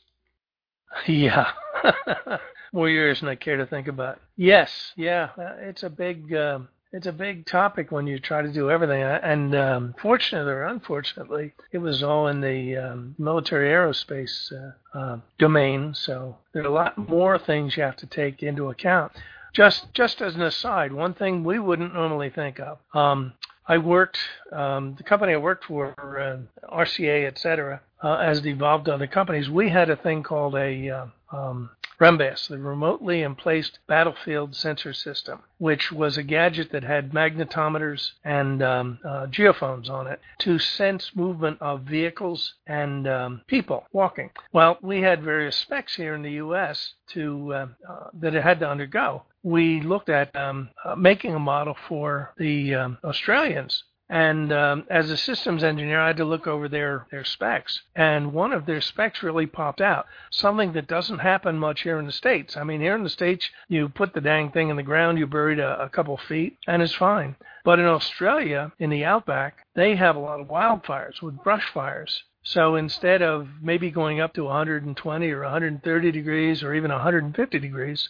Yeah. 1.07 1.52
More 2.72 2.88
years 2.88 3.20
than 3.20 3.28
I 3.28 3.35
care 3.35 3.57
to 3.57 3.66
think 3.66 3.88
about. 3.88 4.20
Yes, 4.37 4.92
yeah, 4.96 5.31
uh, 5.38 5.54
it's 5.59 5.83
a 5.83 5.90
big, 5.90 6.35
uh, 6.35 6.61
it's 6.92 7.07
a 7.07 7.12
big 7.12 7.44
topic 7.46 7.92
when 7.92 8.07
you 8.07 8.18
try 8.18 8.42
to 8.42 8.53
do 8.53 8.70
everything. 8.70 9.03
And 9.03 9.55
um, 9.55 9.94
fortunately 10.01 10.53
or 10.53 10.64
unfortunately, 10.64 11.53
it 11.72 11.79
was 11.79 12.03
all 12.03 12.29
in 12.29 12.40
the 12.40 12.77
um, 12.77 13.14
military 13.18 13.68
aerospace 13.70 14.53
uh, 14.53 14.98
uh, 14.98 15.18
domain. 15.38 15.94
So 15.94 16.37
there 16.53 16.62
are 16.62 16.66
a 16.66 16.72
lot 16.72 16.96
more 16.96 17.38
things 17.38 17.77
you 17.77 17.83
have 17.83 17.96
to 17.96 18.07
take 18.07 18.42
into 18.42 18.70
account. 18.70 19.12
Just, 19.53 19.92
just 19.92 20.20
as 20.20 20.35
an 20.35 20.42
aside, 20.42 20.92
one 20.92 21.14
thing 21.14 21.44
we 21.44 21.59
wouldn't 21.59 21.94
normally 21.94 22.31
think 22.31 22.61
of. 22.61 22.79
Um, 22.94 23.33
I 23.66 23.77
worked, 23.79 24.18
um, 24.53 24.94
the 24.96 25.03
company 25.03 25.35
I 25.35 25.38
worked 25.38 25.64
for, 25.64 25.94
uh, 25.98 26.38
RCA, 26.74 27.27
et 27.27 27.38
cetera, 27.38 27.81
uh, 28.03 28.14
as 28.16 28.38
it 28.38 28.46
evolved 28.46 28.87
to 28.87 28.94
other 28.94 29.07
companies, 29.07 29.51
we 29.51 29.68
had 29.68 29.90
a 29.90 29.96
thing 29.96 30.22
called 30.22 30.55
a 30.55 30.88
uh, 30.88 31.07
um, 31.33 31.70
REMBAS, 32.00 32.46
the 32.46 32.58
Remotely 32.58 33.22
Emplaced 33.22 33.80
Battlefield 33.88 34.54
Sensor 34.54 34.92
System, 34.92 35.42
which 35.58 35.90
was 35.90 36.16
a 36.16 36.22
gadget 36.22 36.70
that 36.70 36.84
had 36.84 37.11
magnetometers 37.11 38.12
and 38.22 38.62
um, 38.62 39.00
uh, 39.04 39.26
geophones 39.26 39.90
on 39.90 40.06
it 40.06 40.20
to 40.38 40.61
sense 40.61 41.11
movement 41.16 41.61
of 41.61 41.82
vehicles 41.82 42.54
and 42.68 43.08
um, 43.08 43.40
people 43.48 43.84
walking. 43.92 44.30
Well, 44.52 44.78
we 44.80 45.00
had 45.00 45.24
various 45.24 45.56
specs 45.56 45.96
here 45.96 46.14
in 46.14 46.22
the 46.22 46.32
U.S. 46.32 46.94
to 47.08 47.52
uh, 47.52 47.66
uh, 47.88 48.11
that 48.14 48.34
it 48.34 48.44
had 48.44 48.61
to 48.61 48.70
undergo. 48.70 49.24
We 49.42 49.80
looked 49.80 50.08
at 50.08 50.34
um, 50.37 50.70
uh, 50.84 50.94
making 50.94 51.34
a 51.34 51.40
model 51.40 51.76
for 51.88 52.32
the 52.38 52.74
um, 52.74 52.98
Australians 53.02 53.82
and 54.08 54.52
um, 54.52 54.84
as 54.88 55.10
a 55.10 55.16
systems 55.16 55.62
engineer, 55.62 56.00
I 56.00 56.06
had 56.08 56.16
to 56.16 56.24
look 56.24 56.46
over 56.46 56.68
their, 56.68 57.06
their 57.10 57.24
specs. 57.24 57.82
And 57.94 58.32
one 58.32 58.52
of 58.52 58.64
their 58.64 58.80
specs 58.80 59.22
really 59.22 59.46
popped 59.46 59.82
out. 59.82 60.06
Something 60.30 60.72
that 60.72 60.86
doesn't 60.86 61.18
happen 61.18 61.58
much 61.58 61.82
here 61.82 61.98
in 61.98 62.06
the 62.06 62.12
States. 62.12 62.56
I 62.56 62.64
mean, 62.64 62.80
here 62.80 62.94
in 62.94 63.02
the 63.02 63.10
States, 63.10 63.48
you 63.68 63.88
put 63.90 64.14
the 64.14 64.22
dang 64.22 64.50
thing 64.50 64.70
in 64.70 64.76
the 64.76 64.82
ground, 64.82 65.18
you 65.18 65.26
bury 65.26 65.54
it 65.54 65.58
a, 65.58 65.82
a 65.82 65.88
couple 65.90 66.16
feet, 66.16 66.56
and 66.66 66.82
it's 66.82 66.94
fine. 66.94 67.36
But 67.64 67.78
in 67.78 67.84
Australia, 67.84 68.72
in 68.78 68.88
the 68.88 69.04
outback, 69.04 69.66
they 69.74 69.94
have 69.96 70.16
a 70.16 70.20
lot 70.20 70.40
of 70.40 70.48
wildfires 70.48 71.20
with 71.20 71.42
brush 71.42 71.70
fires. 71.74 72.22
So 72.42 72.76
instead 72.76 73.20
of 73.20 73.46
maybe 73.60 73.90
going 73.90 74.20
up 74.20 74.32
to 74.34 74.44
120 74.44 75.30
or 75.30 75.42
130 75.42 76.12
degrees 76.12 76.62
or 76.62 76.72
even 76.72 76.90
150 76.90 77.58
degrees, 77.58 78.08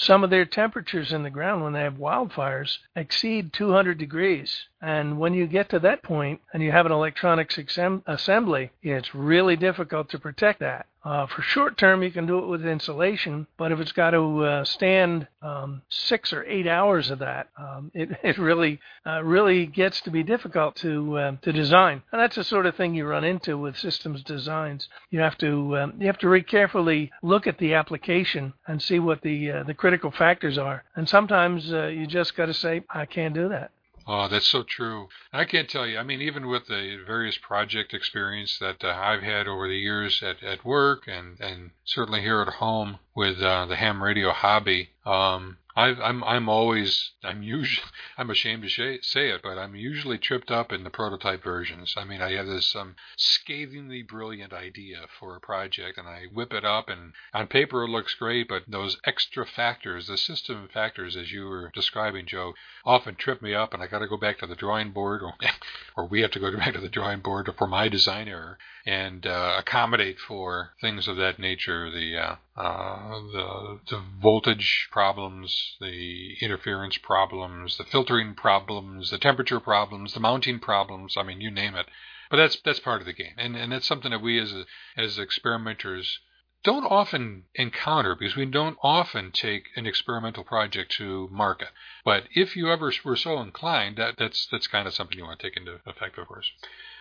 some 0.00 0.24
of 0.24 0.30
their 0.30 0.46
temperatures 0.46 1.12
in 1.12 1.22
the 1.22 1.30
ground 1.30 1.62
when 1.62 1.74
they 1.74 1.82
have 1.82 1.98
wildfires 1.98 2.78
exceed 2.96 3.52
200 3.52 3.98
degrees. 3.98 4.64
And 4.80 5.18
when 5.18 5.34
you 5.34 5.46
get 5.46 5.68
to 5.70 5.78
that 5.80 6.02
point 6.02 6.40
and 6.54 6.62
you 6.62 6.72
have 6.72 6.86
an 6.86 6.92
electronics 6.92 7.58
assembly, 8.06 8.70
it's 8.82 9.14
really 9.14 9.56
difficult 9.56 10.08
to 10.10 10.18
protect 10.18 10.60
that. 10.60 10.86
Uh, 11.02 11.26
for 11.26 11.40
short 11.40 11.78
term, 11.78 12.02
you 12.02 12.10
can 12.10 12.26
do 12.26 12.38
it 12.38 12.46
with 12.46 12.66
insulation, 12.66 13.46
but 13.56 13.72
if 13.72 13.80
it's 13.80 13.92
got 13.92 14.10
to 14.10 14.44
uh, 14.44 14.64
stand 14.64 15.26
um, 15.40 15.80
six 15.88 16.30
or 16.32 16.44
eight 16.44 16.66
hours 16.66 17.10
of 17.10 17.18
that, 17.20 17.48
um, 17.56 17.90
it, 17.94 18.10
it 18.22 18.36
really 18.36 18.78
uh, 19.06 19.22
really 19.22 19.64
gets 19.64 20.02
to 20.02 20.10
be 20.10 20.22
difficult 20.22 20.76
to 20.76 21.16
uh, 21.16 21.36
to 21.40 21.52
design. 21.52 22.02
And 22.12 22.20
that's 22.20 22.36
the 22.36 22.44
sort 22.44 22.66
of 22.66 22.76
thing 22.76 22.94
you 22.94 23.06
run 23.06 23.24
into 23.24 23.56
with 23.56 23.78
systems 23.78 24.22
designs. 24.22 24.88
You 25.10 25.20
have 25.20 25.38
to 25.38 25.78
um, 25.78 25.94
you 25.98 26.06
have 26.06 26.18
to 26.18 26.28
very 26.28 26.42
carefully 26.42 27.10
look 27.22 27.46
at 27.46 27.58
the 27.58 27.74
application 27.74 28.52
and 28.66 28.82
see 28.82 28.98
what 28.98 29.22
the 29.22 29.50
uh, 29.50 29.62
the 29.62 29.74
critical 29.74 30.10
factors 30.10 30.58
are. 30.58 30.84
And 30.96 31.08
sometimes 31.08 31.72
uh, 31.72 31.86
you 31.86 32.06
just 32.06 32.36
got 32.36 32.46
to 32.46 32.54
say, 32.54 32.82
I 32.90 33.06
can't 33.06 33.34
do 33.34 33.48
that. 33.48 33.70
Oh, 34.12 34.26
that's 34.26 34.48
so 34.48 34.64
true. 34.64 35.08
I 35.32 35.44
can't 35.44 35.70
tell 35.70 35.86
you. 35.86 35.96
I 35.96 36.02
mean, 36.02 36.20
even 36.20 36.48
with 36.48 36.66
the 36.66 37.00
various 37.06 37.38
project 37.38 37.94
experience 37.94 38.58
that 38.58 38.82
uh, 38.82 38.88
I've 38.88 39.22
had 39.22 39.46
over 39.46 39.68
the 39.68 39.78
years 39.78 40.20
at, 40.20 40.42
at 40.42 40.64
work 40.64 41.04
and, 41.06 41.38
and 41.38 41.70
certainly 41.84 42.20
here 42.20 42.40
at 42.42 42.54
home 42.54 42.98
with 43.14 43.40
uh, 43.40 43.66
the 43.66 43.76
ham 43.76 44.02
radio 44.02 44.32
hobby, 44.32 44.88
um, 45.06 45.58
i 45.76 45.88
am 45.88 46.24
I'm 46.24 46.48
always 46.48 47.12
I'm 47.22 47.42
usually 47.42 47.86
I'm 48.18 48.30
ashamed 48.30 48.62
to 48.62 48.98
say 49.02 49.30
it, 49.30 49.42
but 49.42 49.58
I'm 49.58 49.74
usually 49.74 50.18
tripped 50.18 50.50
up 50.50 50.72
in 50.72 50.84
the 50.84 50.90
prototype 50.90 51.42
versions. 51.42 51.94
I 51.96 52.04
mean, 52.04 52.20
I 52.20 52.32
have 52.32 52.46
this 52.46 52.74
um, 52.74 52.96
scathingly 53.16 54.02
brilliant 54.02 54.52
idea 54.52 55.06
for 55.18 55.36
a 55.36 55.40
project, 55.40 55.98
and 55.98 56.08
I 56.08 56.24
whip 56.32 56.52
it 56.52 56.64
up, 56.64 56.88
and 56.88 57.12
on 57.32 57.46
paper 57.46 57.84
it 57.84 57.88
looks 57.88 58.14
great, 58.14 58.48
but 58.48 58.64
those 58.68 58.98
extra 59.04 59.46
factors, 59.46 60.08
the 60.08 60.16
system 60.16 60.68
factors, 60.72 61.16
as 61.16 61.32
you 61.32 61.46
were 61.46 61.70
describing, 61.74 62.26
Joe, 62.26 62.54
often 62.84 63.14
trip 63.14 63.40
me 63.42 63.54
up, 63.54 63.72
and 63.72 63.82
I 63.82 63.86
got 63.86 64.00
to 64.00 64.08
go 64.08 64.16
back 64.16 64.38
to 64.38 64.46
the 64.46 64.56
drawing 64.56 64.92
board, 64.92 65.22
or 65.22 65.34
or 65.96 66.06
we 66.06 66.20
have 66.20 66.30
to 66.32 66.40
go 66.40 66.56
back 66.56 66.74
to 66.74 66.80
the 66.80 66.88
drawing 66.88 67.20
board 67.20 67.48
for 67.56 67.66
my 67.66 67.88
design 67.88 68.28
error 68.28 68.58
and 68.86 69.26
uh, 69.26 69.56
accommodate 69.58 70.18
for 70.18 70.70
things 70.80 71.06
of 71.06 71.16
that 71.16 71.38
nature. 71.38 71.90
The 71.90 72.16
uh, 72.16 72.36
uh, 72.60 73.20
the, 73.32 73.80
the 73.88 74.02
voltage 74.20 74.88
problems, 74.90 75.76
the 75.80 76.34
interference 76.42 76.98
problems, 76.98 77.78
the 77.78 77.84
filtering 77.84 78.34
problems, 78.34 79.10
the 79.10 79.18
temperature 79.18 79.60
problems, 79.60 80.12
the 80.12 80.20
mounting 80.20 80.58
problems. 80.58 81.16
I 81.16 81.22
mean, 81.22 81.40
you 81.40 81.50
name 81.50 81.74
it. 81.74 81.86
But 82.30 82.36
that's 82.36 82.60
that's 82.60 82.78
part 82.78 83.00
of 83.00 83.06
the 83.06 83.12
game, 83.12 83.34
and 83.38 83.56
and 83.56 83.72
that's 83.72 83.86
something 83.86 84.10
that 84.10 84.22
we 84.22 84.38
as 84.38 84.54
as 84.96 85.18
experimenters 85.18 86.20
don't 86.62 86.84
often 86.84 87.44
encounter 87.54 88.14
because 88.14 88.36
we 88.36 88.44
don't 88.44 88.76
often 88.82 89.32
take 89.32 89.68
an 89.76 89.86
experimental 89.86 90.44
project 90.44 90.92
to 90.92 91.28
market. 91.32 91.68
But 92.04 92.24
if 92.34 92.54
you 92.54 92.70
ever 92.70 92.92
were 93.04 93.16
so 93.16 93.40
inclined, 93.40 93.96
that 93.96 94.16
that's 94.18 94.46
that's 94.46 94.66
kind 94.66 94.86
of 94.86 94.94
something 94.94 95.16
you 95.16 95.24
want 95.24 95.40
to 95.40 95.48
take 95.48 95.56
into 95.56 95.80
effect, 95.86 96.18
of 96.18 96.28
course. 96.28 96.52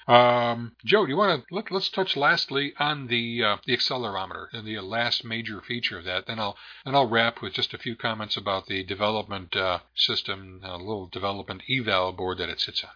Um, 0.09 0.71
Joe, 0.83 1.05
do 1.05 1.11
you 1.11 1.17
want 1.17 1.45
to 1.47 1.53
let, 1.53 1.71
us 1.71 1.87
touch 1.89 2.17
lastly 2.17 2.73
on 2.79 3.07
the 3.07 3.43
uh, 3.43 3.57
the 3.67 3.77
accelerometer 3.77 4.47
and 4.51 4.65
the 4.65 4.79
last 4.79 5.23
major 5.23 5.61
feature 5.61 5.99
of 5.99 6.05
that? 6.05 6.25
Then 6.25 6.39
I'll 6.39 6.57
then 6.83 6.95
I'll 6.95 7.07
wrap 7.07 7.43
with 7.43 7.53
just 7.53 7.75
a 7.75 7.77
few 7.77 7.95
comments 7.95 8.35
about 8.35 8.65
the 8.65 8.83
development 8.83 9.55
uh, 9.55 9.79
system, 9.95 10.61
a 10.63 10.77
little 10.77 11.07
development 11.07 11.61
eval 11.69 12.13
board 12.13 12.39
that 12.39 12.49
it 12.49 12.59
sits 12.59 12.83
on. 12.83 12.89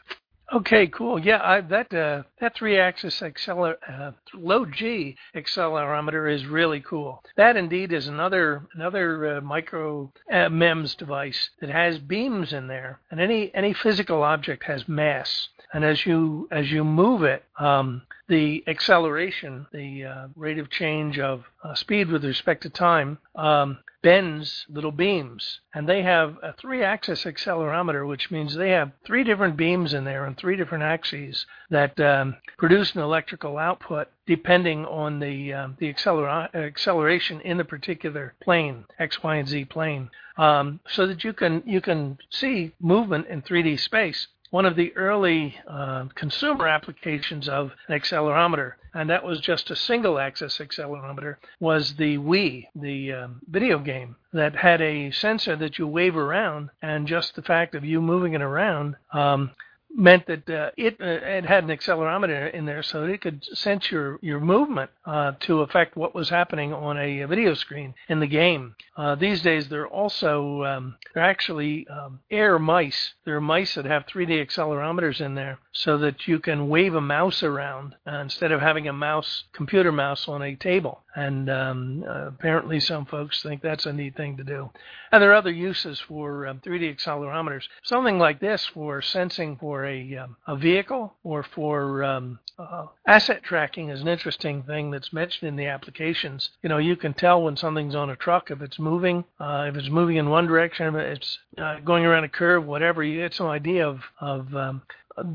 Okay, 0.51 0.87
cool. 0.87 1.17
Yeah, 1.17 1.39
I, 1.43 1.61
that 1.61 1.93
uh, 1.93 2.23
that 2.39 2.55
three-axis 2.55 3.21
acceler- 3.21 3.77
uh, 3.87 4.11
low 4.33 4.65
G 4.65 5.15
accelerometer 5.35 6.31
is 6.31 6.45
really 6.45 6.79
cool. 6.81 7.23
That 7.37 7.57
indeed 7.57 7.93
is 7.93 8.07
another 8.07 8.67
another 8.73 9.37
uh, 9.37 9.41
micro 9.41 10.11
uh, 10.31 10.49
MEMS 10.49 10.95
device 10.95 11.49
that 11.59 11.69
has 11.69 11.99
beams 11.99 12.53
in 12.53 12.67
there, 12.67 12.99
and 13.09 13.21
any 13.21 13.53
any 13.53 13.73
physical 13.73 14.23
object 14.23 14.63
has 14.65 14.87
mass. 14.87 15.49
And 15.73 15.83
as 15.83 16.05
you 16.05 16.47
as 16.51 16.71
you 16.71 16.83
move 16.83 17.23
it, 17.23 17.43
um, 17.59 18.03
the 18.29 18.63
acceleration, 18.67 19.65
the 19.73 20.05
uh, 20.05 20.27
rate 20.35 20.59
of 20.59 20.69
change 20.69 21.19
of 21.19 21.45
uh, 21.63 21.73
speed 21.73 22.09
with 22.09 22.23
respect 22.23 22.61
to 22.63 22.69
time, 22.69 23.17
um, 23.35 23.79
bends 24.03 24.65
little 24.69 24.91
beams. 24.91 25.61
And 25.73 25.89
they 25.89 26.03
have 26.03 26.37
a 26.43 26.53
three 26.53 26.83
axis 26.83 27.23
accelerometer, 27.23 28.07
which 28.07 28.29
means 28.29 28.53
they 28.53 28.69
have 28.69 28.91
three 29.05 29.23
different 29.23 29.57
beams 29.57 29.93
in 29.93 30.03
there 30.03 30.25
and 30.25 30.37
three 30.37 30.55
different 30.55 30.83
axes 30.83 31.45
that 31.69 31.99
um, 31.99 32.35
produce 32.57 32.93
an 32.93 33.01
electrical 33.01 33.57
output 33.57 34.09
depending 34.27 34.85
on 34.85 35.19
the 35.19 35.53
um, 35.53 35.75
the 35.79 35.91
accelera- 35.91 36.53
acceleration 36.53 37.41
in 37.41 37.57
the 37.57 37.65
particular 37.65 38.35
plane, 38.41 38.85
x, 38.99 39.23
y, 39.23 39.37
and 39.37 39.47
z 39.47 39.65
plane, 39.65 40.09
um, 40.37 40.79
so 40.87 41.07
that 41.07 41.23
you 41.23 41.33
can 41.33 41.63
you 41.65 41.81
can 41.81 42.17
see 42.29 42.73
movement 42.79 43.27
in 43.27 43.41
3D 43.41 43.79
space 43.79 44.27
one 44.53 44.67
of 44.67 44.75
the 44.75 44.95
early 44.95 45.55
uh, 45.67 46.05
consumer 46.13 46.67
applications 46.67 47.49
of 47.49 47.71
an 47.87 47.99
accelerometer, 47.99 48.73
and 48.93 49.09
that 49.09 49.25
was 49.25 49.39
just 49.39 49.71
a 49.71 49.75
single 49.75 50.19
axis 50.19 50.59
accelerometer, 50.59 51.37
was 51.59 51.95
the 51.95 52.19
Wii, 52.19 52.67
the 52.75 53.13
um, 53.13 53.41
video 53.49 53.79
game 53.79 54.15
that 54.31 54.55
had 54.55 54.79
a 54.79 55.09
sensor 55.09 55.55
that 55.55 55.79
you 55.79 55.87
wave 55.87 56.15
around, 56.15 56.69
and 56.83 57.07
just 57.07 57.35
the 57.35 57.41
fact 57.41 57.73
of 57.73 57.83
you 57.83 57.99
moving 57.99 58.33
it 58.35 58.43
around 58.43 58.95
um, 59.11 59.49
meant 59.95 60.25
that 60.25 60.49
uh, 60.49 60.71
it, 60.77 60.97
uh, 60.99 61.05
it 61.05 61.45
had 61.45 61.63
an 61.63 61.69
accelerometer 61.69 62.51
in 62.53 62.65
there 62.65 62.81
so 62.81 63.03
it 63.03 63.21
could 63.21 63.43
sense 63.55 63.91
your, 63.91 64.19
your 64.21 64.39
movement 64.39 64.89
uh, 65.05 65.33
to 65.39 65.61
affect 65.61 65.95
what 65.95 66.15
was 66.15 66.29
happening 66.29 66.73
on 66.73 66.97
a 66.97 67.23
video 67.25 67.53
screen 67.53 67.93
in 68.09 68.19
the 68.19 68.27
game. 68.27 68.75
Uh, 68.97 69.15
these 69.15 69.41
days, 69.41 69.69
they're 69.69 69.87
also 69.87 70.63
um, 70.63 70.95
they're 71.13 71.23
actually 71.23 71.87
um, 71.87 72.19
air 72.29 72.59
mice. 72.59 73.13
There 73.25 73.35
are 73.35 73.41
mice 73.41 73.75
that 73.75 73.85
have 73.85 74.05
3D 74.05 74.45
accelerometers 74.45 75.21
in 75.21 75.35
there 75.35 75.59
so 75.71 75.97
that 75.99 76.27
you 76.27 76.39
can 76.39 76.69
wave 76.69 76.93
a 76.93 77.01
mouse 77.01 77.41
around 77.41 77.95
uh, 78.07 78.17
instead 78.17 78.51
of 78.51 78.61
having 78.61 78.87
a 78.87 78.93
mouse, 78.93 79.43
computer 79.53 79.91
mouse, 79.91 80.27
on 80.27 80.41
a 80.41 80.55
table. 80.55 81.01
And 81.15 81.49
um, 81.49 82.03
uh, 82.07 82.27
apparently, 82.27 82.79
some 82.79 83.05
folks 83.05 83.41
think 83.43 83.61
that's 83.61 83.85
a 83.85 83.93
neat 83.93 84.15
thing 84.15 84.37
to 84.37 84.43
do. 84.43 84.69
And 85.11 85.21
there 85.21 85.31
are 85.31 85.35
other 85.35 85.51
uses 85.51 85.99
for 85.99 86.47
um, 86.47 86.59
3D 86.65 86.95
accelerometers. 86.95 87.63
Something 87.83 88.17
like 88.17 88.39
this 88.39 88.65
for 88.65 89.01
sensing 89.01 89.57
for 89.57 89.82
a, 89.85 90.17
um, 90.17 90.35
a 90.47 90.55
vehicle 90.55 91.13
or 91.23 91.43
for 91.43 92.03
um, 92.03 92.39
uh, 92.57 92.85
asset 93.07 93.43
tracking 93.43 93.89
is 93.89 94.01
an 94.01 94.07
interesting 94.07 94.63
thing 94.63 94.91
that's 94.91 95.11
mentioned 95.11 95.47
in 95.47 95.55
the 95.55 95.65
applications. 95.65 96.51
You 96.61 96.69
know, 96.69 96.77
you 96.77 96.95
can 96.95 97.13
tell 97.13 97.41
when 97.41 97.57
something's 97.57 97.95
on 97.95 98.09
a 98.09 98.15
truck 98.15 98.51
if 98.51 98.61
it's 98.61 98.79
moving, 98.79 99.23
uh, 99.39 99.65
if 99.69 99.75
it's 99.75 99.89
moving 99.89 100.17
in 100.17 100.29
one 100.29 100.47
direction, 100.47 100.87
if 100.87 100.95
it's 100.95 101.39
uh, 101.57 101.79
going 101.79 102.05
around 102.05 102.23
a 102.23 102.29
curve, 102.29 102.65
whatever. 102.65 103.03
You 103.03 103.21
get 103.21 103.33
some 103.33 103.47
idea 103.47 103.87
of 103.87 104.01
of 104.19 104.55
um, 104.55 104.81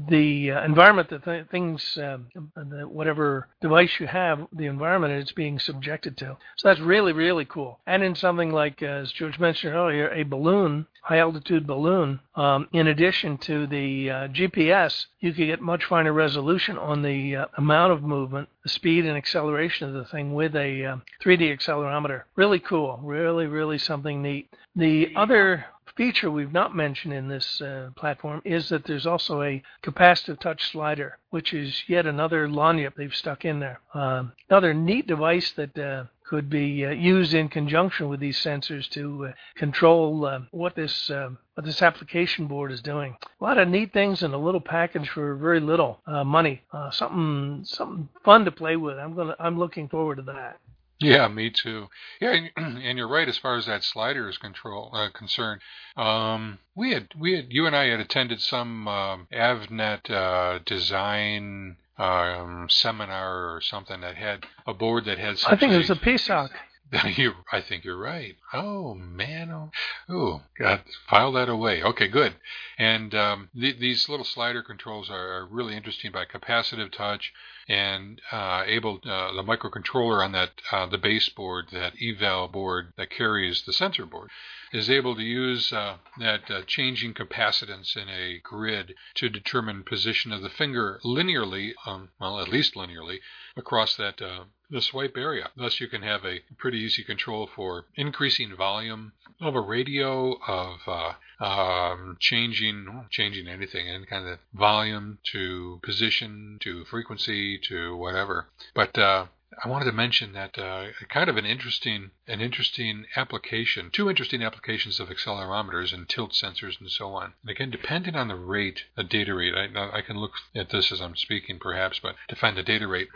the 0.09 0.53
uh, 0.53 0.65
environment 0.65 1.11
that 1.11 1.25
th- 1.25 1.47
things, 1.49 1.97
uh, 1.97 2.19
the, 2.57 2.89
whatever 2.89 3.49
device 3.61 4.01
you 4.01 4.07
have, 4.07 4.47
the 4.53 4.67
environment 4.67 5.13
it's 5.13 5.33
being 5.33 5.59
subjected 5.59 6.17
to. 6.19 6.37
So 6.57 6.69
that's 6.69 6.81
really, 6.81 7.13
really 7.13 7.45
cool. 7.45 7.81
And 7.87 8.03
in 8.03 8.15
something 8.15 8.51
like, 8.51 8.83
uh, 8.83 8.87
as 8.87 9.13
George 9.13 9.39
mentioned 9.39 9.75
earlier, 9.75 10.11
a 10.11 10.23
balloon, 10.25 10.87
high 11.03 11.19
altitude 11.19 11.67
balloon, 11.67 12.21
um, 12.35 12.69
in 12.73 12.89
addition 12.89 13.39
to 13.39 13.67
the 13.67 14.11
uh, 14.11 14.29
GPS, 14.29 15.07
you 15.21 15.33
could 15.33 15.47
get 15.47 15.61
much 15.61 15.85
finer 15.85 16.13
resolution 16.13 16.77
on 16.79 17.03
the 17.03 17.37
uh, 17.37 17.47
amount 17.57 17.93
of 17.93 18.03
movement, 18.03 18.49
the 18.63 18.69
speed 18.69 19.07
and 19.07 19.17
acceleration 19.17 19.89
of 19.89 19.95
the 19.95 20.05
thing 20.05 20.35
with 20.35 20.55
a 20.55 20.99
3D 21.25 21.53
uh, 21.53 21.57
accelerometer. 21.57 22.23
Really 22.37 22.61
cool. 22.61 23.01
Really, 23.03 23.47
really 23.47 23.79
something 23.79 24.23
neat. 24.23 24.53
The 24.77 25.13
other 25.17 25.65
feature 25.99 26.31
we've 26.31 26.53
not 26.53 26.77
mentioned 26.77 27.13
in 27.13 27.27
this 27.27 27.61
uh, 27.61 27.91
platform 27.97 28.41
is 28.45 28.69
that 28.69 28.85
there's 28.85 29.05
also 29.05 29.43
a 29.43 29.61
capacitive 29.83 30.39
touch 30.39 30.71
slider, 30.71 31.19
which 31.31 31.53
is 31.53 31.83
yet 31.89 32.07
another 32.07 32.49
lanyard 32.49 32.93
they've 32.97 33.17
stuck 33.17 33.45
in 33.45 33.59
there. 33.59 33.81
Um, 33.93 34.33
another 34.49 34.73
neat 34.73 35.09
device 35.09 35.51
that 35.57 35.77
uh, 35.77 36.05
could 36.25 36.49
be 36.49 36.87
uh, 36.87 36.91
used 36.91 37.35
in 37.35 37.49
conjunction 37.49 38.09
with 38.09 38.21
these 38.21 38.39
sensors 38.39 38.89
to 38.91 39.27
uh, 39.27 39.33
control 39.57 40.25
uh, 40.25 40.41
what 40.53 40.77
this 40.77 41.11
uh, 41.11 41.31
what 41.55 41.65
this 41.65 41.83
application 41.83 42.47
board 42.47 42.71
is 42.71 42.81
doing. 42.81 43.17
A 43.41 43.45
lot 43.45 43.59
of 43.59 43.69
neat 43.69 43.93
things 43.93 44.23
in 44.23 44.33
a 44.33 44.39
little 44.39 44.61
package 44.61 45.09
for 45.09 45.35
very 45.35 45.59
little 45.59 46.01
uh, 46.07 46.23
money. 46.23 46.63
Uh, 46.73 46.93
something 46.93 47.65
something 47.65 48.09
fun 48.25 48.45
to 48.45 48.53
play 48.53 48.77
with. 48.77 48.99
I'm 48.99 49.17
gonna 49.17 49.35
I'm 49.41 49.59
looking 49.59 49.89
forward 49.89 50.17
to 50.17 50.23
that. 50.23 50.61
Yeah, 51.01 51.29
me 51.29 51.51
too. 51.51 51.89
Yeah, 52.21 52.33
and, 52.33 52.51
and, 52.83 52.99
you're 52.99 53.09
right 53.09 53.29
as 53.29 53.39
far 53.39 53.57
as 53.57 53.67
that 53.67 53.85
slider 53.85 54.29
is 54.29 54.39
control 54.39 54.91
uh, 54.93 55.11
concerned. 55.11 55.61
Um, 55.97 56.59
we 56.75 56.93
had 56.93 57.09
we 57.17 57.35
had 57.35 57.47
you 57.51 57.67
and 57.67 57.77
I 57.77 57.87
had 57.87 58.01
attended 58.01 58.41
some 58.41 58.89
um, 58.89 59.29
AvNet 59.33 60.11
uh, 60.11 60.59
design 60.65 61.77
um, 61.99 62.67
seminar 62.69 63.55
or 63.55 63.61
something 63.61 64.01
that 64.01 64.17
had 64.17 64.45
a 64.67 64.75
board 64.75 65.05
that 65.05 65.19
had. 65.19 65.37
I 65.47 65.57
think 65.57 65.73
it 65.73 65.79
was 65.79 65.91
a 65.91 65.97
PSOC. 65.97 66.51
you, 67.17 67.33
I 67.53 67.61
think 67.61 67.85
you're 67.85 67.99
right. 67.99 68.37
Oh 68.55 68.95
man, 68.95 69.51
oh, 69.51 69.71
oh 70.09 70.43
God, 70.59 70.83
file 71.07 71.33
that 71.33 71.51
away. 71.51 71.83
Okay, 71.83 72.09
good. 72.09 72.35
And 72.79 73.15
um, 73.15 73.51
these 73.55 74.09
little 74.09 74.25
slider 74.25 74.63
controls 74.63 75.11
are, 75.11 75.47
really 75.51 75.77
interesting 75.77 76.13
by 76.13 76.25
capacitive 76.25 76.91
touch 76.91 77.33
and 77.69 78.23
uh, 78.33 78.63
able 78.67 79.01
uh, 79.05 79.33
the 79.33 79.43
microcontroller 79.43 80.25
on 80.25 80.33
that 80.33 80.53
uh, 80.73 80.87
the 80.87 80.97
base 80.97 81.29
board, 81.29 81.67
that 81.73 81.93
eval 82.03 82.49
board 82.49 82.93
that 82.97 83.11
carries 83.11 83.63
the 83.63 83.73
sensor 83.73 84.07
board, 84.07 84.31
is 84.73 84.89
able 84.89 85.15
to 85.15 85.23
use 85.23 85.73
uh, 85.73 85.97
that 86.19 86.51
uh, 86.51 86.63
changing 86.67 87.13
capacitance 87.13 87.97
in 87.97 88.09
a 88.09 88.39
grid 88.43 88.95
to 89.15 89.29
determine 89.29 89.83
position 89.83 90.33
of 90.33 90.41
the 90.41 90.51
finger 90.51 91.01
linearly, 91.05 91.73
um, 91.85 92.09
well, 92.19 92.41
at 92.41 92.49
least 92.49 92.75
linearly, 92.75 93.19
across 93.57 93.97
that 93.97 94.23
uh, 94.23 94.45
the 94.71 94.83
swipe 94.83 95.17
area. 95.17 95.51
Thus, 95.57 95.81
you 95.81 95.89
can 95.89 96.03
have 96.03 96.25
a 96.25 96.41
pretty 96.59 96.79
easy 96.79 97.03
control 97.03 97.47
for 97.47 97.87
increasing 97.97 98.38
volume 98.57 99.13
of 99.41 99.55
a 99.55 99.61
radio, 99.61 100.39
of 100.47 100.79
uh, 100.87 101.45
um, 101.45 102.17
changing 102.21 103.07
changing 103.11 103.49
anything, 103.49 103.89
any 103.89 104.07
kind 104.07 104.27
of 104.27 104.39
volume 104.55 105.19
to 105.33 105.81
position 105.83 106.59
to 106.61 106.85
frequency 106.85 107.59
to 107.69 107.97
whatever. 107.97 108.47
But 108.75 108.99
uh, 108.99 109.27
I 109.65 109.69
wanted 109.69 109.87
to 109.87 109.93
mention 109.93 110.33
that 110.35 110.59
uh, 110.59 110.89
kind 111.09 111.31
of 111.31 111.39
an 111.39 111.47
interesting 111.47 112.11
an 112.27 112.41
interesting 112.43 113.07
application, 113.17 113.91
two 113.91 114.11
interesting 114.11 114.43
applications 114.43 115.01
of 115.01 115.09
accelerometers 115.09 115.93
and 115.93 116.07
tilt 116.07 116.33
sensors 116.33 116.79
and 116.79 116.91
so 116.91 117.15
on. 117.15 117.33
And 117.43 117.51
again, 117.51 117.71
depending 117.71 118.15
on 118.15 118.29
the 118.29 118.37
rate, 118.37 118.85
the 118.95 119.05
data 119.05 119.35
rate, 119.35 119.55
I, 119.55 119.99
I 119.99 120.03
can 120.03 120.19
look 120.19 120.33
at 120.55 120.69
this 120.69 120.93
as 120.93 121.01
I'm 121.01 121.17
speaking 121.17 121.59
perhaps, 121.59 121.99
but 121.99 122.17
to 122.29 122.37
find 122.37 122.57
the 122.57 122.63
data 122.63 122.87
rate, 122.87 123.09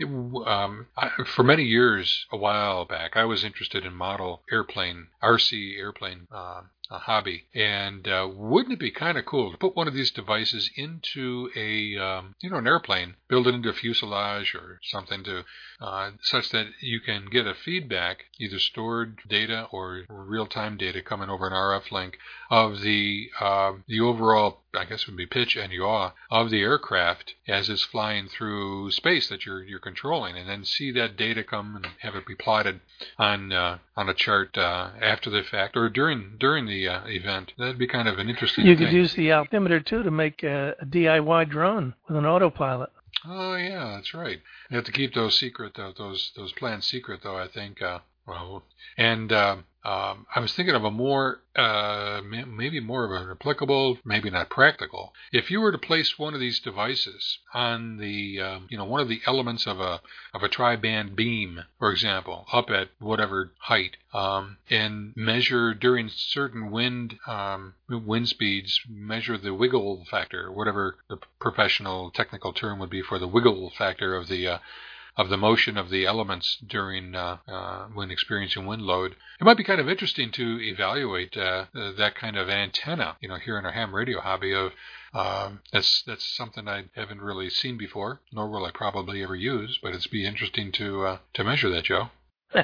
it, 0.00 0.06
um, 0.06 0.88
I, 0.96 1.10
for 1.24 1.44
many 1.44 1.62
years, 1.62 2.26
a 2.32 2.36
while 2.36 2.84
back, 2.84 3.16
I 3.16 3.24
was 3.24 3.44
interested 3.44 3.84
in 3.84 3.94
model 3.94 4.42
airplane, 4.50 5.06
RC 5.22 5.78
airplane 5.78 6.26
uh, 6.32 6.62
a 6.90 6.98
hobby. 6.98 7.46
And 7.54 8.06
uh, 8.06 8.28
wouldn't 8.32 8.74
it 8.74 8.78
be 8.78 8.90
kind 8.90 9.18
of 9.18 9.26
cool 9.26 9.50
to 9.50 9.58
put 9.58 9.76
one 9.76 9.88
of 9.88 9.94
these 9.94 10.10
devices 10.10 10.70
into 10.76 11.50
a 11.56 11.96
um, 11.96 12.34
you 12.40 12.50
know 12.50 12.58
an 12.58 12.66
airplane, 12.66 13.14
build 13.28 13.46
it 13.46 13.54
into 13.54 13.70
a 13.70 13.72
fuselage 13.72 14.54
or 14.54 14.80
something 14.82 15.24
to 15.24 15.44
uh, 15.80 16.10
such 16.22 16.50
that 16.50 16.66
you 16.80 17.00
can 17.00 17.26
get 17.26 17.46
a 17.46 17.54
feedback, 17.54 18.24
either 18.38 18.58
stored 18.58 19.18
data 19.28 19.68
or 19.70 20.04
real-time 20.08 20.76
data 20.76 21.02
coming 21.02 21.28
over 21.28 21.46
an 21.46 21.52
RF 21.52 21.90
link 21.92 22.18
of 22.50 22.80
the 22.80 23.28
uh, 23.40 23.72
the 23.86 24.00
overall 24.00 24.62
I 24.76 24.84
guess 24.84 25.02
it 25.02 25.08
would 25.08 25.16
be 25.16 25.26
pitch 25.26 25.56
and 25.56 25.72
yaw 25.72 26.12
of 26.30 26.50
the 26.50 26.62
aircraft 26.62 27.34
as 27.48 27.68
it's 27.68 27.82
flying 27.82 28.28
through 28.28 28.90
space 28.90 29.28
that 29.28 29.46
you're 29.46 29.62
you're 29.62 29.78
controlling, 29.78 30.36
and 30.36 30.48
then 30.48 30.64
see 30.64 30.90
that 30.92 31.16
data 31.16 31.42
come 31.42 31.76
and 31.76 31.86
have 32.00 32.14
it 32.14 32.26
be 32.26 32.34
plotted 32.34 32.80
on 33.18 33.52
uh, 33.52 33.78
on 33.96 34.08
a 34.08 34.14
chart 34.14 34.56
uh, 34.58 34.90
after 35.00 35.30
the 35.30 35.42
fact 35.42 35.76
or 35.76 35.88
during 35.88 36.36
during 36.38 36.66
the 36.66 36.88
uh, 36.88 37.06
event. 37.06 37.52
That'd 37.58 37.78
be 37.78 37.86
kind 37.86 38.08
of 38.08 38.18
an 38.18 38.28
interesting. 38.28 38.66
You 38.66 38.76
thing. 38.76 38.86
could 38.86 38.94
use 38.94 39.14
the 39.14 39.32
altimeter 39.32 39.80
too 39.80 40.02
to 40.02 40.10
make 40.10 40.42
a, 40.42 40.74
a 40.80 40.86
DIY 40.86 41.48
drone 41.48 41.94
with 42.08 42.16
an 42.16 42.26
autopilot. 42.26 42.90
Oh 43.24 43.56
yeah, 43.56 43.94
that's 43.96 44.14
right. 44.14 44.40
You 44.70 44.76
have 44.76 44.84
to 44.86 44.92
keep 44.92 45.14
those 45.14 45.38
secret 45.38 45.72
though. 45.74 45.92
Those 45.96 46.32
those 46.36 46.52
plans 46.52 46.86
secret 46.86 47.20
though. 47.22 47.36
I 47.36 47.48
think. 47.48 47.82
Uh, 47.82 48.00
Well, 48.26 48.64
and 48.96 49.30
uh, 49.32 49.56
um, 49.86 50.26
I 50.34 50.40
was 50.40 50.52
thinking 50.52 50.74
of 50.74 50.82
a 50.82 50.90
more, 50.90 51.42
uh, 51.54 52.20
maybe 52.24 52.80
more 52.80 53.04
of 53.04 53.12
an 53.12 53.30
applicable, 53.30 53.98
maybe 54.04 54.30
not 54.30 54.50
practical. 54.50 55.14
If 55.30 55.48
you 55.48 55.60
were 55.60 55.70
to 55.70 55.78
place 55.78 56.18
one 56.18 56.34
of 56.34 56.40
these 56.40 56.58
devices 56.58 57.38
on 57.54 57.98
the, 57.98 58.40
um, 58.40 58.66
you 58.68 58.76
know, 58.76 58.84
one 58.84 59.00
of 59.00 59.08
the 59.08 59.20
elements 59.26 59.64
of 59.64 59.78
a 59.78 60.00
of 60.34 60.42
a 60.42 60.48
tri-band 60.48 61.14
beam, 61.14 61.62
for 61.78 61.92
example, 61.92 62.46
up 62.52 62.68
at 62.68 62.88
whatever 62.98 63.52
height, 63.58 63.96
um, 64.12 64.56
and 64.68 65.12
measure 65.14 65.72
during 65.72 66.08
certain 66.08 66.72
wind 66.72 67.20
um, 67.28 67.74
wind 67.88 68.28
speeds, 68.28 68.80
measure 68.88 69.38
the 69.38 69.54
wiggle 69.54 70.04
factor, 70.10 70.50
whatever 70.50 70.96
the 71.08 71.18
professional 71.38 72.10
technical 72.10 72.52
term 72.52 72.80
would 72.80 72.90
be 72.90 73.02
for 73.02 73.20
the 73.20 73.28
wiggle 73.28 73.70
factor 73.70 74.16
of 74.16 74.26
the 74.26 74.48
uh, 74.48 74.58
of 75.16 75.30
the 75.30 75.36
motion 75.36 75.78
of 75.78 75.88
the 75.90 76.04
elements 76.04 76.58
during 76.66 77.14
uh, 77.14 77.38
uh, 77.48 77.86
when 77.94 78.10
experiencing 78.10 78.66
wind 78.66 78.82
load. 78.82 79.16
It 79.40 79.44
might 79.44 79.56
be 79.56 79.64
kind 79.64 79.80
of 79.80 79.88
interesting 79.88 80.30
to 80.32 80.60
evaluate 80.60 81.36
uh, 81.36 81.66
that 81.74 82.14
kind 82.14 82.36
of 82.36 82.48
antenna, 82.48 83.16
you 83.20 83.28
know, 83.28 83.36
here 83.36 83.58
in 83.58 83.64
our 83.64 83.72
ham 83.72 83.94
radio 83.94 84.20
hobby. 84.20 84.52
Of 84.52 84.72
um, 85.14 85.60
that's 85.72 86.02
that's 86.02 86.24
something 86.36 86.68
I 86.68 86.84
haven't 86.94 87.22
really 87.22 87.48
seen 87.48 87.78
before, 87.78 88.20
nor 88.32 88.48
will 88.50 88.66
I 88.66 88.70
probably 88.70 89.22
ever 89.22 89.36
use. 89.36 89.78
But 89.82 89.94
it's 89.94 90.06
be 90.06 90.26
interesting 90.26 90.70
to 90.72 91.04
uh, 91.04 91.18
to 91.34 91.44
measure 91.44 91.70
that, 91.70 91.84
Joe. 91.84 92.10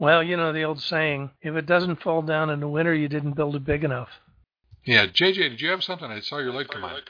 well, 0.00 0.22
you 0.22 0.36
know 0.36 0.52
the 0.52 0.64
old 0.64 0.80
saying: 0.80 1.30
if 1.42 1.54
it 1.54 1.66
doesn't 1.66 2.02
fall 2.02 2.22
down 2.22 2.50
in 2.50 2.60
the 2.60 2.68
winter, 2.68 2.94
you 2.94 3.08
didn't 3.08 3.36
build 3.36 3.56
it 3.56 3.64
big 3.64 3.84
enough. 3.84 4.08
Yeah, 4.84 5.06
JJ, 5.06 5.34
did 5.34 5.60
you 5.60 5.70
have 5.70 5.82
something? 5.82 6.10
I 6.10 6.20
saw 6.20 6.38
your 6.38 6.52
light 6.52 6.68
come 6.68 6.84
on. 6.84 7.00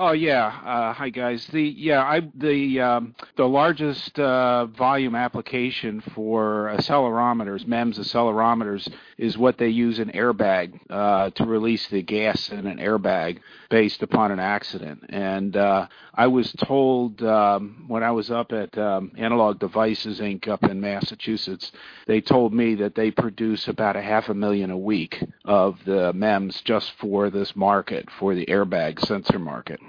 Oh 0.00 0.12
yeah, 0.12 0.46
uh, 0.46 0.92
hi 0.92 1.08
guys. 1.08 1.44
The 1.48 1.60
yeah, 1.60 2.04
I 2.04 2.20
the 2.36 2.80
um, 2.80 3.16
the 3.34 3.48
largest 3.48 4.16
uh, 4.16 4.66
volume 4.66 5.16
application 5.16 6.00
for 6.14 6.72
accelerometers, 6.72 7.66
MEMS 7.66 7.98
accelerometers, 7.98 8.88
is 9.16 9.36
what 9.36 9.58
they 9.58 9.70
use 9.70 9.98
an 9.98 10.12
airbag 10.12 10.78
uh, 10.88 11.30
to 11.30 11.44
release 11.44 11.88
the 11.88 12.02
gas 12.02 12.48
in 12.50 12.68
an 12.68 12.78
airbag 12.78 13.40
based 13.68 14.02
upon 14.02 14.30
an 14.30 14.38
accident. 14.38 15.04
And 15.08 15.56
uh, 15.56 15.88
I 16.14 16.26
was 16.26 16.52
told 16.52 17.22
um, 17.22 17.84
when 17.88 18.02
I 18.02 18.10
was 18.10 18.30
up 18.30 18.52
at 18.52 18.76
um, 18.78 19.12
Analog 19.16 19.58
Devices 19.58 20.20
Inc. 20.20 20.48
up 20.48 20.64
in 20.64 20.80
Massachusetts, 20.80 21.70
they 22.06 22.20
told 22.20 22.52
me 22.52 22.74
that 22.76 22.94
they 22.94 23.10
produce 23.10 23.68
about 23.68 23.96
a 23.96 24.02
half 24.02 24.28
a 24.28 24.34
million 24.34 24.70
a 24.70 24.78
week 24.78 25.22
of 25.44 25.84
the 25.84 26.12
MEMS 26.12 26.62
just 26.62 26.92
for 26.92 27.30
this 27.30 27.54
market, 27.54 28.08
for 28.10 28.34
the 28.34 28.46
airbag 28.46 29.04
sensor 29.04 29.38
market. 29.38 29.80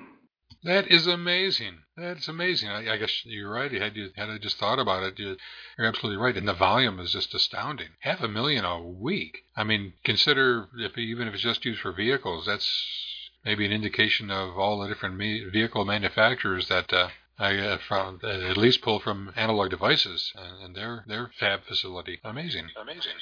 That 0.64 0.92
is 0.92 1.08
amazing. 1.08 1.80
That's 1.96 2.28
amazing. 2.28 2.70
I, 2.70 2.94
I, 2.94 2.98
guess 2.98 3.22
you're 3.24 3.52
right. 3.52 3.72
Had 3.72 3.96
you 3.96 4.10
had 4.16 4.30
I 4.30 4.38
just 4.38 4.58
thought 4.58 4.80
about 4.80 5.04
it, 5.04 5.20
you, 5.20 5.38
are 5.78 5.86
absolutely 5.86 6.22
right. 6.22 6.36
And 6.36 6.48
the 6.48 6.54
volume 6.54 7.00
is 7.00 7.14
just 7.14 7.34
astounding. 7.34 7.90
Half 8.00 8.22
a 8.22 8.28
million 8.28 8.66
a 8.66 8.82
week. 8.82 9.44
I 9.56 9.64
mean, 9.64 9.94
consider 10.04 10.68
if 10.78 10.98
even 10.98 11.30
if 11.30 11.34
it's 11.34 11.44
just 11.44 11.64
used 11.64 11.80
for 11.80 11.94
vehicles, 11.94 12.46
that's 12.46 13.09
maybe 13.50 13.66
an 13.66 13.72
indication 13.72 14.30
of 14.30 14.60
all 14.60 14.78
the 14.78 14.88
different 14.88 15.18
me- 15.18 15.43
vehicle 15.52 15.84
manufacturers 15.84 16.68
that 16.68 16.93
uh, 16.93 17.08
I 17.39 17.58
uh, 17.58 17.78
found 17.88 18.24
uh, 18.24 18.28
at 18.28 18.58
least 18.58 18.84
pull 18.84 19.00
from 19.00 19.34
analog 19.36 19.72
devices 19.72 20.32
and, 20.36 20.66
and 20.66 20.76
their 20.76 21.04
their 21.08 21.32
fab 21.39 21.64
facility. 21.64 22.20
Amazing, 22.24 22.68
amazing. 22.80 23.14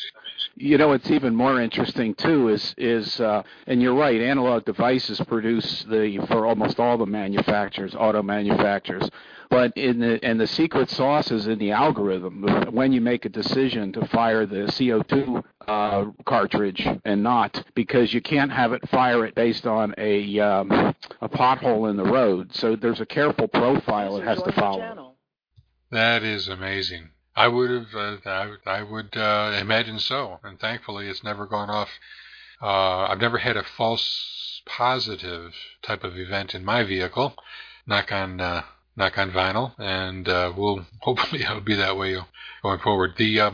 You 0.56 0.78
know, 0.78 0.92
it's 0.92 1.10
even 1.12 1.34
more 1.34 1.62
interesting 1.62 2.14
too 2.14 2.50
is 2.50 2.76
is 2.78 3.22
uh, 3.22 3.44
and 3.68 3.82
you're 3.82 3.96
right. 3.96 4.20
Analog 4.20 4.66
devices 4.66 5.22
produce 5.22 5.84
the 5.84 6.18
for 6.28 6.46
almost 6.46 6.78
all 6.78 6.98
the 6.98 7.06
manufacturers, 7.06 7.96
auto 7.96 8.22
manufacturers. 8.22 9.10
But 9.50 9.78
in 9.78 10.00
the 10.00 10.20
and 10.24 10.38
the 10.38 10.48
secret 10.48 10.90
sauce 10.90 11.32
is 11.32 11.48
in 11.48 11.58
the 11.58 11.72
algorithm. 11.72 12.44
When 12.72 12.92
you 12.92 13.00
make 13.00 13.24
a 13.24 13.30
decision 13.30 13.94
to 13.94 14.06
fire 14.08 14.46
the 14.46 14.66
CO2 14.76 15.42
uh, 15.68 16.06
cartridge 16.26 16.88
and 17.04 17.24
not, 17.24 17.64
because 17.76 18.14
you 18.14 18.22
can't 18.22 18.52
have 18.52 18.74
it 18.74 18.88
fire 18.90 19.26
it 19.26 19.36
based 19.36 19.68
on 19.68 19.94
a 19.98 20.40
um, 20.40 20.72
a 21.22 21.30
pothole 21.30 21.90
in 21.90 21.98
the 21.98 22.04
road. 22.04 22.56
So 22.56 22.76
there's 22.76 23.02
a 23.02 23.06
careful 23.06 23.48
profile 23.48 24.18
it 24.18 24.24
has 24.24 24.42
to 24.44 24.52
follow. 24.54 25.16
That 25.92 26.24
is 26.24 26.48
amazing. 26.48 27.10
I 27.36 27.48
would 27.48 27.70
have, 27.70 27.96
uh, 27.96 28.18
I, 28.26 28.56
I 28.66 28.82
would 28.82 29.16
uh, 29.16 29.58
imagine 29.62 30.00
so, 30.00 30.40
and 30.44 30.60
thankfully 30.60 31.08
it's 31.08 31.24
never 31.24 31.46
gone 31.46 31.70
off. 31.70 31.90
Uh, 32.62 33.06
I've 33.06 33.22
never 33.22 33.38
had 33.38 33.56
a 33.56 33.64
false 33.64 34.62
positive 34.66 35.54
type 35.84 36.04
of 36.04 36.18
event 36.18 36.56
in 36.56 36.66
my 36.66 36.84
vehicle. 36.84 37.36
Knock 37.86 38.12
on 38.12 38.42
uh, 38.42 38.64
knock 38.96 39.18
on 39.18 39.32
vinyl, 39.32 39.74
and 39.78 40.28
uh, 40.28 40.52
we'll 40.58 40.86
hopefully 41.02 41.44
it'll 41.44 41.62
be 41.62 41.76
that 41.76 41.96
way 41.96 42.18
going 42.64 42.80
forward. 42.80 43.14
The 43.18 43.40
uh, 43.40 43.52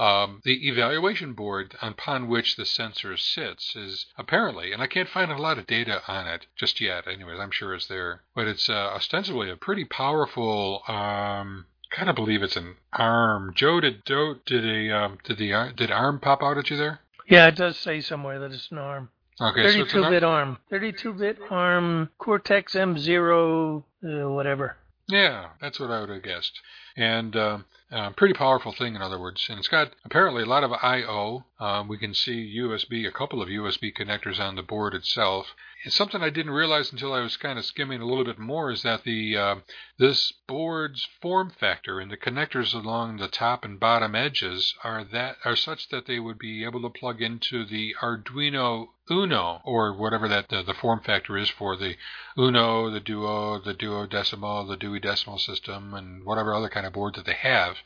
um, 0.00 0.40
the 0.44 0.66
evaluation 0.66 1.34
board 1.34 1.76
upon 1.82 2.26
which 2.26 2.56
the 2.56 2.64
sensor 2.64 3.18
sits 3.18 3.76
is 3.76 4.06
apparently, 4.16 4.72
and 4.72 4.80
I 4.80 4.86
can't 4.86 5.08
find 5.08 5.30
a 5.30 5.36
lot 5.36 5.58
of 5.58 5.66
data 5.66 6.00
on 6.08 6.26
it 6.26 6.46
just 6.56 6.80
yet. 6.80 7.06
Anyways, 7.06 7.38
I'm 7.38 7.50
sure 7.50 7.74
it's 7.74 7.86
there, 7.86 8.22
but 8.34 8.48
it's 8.48 8.70
uh, 8.70 8.72
ostensibly 8.72 9.50
a 9.50 9.56
pretty 9.56 9.84
powerful. 9.84 10.82
Um, 10.88 11.66
kind 11.90 12.08
of 12.08 12.16
believe 12.16 12.42
it's 12.42 12.56
an 12.56 12.76
arm. 12.94 13.52
Joe, 13.54 13.80
did 13.80 14.06
Joe 14.06 14.36
did 14.46 14.64
a 14.64 14.96
um, 14.96 15.18
did 15.24 15.36
the 15.36 15.72
did 15.76 15.90
arm 15.90 16.18
pop 16.18 16.42
out 16.42 16.56
at 16.56 16.70
you 16.70 16.78
there? 16.78 17.00
Yeah, 17.28 17.48
it 17.48 17.56
does 17.56 17.76
say 17.76 18.00
somewhere 18.00 18.38
that 18.40 18.52
it's 18.52 18.70
an 18.70 18.78
arm. 18.78 19.10
Okay, 19.38 19.62
32 19.62 20.10
bit 20.10 20.24
ARM. 20.24 20.58
32 20.70 21.12
bit 21.12 21.38
ARM 21.50 22.08
Cortex 22.18 22.74
M0, 22.74 23.82
uh, 24.02 24.30
whatever. 24.30 24.76
Yeah, 25.08 25.48
that's 25.60 25.78
what 25.78 25.90
I 25.90 26.00
would 26.00 26.10
have 26.10 26.22
guessed. 26.22 26.60
And 26.96 27.36
uh, 27.36 27.58
uh, 27.90 28.10
pretty 28.10 28.34
powerful 28.34 28.72
thing, 28.72 28.94
in 28.94 29.02
other 29.02 29.18
words. 29.18 29.46
And 29.48 29.58
it's 29.58 29.68
got 29.68 29.92
apparently 30.04 30.42
a 30.42 30.46
lot 30.46 30.64
of 30.64 30.72
I/O. 30.72 31.44
Um, 31.58 31.88
we 31.88 31.98
can 31.98 32.14
see 32.14 32.56
USB, 32.58 33.06
a 33.06 33.12
couple 33.12 33.42
of 33.42 33.48
USB 33.48 33.92
connectors 33.92 34.38
on 34.38 34.56
the 34.56 34.62
board 34.62 34.94
itself. 34.94 35.54
Something 35.88 36.22
I 36.22 36.28
didn't 36.28 36.52
realize 36.52 36.92
until 36.92 37.14
I 37.14 37.20
was 37.20 37.38
kind 37.38 37.58
of 37.58 37.64
skimming 37.64 38.02
a 38.02 38.04
little 38.04 38.24
bit 38.24 38.38
more 38.38 38.70
is 38.70 38.82
that 38.82 39.04
the 39.04 39.34
uh, 39.34 39.56
this 39.96 40.30
board's 40.46 41.08
form 41.22 41.48
factor 41.48 41.98
and 42.00 42.10
the 42.10 42.18
connectors 42.18 42.74
along 42.74 43.16
the 43.16 43.28
top 43.28 43.64
and 43.64 43.80
bottom 43.80 44.14
edges 44.14 44.74
are 44.84 45.04
that 45.04 45.38
are 45.42 45.56
such 45.56 45.88
that 45.88 46.04
they 46.04 46.18
would 46.18 46.38
be 46.38 46.64
able 46.64 46.82
to 46.82 46.90
plug 46.90 47.22
into 47.22 47.64
the 47.64 47.94
Arduino 48.02 48.88
Uno, 49.10 49.62
or 49.64 49.94
whatever 49.94 50.28
that 50.28 50.50
the 50.50 50.74
form 50.74 51.00
factor 51.00 51.38
is 51.38 51.48
for 51.48 51.76
the 51.76 51.96
Uno, 52.38 52.90
the 52.90 53.00
Duo, 53.00 53.58
the 53.58 53.74
Duodecimal, 53.74 54.68
the 54.68 54.76
Dewey 54.76 55.00
Decimal 55.00 55.38
System, 55.38 55.94
and 55.94 56.24
whatever 56.24 56.54
other 56.54 56.68
kind 56.68 56.86
of 56.86 56.92
board 56.92 57.14
that 57.14 57.24
they 57.24 57.32
have. 57.32 57.78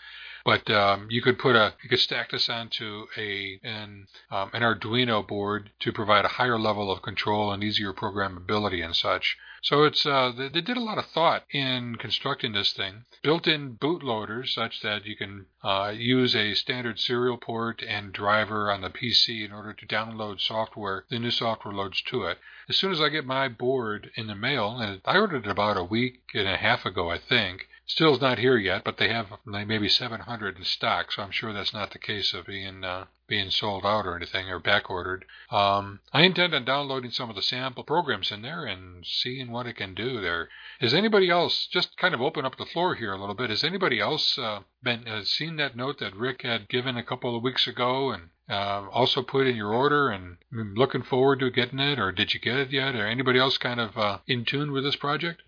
But 0.45 0.71
um, 0.71 1.09
you 1.11 1.23
could 1.23 1.39
put 1.39 1.57
a 1.57 1.73
you 1.83 1.89
could 1.89 2.01
stack 2.01 2.31
this 2.31 2.51
onto 2.51 3.07
a 3.17 3.59
an 3.63 4.09
um, 4.31 4.51
an 4.53 4.63
Arduino 4.63 5.27
board 5.27 5.71
to 5.81 5.93
provide 5.93 6.27
a 6.27 6.37
higher 6.37 6.59
level 6.59 6.91
of 6.91 7.01
control 7.01 7.51
and 7.51 7.65
easier 7.65 7.95
programmability 7.95 8.85
and 8.85 8.95
such. 8.95 9.39
So 9.63 9.85
it's 9.85 10.05
uh, 10.05 10.31
they, 10.37 10.49
they, 10.49 10.61
did 10.61 10.77
a 10.77 10.83
lot 10.83 10.99
of 10.99 11.07
thought 11.07 11.45
in 11.51 11.97
constructing 11.97 12.53
this 12.53 12.75
thing. 12.75 13.07
Built-in 13.23 13.79
bootloaders 13.79 14.49
such 14.49 14.83
that 14.83 15.07
you 15.07 15.17
can 15.17 15.47
uh, 15.63 15.95
use 15.97 16.37
a 16.37 16.53
standard 16.53 17.01
serial 17.01 17.39
port 17.39 17.83
and 17.83 18.13
driver 18.13 18.71
on 18.71 18.83
the 18.83 18.91
PC 18.91 19.43
in 19.43 19.51
order 19.51 19.73
to 19.73 19.87
download 19.87 20.43
software. 20.43 21.07
The 21.09 21.19
new 21.19 21.31
software 21.31 21.73
loads 21.73 22.03
to 22.09 22.25
it. 22.25 22.39
As 22.69 22.77
soon 22.77 22.93
as 22.93 23.01
I 23.01 23.09
get 23.09 23.25
my 23.25 23.49
board 23.49 24.11
in 24.15 24.27
the 24.27 24.35
mail, 24.35 24.79
and 24.79 25.01
I 25.07 25.17
ordered 25.17 25.47
it 25.47 25.51
about 25.51 25.79
a 25.79 25.85
week 25.85 26.21
and 26.35 26.47
a 26.47 26.59
half 26.59 26.85
ago, 26.85 27.11
I 27.11 27.17
think. 27.17 27.67
Still's 27.87 28.21
not 28.21 28.39
here 28.39 28.57
yet, 28.57 28.83
but 28.83 28.97
they 28.97 29.09
have 29.09 29.27
maybe 29.45 29.91
700 29.91 30.57
in 30.57 30.65
stock, 30.65 31.13
so 31.13 31.23
I'm 31.23 31.31
sure 31.31 31.53
that's 31.53 31.75
not 31.75 31.91
the 31.91 31.99
case 31.99 32.33
of 32.33 32.47
being 32.47 32.83
uh, 32.83 33.05
being 33.27 33.51
sold 33.51 33.85
out 33.85 34.07
or 34.07 34.17
anything 34.17 34.49
or 34.49 34.59
back 34.59 34.89
ordered. 34.89 35.27
Um, 35.51 36.01
I 36.11 36.23
intend 36.23 36.55
on 36.55 36.65
downloading 36.65 37.11
some 37.11 37.29
of 37.29 37.37
the 37.37 37.43
sample 37.43 37.85
programs 37.85 38.31
in 38.31 38.41
there 38.41 38.65
and 38.65 39.05
seeing 39.05 39.51
what 39.51 39.67
it 39.67 39.77
can 39.77 39.95
do 39.95 40.21
there. 40.21 40.49
Has 40.81 40.95
anybody 40.95 41.29
else 41.29 41.67
just 41.67 41.97
kind 41.99 42.15
of 42.15 42.23
open 42.23 42.47
up 42.47 42.57
the 42.57 42.65
floor 42.65 42.95
here 42.95 43.13
a 43.13 43.19
little 43.19 43.35
bit? 43.35 43.51
Has 43.51 43.63
anybody 43.65 44.01
else 44.01 44.39
uh, 44.39 44.61
been 44.83 45.07
uh, 45.07 45.25
seen 45.25 45.57
that 45.57 45.77
note 45.77 45.99
that 45.99 46.17
Rick 46.17 46.41
had 46.41 46.69
given 46.71 46.97
a 46.97 47.05
couple 47.05 47.37
of 47.37 47.43
weeks 47.43 47.67
ago 47.67 48.13
and 48.13 48.31
uh, 48.49 48.89
also 48.91 49.23
put 49.23 49.47
in 49.47 49.57
your 49.57 49.75
order 49.75 50.09
and 50.09 50.39
looking 50.51 51.03
forward 51.03 51.41
to 51.41 51.51
getting 51.51 51.79
it, 51.79 51.99
or 51.99 52.13
did 52.13 52.33
you 52.33 52.41
get 52.41 52.57
it 52.57 52.71
yet? 52.71 52.95
Or 52.95 53.07
anybody 53.07 53.39
else 53.39 53.59
kind 53.59 53.81
of 53.81 53.97
uh, 53.99 54.19
in 54.27 54.47
tune 54.47 54.73
with 54.73 54.85
this 54.85 54.97
project? 54.97 55.43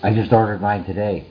I 0.00 0.14
just 0.14 0.32
ordered 0.32 0.60
mine 0.60 0.84
today. 0.84 1.26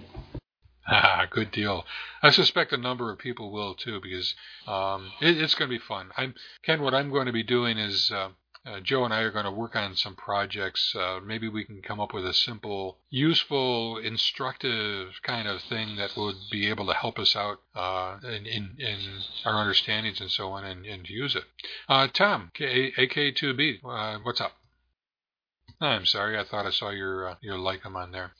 Ah, 0.88 1.26
good 1.32 1.52
deal. 1.52 1.86
I 2.22 2.32
suspect 2.32 2.74
a 2.74 2.78
number 2.78 3.12
of 3.12 3.18
people 3.18 3.52
will 3.52 3.76
too, 3.76 4.02
because 4.02 4.36
um, 4.68 5.12
it, 5.22 5.42
it's 5.42 5.56
going 5.56 5.70
to 5.70 5.76
be 5.78 5.84
fun. 5.84 6.10
I'm 6.18 6.36
Ken. 6.64 6.82
What 6.82 6.94
I'm 6.94 7.10
going 7.10 7.28
to 7.28 7.32
be 7.32 7.44
doing 7.44 7.78
is 7.78 8.12
uh, 8.12 8.30
uh, 8.66 8.82
Joe 8.82 9.06
and 9.06 9.14
I 9.14 9.22
are 9.22 9.32
going 9.32 9.46
to 9.46 9.52
work 9.52 9.78
on 9.78 9.96
some 9.96 10.16
projects. 10.16 10.94
Uh, 10.94 11.22
maybe 11.26 11.48
we 11.48 11.64
can 11.64 11.82
come 11.82 12.02
up 12.02 12.14
with 12.14 12.26
a 12.26 12.34
simple, 12.34 12.98
useful, 13.10 14.00
instructive 14.00 15.14
kind 15.24 15.48
of 15.48 15.62
thing 15.62 15.96
that 15.96 16.18
would 16.18 16.36
be 16.52 16.68
able 16.68 16.88
to 16.88 16.94
help 16.94 17.20
us 17.20 17.38
out 17.38 17.62
uh, 17.74 18.18
in, 18.24 18.46
in, 18.46 18.76
in, 18.80 19.00
our 19.46 19.62
understandings 19.62 20.20
and 20.20 20.30
so 20.30 20.50
on, 20.50 20.66
and, 20.66 20.86
and 20.86 21.08
use 21.08 21.38
it. 21.38 21.46
Uh, 21.88 22.08
Tom, 22.12 22.52
AK2B, 22.60 23.80
uh, 23.86 24.20
what's 24.24 24.42
up? 24.42 24.52
I'm 25.80 26.06
sorry. 26.06 26.38
I 26.38 26.44
thought 26.44 26.66
I 26.66 26.72
saw 26.72 26.90
your 26.90 27.30
uh, 27.30 27.36
your 27.42 27.58
like 27.58 27.84
them 27.84 27.96
on 27.96 28.12
there. 28.12 28.32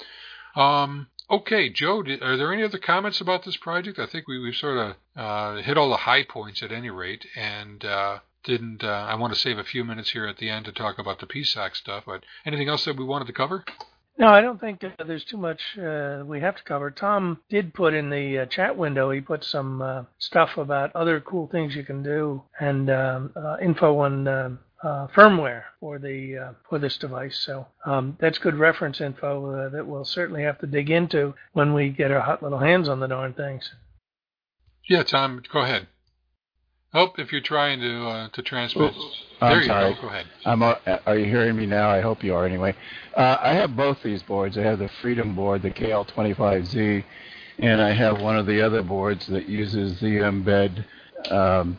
Um, 0.56 1.08
okay, 1.30 1.70
Joe, 1.70 2.02
did, 2.02 2.24
are 2.24 2.36
there 2.36 2.52
any 2.52 2.64
other 2.64 2.80
comments 2.80 3.22
about 3.22 3.46
this 3.46 3.58
project? 3.58 4.00
I 4.00 4.08
think 4.08 4.28
we, 4.28 4.40
we've 4.40 4.56
sort 4.56 4.78
of 4.78 4.96
uh, 5.16 5.62
hit 5.62 5.78
all 5.78 5.90
the 5.90 5.98
high 5.98 6.24
points 6.24 6.64
at 6.64 6.72
any 6.72 6.90
rate, 6.90 7.26
and 7.36 7.84
uh, 7.86 8.20
didn't. 8.44 8.84
Uh, 8.84 9.06
I 9.08 9.16
want 9.16 9.34
to 9.34 9.40
save 9.40 9.60
a 9.60 9.64
few 9.64 9.84
minutes 9.84 10.12
here 10.12 10.26
at 10.26 10.38
the 10.38 10.50
end 10.50 10.66
to 10.66 10.72
talk 10.72 10.98
about 10.98 11.20
the 11.20 11.28
PSOC 11.28 11.76
stuff, 11.76 12.04
but 12.08 12.24
anything 12.46 12.70
else 12.70 12.86
that 12.86 12.98
we 12.98 13.06
wanted 13.06 13.28
to 13.28 13.34
cover? 13.34 13.64
No, 14.20 14.30
I 14.30 14.42
don't 14.42 14.60
think 14.60 14.84
uh, 14.84 15.04
there's 15.06 15.26
too 15.26 15.38
much 15.38 15.78
uh, 15.78 16.24
we 16.26 16.40
have 16.40 16.56
to 16.56 16.64
cover. 16.64 16.90
Tom 16.90 17.40
did 17.50 17.74
put 17.74 17.94
in 17.94 18.10
the 18.10 18.40
uh, 18.40 18.46
chat 18.48 18.76
window, 18.76 19.12
he 19.12 19.22
put 19.22 19.44
some 19.44 19.82
uh, 19.82 20.04
stuff 20.18 20.58
about 20.58 20.96
other 20.96 21.20
cool 21.20 21.48
things 21.48 21.76
you 21.76 21.84
can 21.84 22.02
do 22.02 22.42
and 22.60 22.90
um, 22.90 23.32
uh, 23.36 23.58
info 23.62 24.00
on 24.00 24.28
um, 24.28 24.60
uh, 24.84 25.08
firmware 25.08 25.64
for 25.80 26.00
the 26.00 26.38
uh, 26.38 26.52
for 26.70 26.80
this 26.80 26.98
device. 26.98 27.38
So 27.38 27.68
um, 27.86 28.18
that's 28.20 28.38
good 28.38 28.56
reference 28.56 29.02
info 29.02 29.52
uh, 29.52 29.70
that 29.70 29.88
we'll 29.88 30.06
certainly 30.06 30.44
have 30.44 30.60
to 30.60 30.68
dig 30.68 30.90
into 30.90 31.34
when 31.54 31.74
we 31.74 31.90
get 31.90 32.12
our 32.12 32.22
hot 32.22 32.44
little 32.44 32.60
hands 32.60 32.88
on 32.90 33.00
the 33.00 33.08
darn 33.08 33.34
things. 33.34 33.72
Yeah, 34.88 35.04
Tom, 35.04 35.42
go 35.52 35.62
ahead. 35.62 35.88
Oh, 36.94 37.12
if 37.18 37.32
you're 37.32 37.42
trying 37.42 37.82
to 37.82 38.08
uh, 38.08 38.30
to 38.30 38.42
transmit. 38.42 38.94
I'm 39.42 39.60
you 39.60 39.66
sorry. 39.66 39.94
go. 39.94 40.02
Go 40.02 40.08
ahead. 40.08 40.26
I'm, 40.46 40.64
uh, 40.64 40.76
are 41.06 41.18
you 41.18 41.26
hearing 41.26 41.56
me 41.56 41.66
now? 41.66 41.90
I 41.90 42.02
hope 42.02 42.24
you 42.24 42.34
are 42.34 42.46
anyway. 42.46 42.76
Uh, 43.16 43.38
I 43.40 43.54
have 43.54 43.76
both 43.76 44.02
these 44.04 44.24
boards. 44.24 44.58
I 44.58 44.62
have 44.62 44.80
the 44.80 44.90
Freedom 45.02 45.36
board, 45.36 45.62
the 45.62 45.70
KL25Z, 45.70 47.04
and 47.60 47.82
I 47.82 47.92
have 47.92 48.22
one 48.22 48.38
of 48.38 48.46
the 48.46 48.62
other 48.62 48.82
boards 48.82 49.28
that 49.28 49.48
uses 49.48 50.00
the 50.00 50.18
mbed 50.18 50.86
um, 51.30 51.78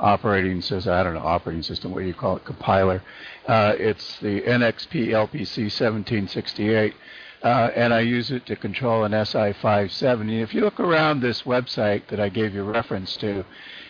operating 0.00 0.62
system. 0.62 0.92
I 0.92 1.02
don't 1.02 1.14
know, 1.14 1.20
operating 1.20 1.62
system, 1.62 1.92
what 1.92 2.00
do 2.00 2.06
you 2.06 2.14
call 2.14 2.36
it? 2.36 2.44
Compiler. 2.44 3.02
Uh, 3.46 3.74
it's 3.78 4.18
the 4.18 4.40
NXP 4.42 5.08
LPC 5.08 5.70
1768. 5.70 6.94
Uh, 7.42 7.70
and 7.74 7.94
I 7.94 8.00
use 8.00 8.30
it 8.30 8.44
to 8.46 8.56
control 8.56 9.04
an 9.04 9.12
SI570. 9.12 10.42
If 10.42 10.52
you 10.52 10.60
look 10.60 10.78
around 10.78 11.20
this 11.20 11.42
website 11.42 12.06
that 12.08 12.20
I 12.20 12.28
gave 12.28 12.54
you 12.54 12.62
reference 12.64 13.16
to, 13.18 13.44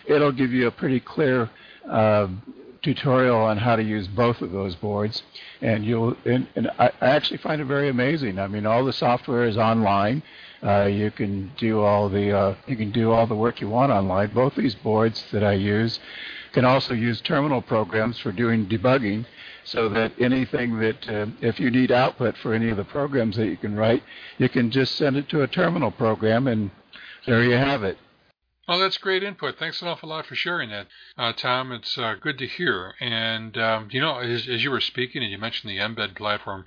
it'll 0.05 0.31
give 0.31 0.53
you 0.53 0.67
a 0.67 0.71
pretty 0.71 1.01
clear 1.01 1.49
uh, 1.89 2.27
tutorial 2.81 3.37
on 3.37 3.57
how 3.57 3.75
to 3.75 3.83
use 3.83 4.07
both 4.07 4.41
of 4.41 4.51
those 4.51 4.75
boards, 4.75 5.21
and 5.61 5.85
you'll 5.85 6.15
and, 6.25 6.47
and 6.55 6.69
I, 6.79 6.91
I 7.01 7.09
actually 7.09 7.37
find 7.37 7.61
it 7.61 7.65
very 7.65 7.89
amazing. 7.89 8.39
I 8.39 8.47
mean, 8.47 8.65
all 8.65 8.85
the 8.85 8.93
software 8.93 9.45
is 9.45 9.57
online. 9.57 10.23
Uh, 10.63 10.85
you 10.85 11.09
can 11.09 11.51
do 11.57 11.81
all 11.81 12.07
the 12.07 12.31
uh, 12.31 12.55
you 12.67 12.75
can 12.75 12.91
do 12.91 13.11
all 13.11 13.25
the 13.25 13.35
work 13.35 13.61
you 13.61 13.69
want 13.69 13.91
online. 13.91 14.31
Both 14.33 14.55
these 14.55 14.75
boards 14.75 15.23
that 15.31 15.43
I 15.43 15.53
use 15.53 15.99
can 16.53 16.65
also 16.65 16.93
use 16.93 17.19
terminal 17.21 17.61
programs 17.61 18.19
for 18.19 18.31
doing 18.31 18.67
debugging, 18.67 19.25
so 19.63 19.89
that 19.89 20.11
anything 20.19 20.79
that 20.79 21.09
uh, 21.09 21.25
if 21.41 21.59
you 21.59 21.71
need 21.71 21.91
output 21.91 22.37
for 22.37 22.53
any 22.53 22.69
of 22.69 22.77
the 22.77 22.83
programs 22.83 23.37
that 23.37 23.47
you 23.47 23.57
can 23.57 23.75
write, 23.75 24.03
you 24.37 24.49
can 24.49 24.69
just 24.69 24.95
send 24.95 25.17
it 25.17 25.29
to 25.29 25.41
a 25.41 25.47
terminal 25.47 25.91
program, 25.91 26.47
and 26.47 26.69
there 27.25 27.43
you 27.43 27.55
have 27.55 27.83
it. 27.83 27.97
Well, 28.67 28.79
that's 28.79 28.97
great 28.97 29.23
input. 29.23 29.57
Thanks 29.57 29.81
an 29.81 29.87
awful 29.87 30.09
lot 30.09 30.27
for 30.27 30.35
sharing 30.35 30.69
that, 30.69 30.87
uh, 31.17 31.33
Tom. 31.33 31.71
It's 31.71 31.97
uh, 31.97 32.15
good 32.21 32.37
to 32.37 32.47
hear. 32.47 32.93
And 33.01 33.57
um, 33.57 33.89
you 33.91 33.99
know, 33.99 34.19
as, 34.19 34.47
as, 34.47 34.63
you 34.63 34.71
were 34.71 34.79
speaking, 34.79 35.23
and 35.23 35.31
you 35.31 35.37
mentioned 35.37 35.71
the 35.71 35.77
mbed 35.77 36.15
platform, 36.15 36.65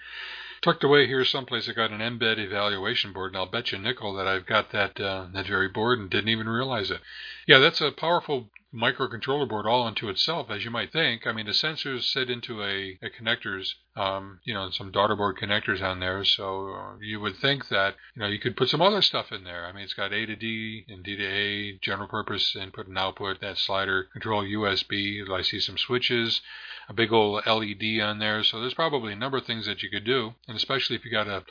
tucked 0.64 0.82
away 0.82 1.06
here 1.06 1.24
someplace, 1.26 1.68
I 1.68 1.72
got 1.72 1.90
an 1.90 2.00
mbed 2.00 2.38
evaluation 2.38 3.12
board, 3.12 3.32
and 3.32 3.36
I'll 3.36 3.50
bet 3.50 3.70
you 3.70 3.78
nickel 3.78 4.14
that 4.14 4.26
I've 4.26 4.46
got 4.46 4.72
that 4.72 4.98
uh, 4.98 5.26
that 5.34 5.46
very 5.46 5.68
board 5.68 5.98
and 5.98 6.08
didn't 6.08 6.30
even 6.30 6.48
realize 6.48 6.90
it. 6.90 7.02
Yeah, 7.46 7.58
that's 7.58 7.82
a 7.82 7.92
powerful 7.92 8.48
microcontroller 8.74 9.48
board 9.48 9.66
all 9.66 9.86
unto 9.86 10.08
itself, 10.08 10.50
as 10.50 10.64
you 10.64 10.70
might 10.70 10.90
think. 10.90 11.26
I 11.26 11.32
mean, 11.32 11.46
the 11.46 11.52
sensors 11.52 12.04
sit 12.04 12.28
into 12.28 12.62
a, 12.62 12.98
a 13.02 13.10
connectors, 13.10 13.74
um, 13.94 14.40
you 14.44 14.52
know, 14.52 14.70
some 14.70 14.90
daughter 14.90 15.14
board 15.14 15.36
connectors 15.36 15.82
on 15.82 16.00
there. 16.00 16.24
So 16.24 16.74
uh, 16.74 16.96
you 17.00 17.20
would 17.20 17.36
think 17.36 17.68
that, 17.68 17.94
you 18.14 18.22
know, 18.22 18.28
you 18.28 18.38
could 18.38 18.56
put 18.56 18.68
some 18.68 18.82
other 18.82 19.02
stuff 19.02 19.30
in 19.30 19.44
there. 19.44 19.66
I 19.66 19.72
mean, 19.72 19.84
it's 19.84 19.94
got 19.94 20.12
A 20.12 20.26
to 20.26 20.34
D 20.34 20.84
and 20.88 21.04
D 21.04 21.16
to 21.16 21.24
A, 21.24 21.78
general 21.82 22.08
purpose 22.08 22.56
input 22.56 22.88
and 22.88 22.98
output, 22.98 23.40
that 23.40 23.58
slider, 23.58 24.04
control 24.12 24.42
USB. 24.42 25.28
I 25.30 25.42
see 25.42 25.60
some 25.60 25.78
switches, 25.78 26.40
a 26.88 26.92
big 26.92 27.12
old 27.12 27.42
LED 27.46 28.00
on 28.00 28.18
there. 28.18 28.42
So 28.42 28.60
there's 28.60 28.74
probably 28.74 29.12
a 29.12 29.16
number 29.16 29.38
of 29.38 29.46
things 29.46 29.66
that 29.66 29.82
you 29.82 29.90
could 29.90 30.04
do. 30.04 30.34
And 30.48 30.56
especially 30.56 30.96
if 30.96 31.04
you 31.04 31.10
got 31.10 31.28
a, 31.28 31.44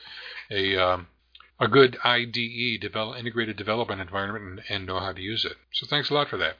a, 0.51 0.77
um, 0.77 1.07
a 1.59 1.67
good 1.67 1.97
IDE, 2.03 2.79
develop, 2.81 3.17
integrated 3.17 3.57
development 3.57 4.01
environment, 4.01 4.43
and, 4.45 4.61
and, 4.69 4.85
know 4.85 4.99
how 4.99 5.13
to 5.13 5.21
use 5.21 5.45
it. 5.45 5.57
So 5.71 5.85
thanks 5.87 6.09
a 6.09 6.13
lot 6.13 6.29
for 6.29 6.37
that. 6.37 6.57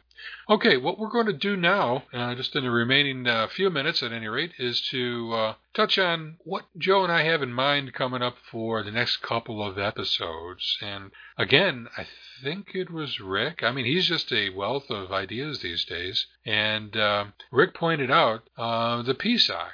Okay, 0.50 0.78
what 0.78 0.98
we're 0.98 1.10
going 1.10 1.26
to 1.26 1.34
do 1.34 1.58
now, 1.58 2.04
uh, 2.14 2.34
just 2.36 2.56
in 2.56 2.64
the 2.64 2.72
remaining 2.72 3.28
uh, 3.28 3.48
few 3.48 3.70
minutes 3.70 4.02
at 4.02 4.14
any 4.14 4.28
rate, 4.28 4.54
is 4.58 4.80
to 4.92 5.34
uh, 5.34 5.54
touch 5.74 5.98
on 5.98 6.38
what 6.44 6.66
Joe 6.78 7.04
and 7.04 7.12
I 7.12 7.24
have 7.24 7.42
in 7.42 7.52
mind 7.52 7.94
coming 7.94 8.22
up 8.22 8.38
for 8.50 8.84
the 8.84 8.92
next 8.92 9.18
couple 9.18 9.62
of 9.62 9.78
episodes. 9.78 10.78
And 10.82 11.12
again, 11.38 11.90
I 11.98 12.08
think 12.42 12.74
it 12.74 12.90
was 12.90 13.20
Rick. 13.20 13.64
I 13.64 13.72
mean, 13.72 13.86
he's 13.86 14.08
just 14.08 14.32
a 14.32 14.50
wealth 14.50 14.90
of 14.90 15.12
ideas 15.12 15.62
these 15.62 15.84
days. 15.84 16.28
And 16.46 16.96
Rick 17.52 17.74
pointed 17.74 18.12
out 18.12 18.44
the 18.56 19.16
PSOC. 19.16 19.72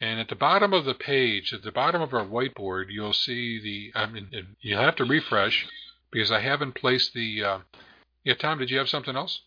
And 0.00 0.20
at 0.20 0.28
the 0.28 0.34
bottom 0.34 0.72
of 0.72 0.84
the 0.84 0.94
page, 0.94 1.52
at 1.52 1.62
the 1.62 1.72
bottom 1.72 2.02
of 2.02 2.12
our 2.12 2.26
whiteboard, 2.26 2.86
you'll 2.90 3.12
see 3.12 3.60
the. 3.60 3.98
I 3.98 4.06
mean, 4.06 4.28
you'll 4.60 4.82
have 4.82 4.96
to 4.96 5.04
refresh 5.04 5.66
because 6.10 6.30
I 6.30 6.40
haven't 6.40 6.74
placed 6.74 7.14
the. 7.14 7.42
Uh, 7.44 7.58
yeah, 8.24 8.34
Tom, 8.34 8.58
did 8.58 8.70
you 8.70 8.78
have 8.78 8.88
something 8.88 9.16
else? 9.16 9.40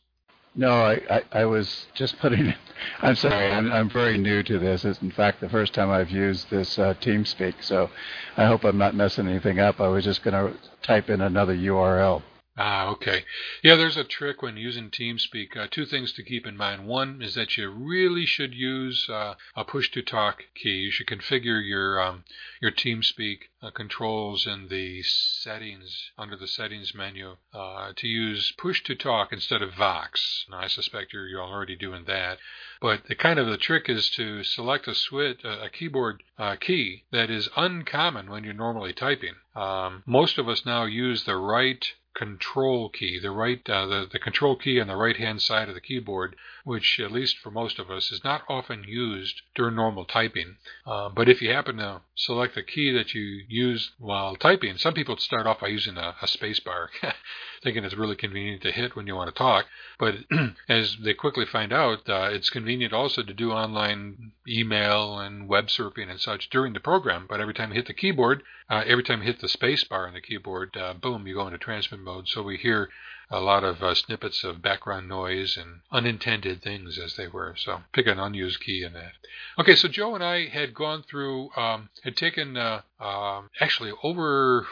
No, 0.56 0.72
I, 0.72 1.02
I, 1.10 1.24
I 1.42 1.46
was 1.46 1.86
just 1.94 2.18
putting. 2.20 2.54
I'm 3.02 3.16
sorry, 3.16 3.52
I'm, 3.52 3.72
I'm 3.72 3.90
very 3.90 4.18
new 4.18 4.42
to 4.44 4.58
this. 4.58 4.86
It's 4.86 5.02
in 5.02 5.12
fact 5.12 5.42
the 5.42 5.50
first 5.50 5.74
time 5.74 5.92
I've 5.92 6.10
used 6.10 6.50
this 6.50 6.80
uh, 6.80 6.96
TeamSpeak, 7.02 7.56
so 7.62 7.90
I 8.38 8.46
hope 8.46 8.64
I'm 8.64 8.78
not 8.78 8.96
messing 8.96 9.28
anything 9.28 9.60
up. 9.60 9.80
I 9.80 9.88
was 9.88 10.04
just 10.04 10.24
going 10.24 10.34
to 10.34 10.58
type 10.82 11.10
in 11.10 11.22
another 11.22 11.56
URL. 11.56 12.24
Ah, 12.60 12.88
okay. 12.88 13.24
Yeah, 13.62 13.76
there's 13.76 13.98
a 13.98 14.04
trick 14.04 14.42
when 14.42 14.58
using 14.58 14.90
TeamSpeak. 14.90 15.56
Uh, 15.56 15.68
two 15.70 15.86
things 15.86 16.12
to 16.14 16.24
keep 16.24 16.48
in 16.48 16.58
mind. 16.58 16.88
One 16.88 17.22
is 17.22 17.36
that 17.36 17.56
you 17.56 17.70
really 17.70 18.26
should 18.26 18.56
use 18.56 19.08
uh, 19.10 19.36
a 19.56 19.64
push-to-talk 19.64 20.44
key. 20.56 20.70
You 20.70 20.92
should 20.92 21.06
configure 21.06 21.64
your 21.64 22.02
um, 22.02 22.24
your 22.60 22.72
TeamSpeak 22.72 23.42
uh, 23.62 23.70
controls 23.70 24.48
in 24.48 24.70
the 24.70 25.04
settings 25.04 26.10
under 26.18 26.36
the 26.36 26.48
settings 26.48 26.96
menu 26.96 27.38
uh, 27.54 27.92
to 27.96 28.08
use 28.08 28.52
push-to-talk 28.58 29.32
instead 29.32 29.62
of 29.62 29.76
Vox. 29.76 30.46
Now, 30.50 30.58
I 30.58 30.68
suspect 30.68 31.14
you're, 31.14 31.28
you're 31.28 31.44
already 31.44 31.76
doing 31.76 32.06
that. 32.08 32.40
But 32.82 33.06
the 33.08 33.16
kind 33.16 33.38
of 33.38 33.46
the 33.46 33.58
trick 33.58 33.88
is 33.88 34.10
to 34.12 34.44
select 34.44 34.88
a 34.88 34.96
switch, 34.96 35.44
a 35.44 35.70
keyboard 35.70 36.24
uh, 36.40 36.56
key 36.56 37.04
that 37.12 37.30
is 37.30 37.50
uncommon 37.56 38.32
when 38.32 38.44
you're 38.44 38.54
normally 38.54 38.94
typing. 38.94 39.36
Um, 39.56 40.02
most 40.08 40.40
of 40.40 40.50
us 40.50 40.66
now 40.66 40.86
use 40.86 41.24
the 41.24 41.36
right 41.36 41.86
control 42.18 42.90
key, 42.90 43.20
the 43.20 43.32
right 43.32 43.62
uh, 43.70 43.86
the, 43.86 44.08
the 44.12 44.20
control 44.20 44.56
key 44.56 44.82
on 44.82 44.88
the 44.88 44.96
right 44.96 45.18
hand 45.18 45.42
side 45.42 45.70
of 45.70 45.76
the 45.76 45.82
keyboard, 45.82 46.36
which 46.68 47.00
at 47.00 47.14
least 47.14 47.38
for 47.38 47.50
most 47.50 47.80
of 47.80 47.90
us 47.90 48.12
is 48.12 48.26
not 48.26 48.42
often 48.50 48.84
used 48.84 49.42
during 49.56 49.74
normal 49.74 50.04
typing. 50.04 50.58
Uh, 50.86 51.08
but 51.08 51.30
if 51.30 51.42
you 51.42 51.50
happen 51.50 51.78
to 51.78 52.02
select 52.14 52.56
the 52.56 52.62
key 52.62 52.92
that 52.92 53.14
you 53.14 53.46
use 53.48 53.92
while 54.00 54.36
typing, 54.36 54.78
some 54.78 54.94
people 54.94 55.16
start 55.16 55.48
off 55.48 55.62
by 55.62 55.68
using 55.68 55.96
a, 55.96 56.14
a 56.22 56.28
space 56.28 56.60
bar, 56.60 56.90
thinking 57.64 57.86
it's 57.86 57.96
really 57.96 58.18
convenient 58.18 58.62
to 58.62 58.74
hit 58.74 58.98
when 58.98 59.08
you 59.08 59.16
want 59.16 59.34
to 59.34 59.38
talk. 59.38 59.66
But 59.98 60.16
as 60.68 60.98
they 61.02 61.14
quickly 61.14 61.46
find 61.46 61.72
out, 61.72 62.00
uh, 62.10 62.32
it's 62.34 62.50
convenient 62.50 62.92
also 62.92 63.24
to 63.24 63.34
do 63.34 63.54
online 63.54 64.34
email 64.46 65.20
and 65.20 65.48
web 65.48 65.68
surfing 65.68 66.10
and 66.10 66.20
such 66.20 66.50
during 66.50 66.74
the 66.74 66.82
program. 66.82 67.28
But 67.30 67.40
every 67.40 67.54
time 67.54 67.70
you 67.70 67.76
hit 67.76 67.88
the 67.88 67.94
keyboard, 67.94 68.44
uh, 68.70 68.84
every 68.86 69.04
time 69.04 69.22
you 69.22 69.28
hit 69.28 69.40
the 69.40 69.48
space 69.48 69.86
bar 69.86 70.06
on 70.06 70.16
the 70.16 70.22
keyboard, 70.22 70.76
uh, 70.76 70.96
boom, 70.96 71.28
you 71.28 71.36
go 71.36 71.48
into 71.48 71.60
transmit 71.60 72.02
mode. 72.02 72.28
So 72.28 72.44
we 72.44 72.58
hear 72.58 72.90
a 73.30 73.40
lot 73.40 73.64
of 73.64 73.84
uh, 73.84 73.94
snippets 73.94 74.44
of 74.44 74.62
background 74.62 75.10
noise 75.10 75.58
and 75.58 75.82
unintended 75.92 76.62
things, 76.62 76.98
as 76.98 77.16
they 77.16 77.28
were. 77.28 77.56
So 77.58 77.82
pick 77.92 78.08
an 78.08 78.20
unused 78.20 78.62
key 78.62 78.84
in 78.84 78.94
that. 78.94 79.14
Okay, 79.60 79.76
so 79.76 79.88
Joe 79.88 80.16
and 80.16 80.24
I 80.24 80.48
had 80.48 80.74
gone 80.74 81.04
through, 81.04 81.50
um, 81.58 81.90
had 82.04 82.16
taken 82.16 82.56
uh, 82.56 82.82
um, 83.00 83.50
actually 83.60 83.92
over 84.04 84.68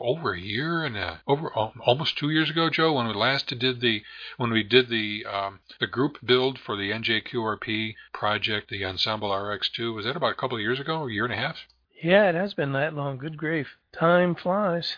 over 0.00 0.32
a 0.32 0.40
year 0.40 0.84
and 0.84 0.96
a, 0.96 1.20
over 1.26 1.52
almost 1.52 2.16
two 2.16 2.30
years 2.30 2.50
ago, 2.50 2.70
Joe, 2.70 2.92
when 2.92 3.08
we 3.08 3.14
last 3.14 3.48
did 3.58 3.80
the 3.80 4.02
when 4.36 4.50
we 4.50 4.62
did 4.62 4.88
the 4.88 5.24
um, 5.26 5.60
the 5.80 5.86
group 5.86 6.18
build 6.24 6.58
for 6.58 6.76
the 6.76 6.90
NJQRP 6.90 7.94
project, 8.12 8.70
the 8.70 8.84
Ensemble 8.84 9.30
RX2. 9.30 9.94
Was 9.94 10.04
that 10.04 10.16
about 10.16 10.32
a 10.32 10.36
couple 10.36 10.56
of 10.56 10.62
years 10.62 10.80
ago, 10.80 11.06
a 11.06 11.12
year 11.12 11.24
and 11.24 11.34
a 11.34 11.36
half? 11.36 11.56
Yeah, 12.02 12.28
it 12.28 12.34
has 12.34 12.54
been 12.54 12.72
that 12.72 12.94
long. 12.94 13.18
Good 13.18 13.36
grief, 13.36 13.76
time 13.92 14.34
flies. 14.34 14.96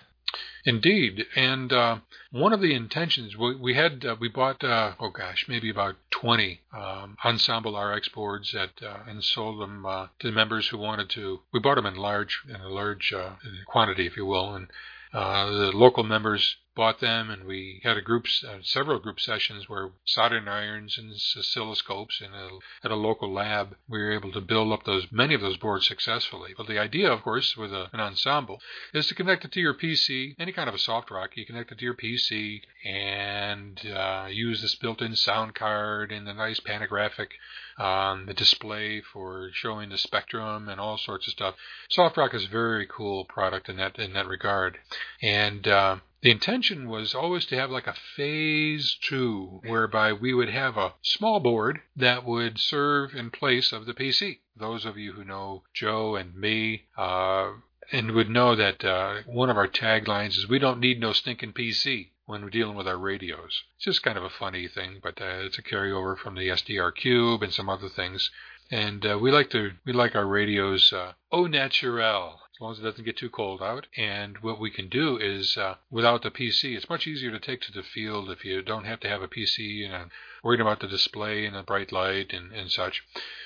Indeed, 0.64 1.26
and 1.34 1.72
uh, 1.72 1.98
one 2.30 2.52
of 2.52 2.60
the 2.60 2.74
intentions 2.74 3.36
we, 3.36 3.56
we 3.56 3.74
had 3.74 4.04
uh, 4.04 4.16
we 4.20 4.28
bought 4.28 4.62
uh, 4.62 4.92
oh 5.00 5.08
gosh 5.08 5.46
maybe 5.48 5.70
about 5.70 5.96
twenty 6.10 6.60
um, 6.76 7.16
ensemble 7.24 7.80
RX 7.80 8.08
boards 8.10 8.54
at 8.54 8.82
uh, 8.82 8.98
and 9.06 9.24
sold 9.24 9.60
them 9.60 9.86
uh, 9.86 10.08
to 10.18 10.30
members 10.30 10.68
who 10.68 10.78
wanted 10.78 11.08
to. 11.10 11.40
We 11.52 11.60
bought 11.60 11.76
them 11.76 11.86
in 11.86 11.96
large 11.96 12.42
in 12.46 12.60
a 12.60 12.68
large 12.68 13.12
uh, 13.12 13.36
quantity, 13.66 14.06
if 14.06 14.16
you 14.16 14.26
will, 14.26 14.54
and 14.54 14.68
the 15.12 15.72
local 15.74 16.04
members 16.04 16.56
bought 16.80 16.98
them, 16.98 17.28
and 17.28 17.44
we 17.44 17.78
had 17.84 17.98
a 17.98 18.00
group, 18.00 18.24
uh, 18.48 18.56
several 18.62 18.98
group 18.98 19.20
sessions 19.20 19.68
where 19.68 19.90
soldering 20.06 20.48
irons 20.48 20.96
and 20.96 21.12
oscilloscopes 21.12 22.22
in 22.22 22.32
a, 22.32 22.48
at 22.82 22.90
a 22.90 22.96
local 22.96 23.30
lab, 23.30 23.76
we 23.86 23.98
were 23.98 24.12
able 24.12 24.32
to 24.32 24.40
build 24.40 24.72
up 24.72 24.84
those 24.84 25.06
many 25.10 25.34
of 25.34 25.42
those 25.42 25.58
boards 25.58 25.86
successfully. 25.86 26.54
But 26.56 26.68
the 26.68 26.78
idea, 26.78 27.12
of 27.12 27.20
course, 27.20 27.54
with 27.54 27.70
a, 27.70 27.90
an 27.92 28.00
ensemble, 28.00 28.60
is 28.94 29.06
to 29.08 29.14
connect 29.14 29.44
it 29.44 29.52
to 29.52 29.60
your 29.60 29.74
PC, 29.74 30.36
any 30.38 30.52
kind 30.52 30.70
of 30.70 30.74
a 30.74 30.78
soft 30.78 31.10
rock. 31.10 31.36
You 31.36 31.44
connect 31.44 31.70
it 31.70 31.76
to 31.80 31.84
your 31.84 31.92
PC 31.94 32.62
and 32.82 33.78
uh, 33.94 34.28
use 34.30 34.62
this 34.62 34.74
built-in 34.76 35.16
sound 35.16 35.54
card 35.54 36.10
and 36.10 36.26
the 36.26 36.32
nice 36.32 36.60
panographic 36.60 37.32
um, 37.80 38.26
the 38.26 38.34
display 38.34 39.00
for 39.00 39.50
showing 39.52 39.88
the 39.88 39.98
spectrum 39.98 40.68
and 40.68 40.80
all 40.80 40.98
sorts 40.98 41.26
of 41.26 41.32
stuff. 41.32 41.54
SoftRock 41.90 42.34
is 42.34 42.44
a 42.44 42.48
very 42.48 42.86
cool 42.86 43.24
product 43.24 43.68
in 43.68 43.76
that 43.76 43.98
in 43.98 44.12
that 44.12 44.26
regard, 44.26 44.78
and 45.22 45.66
uh, 45.66 45.96
the 46.22 46.30
intention 46.30 46.88
was 46.88 47.14
always 47.14 47.46
to 47.46 47.56
have 47.56 47.70
like 47.70 47.86
a 47.86 47.94
phase 48.16 48.96
two, 49.02 49.60
whereby 49.64 50.12
we 50.12 50.34
would 50.34 50.50
have 50.50 50.76
a 50.76 50.94
small 51.02 51.40
board 51.40 51.80
that 51.96 52.24
would 52.24 52.58
serve 52.58 53.14
in 53.14 53.30
place 53.30 53.72
of 53.72 53.86
the 53.86 53.94
PC. 53.94 54.40
Those 54.56 54.84
of 54.84 54.98
you 54.98 55.12
who 55.12 55.24
know 55.24 55.64
Joe 55.72 56.16
and 56.16 56.34
me. 56.34 56.86
Uh, 56.96 57.52
and 57.92 58.12
would 58.12 58.30
know 58.30 58.54
that 58.54 58.84
uh, 58.84 59.22
one 59.26 59.50
of 59.50 59.56
our 59.56 59.66
taglines 59.66 60.38
is 60.38 60.48
"We 60.48 60.60
don't 60.60 60.78
need 60.78 61.00
no 61.00 61.12
stinking 61.12 61.54
PC." 61.54 62.10
when 62.30 62.44
we're 62.44 62.50
dealing 62.50 62.76
with 62.76 62.86
our 62.86 62.96
radios. 62.96 63.64
It's 63.74 63.86
just 63.86 64.04
kind 64.04 64.16
of 64.16 64.22
a 64.22 64.30
funny 64.30 64.68
thing, 64.68 65.00
but 65.02 65.20
uh, 65.20 65.40
it's 65.40 65.58
a 65.58 65.62
carryover 65.62 66.16
from 66.16 66.36
the 66.36 66.46
SDR 66.46 66.94
Cube 66.94 67.42
and 67.42 67.52
some 67.52 67.68
other 67.68 67.88
things. 67.88 68.30
And 68.70 69.04
uh, 69.04 69.18
we 69.20 69.32
like 69.32 69.50
to 69.50 69.72
we 69.84 69.92
like 69.92 70.14
our 70.14 70.26
radios 70.26 70.92
uh, 70.92 71.14
au 71.32 71.48
naturel, 71.48 72.40
as 72.60 72.62
long 72.62 72.72
as 72.72 72.78
it 72.78 72.82
doesn't 72.82 73.04
get 73.06 73.16
too 73.16 73.30
cold 73.30 73.62
out. 73.62 73.86
And 73.96 74.36
what 74.42 74.60
we 74.60 74.70
can 74.70 74.90
do 74.90 75.16
is, 75.16 75.56
uh, 75.56 75.76
without 75.90 76.20
the 76.20 76.30
PC, 76.30 76.76
it's 76.76 76.90
much 76.90 77.06
easier 77.06 77.30
to 77.30 77.40
take 77.40 77.62
to 77.62 77.72
the 77.72 77.82
field 77.82 78.28
if 78.28 78.44
you 78.44 78.60
don't 78.60 78.84
have 78.84 79.00
to 79.00 79.08
have 79.08 79.22
a 79.22 79.28
PC 79.28 79.86
and 79.86 79.94
uh, 79.94 80.04
worried 80.44 80.60
about 80.60 80.80
the 80.80 80.86
display 80.86 81.46
and 81.46 81.56
the 81.56 81.62
bright 81.62 81.90
light 81.90 82.34
and, 82.34 82.52
and 82.52 82.70
such. 82.70 83.02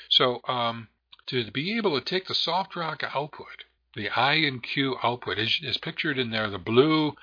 So 0.08 0.40
um, 0.48 0.88
to 1.26 1.48
be 1.52 1.76
able 1.76 1.96
to 1.96 2.04
take 2.04 2.26
the 2.26 2.34
soft 2.34 2.74
rock 2.74 3.04
output, 3.14 3.62
the 3.94 4.08
I 4.08 4.34
and 4.34 4.60
Q 4.60 4.96
output 5.00 5.38
is, 5.38 5.60
is 5.62 5.76
pictured 5.76 6.18
in 6.18 6.30
there, 6.30 6.50
the 6.50 6.58
blue 6.58 7.14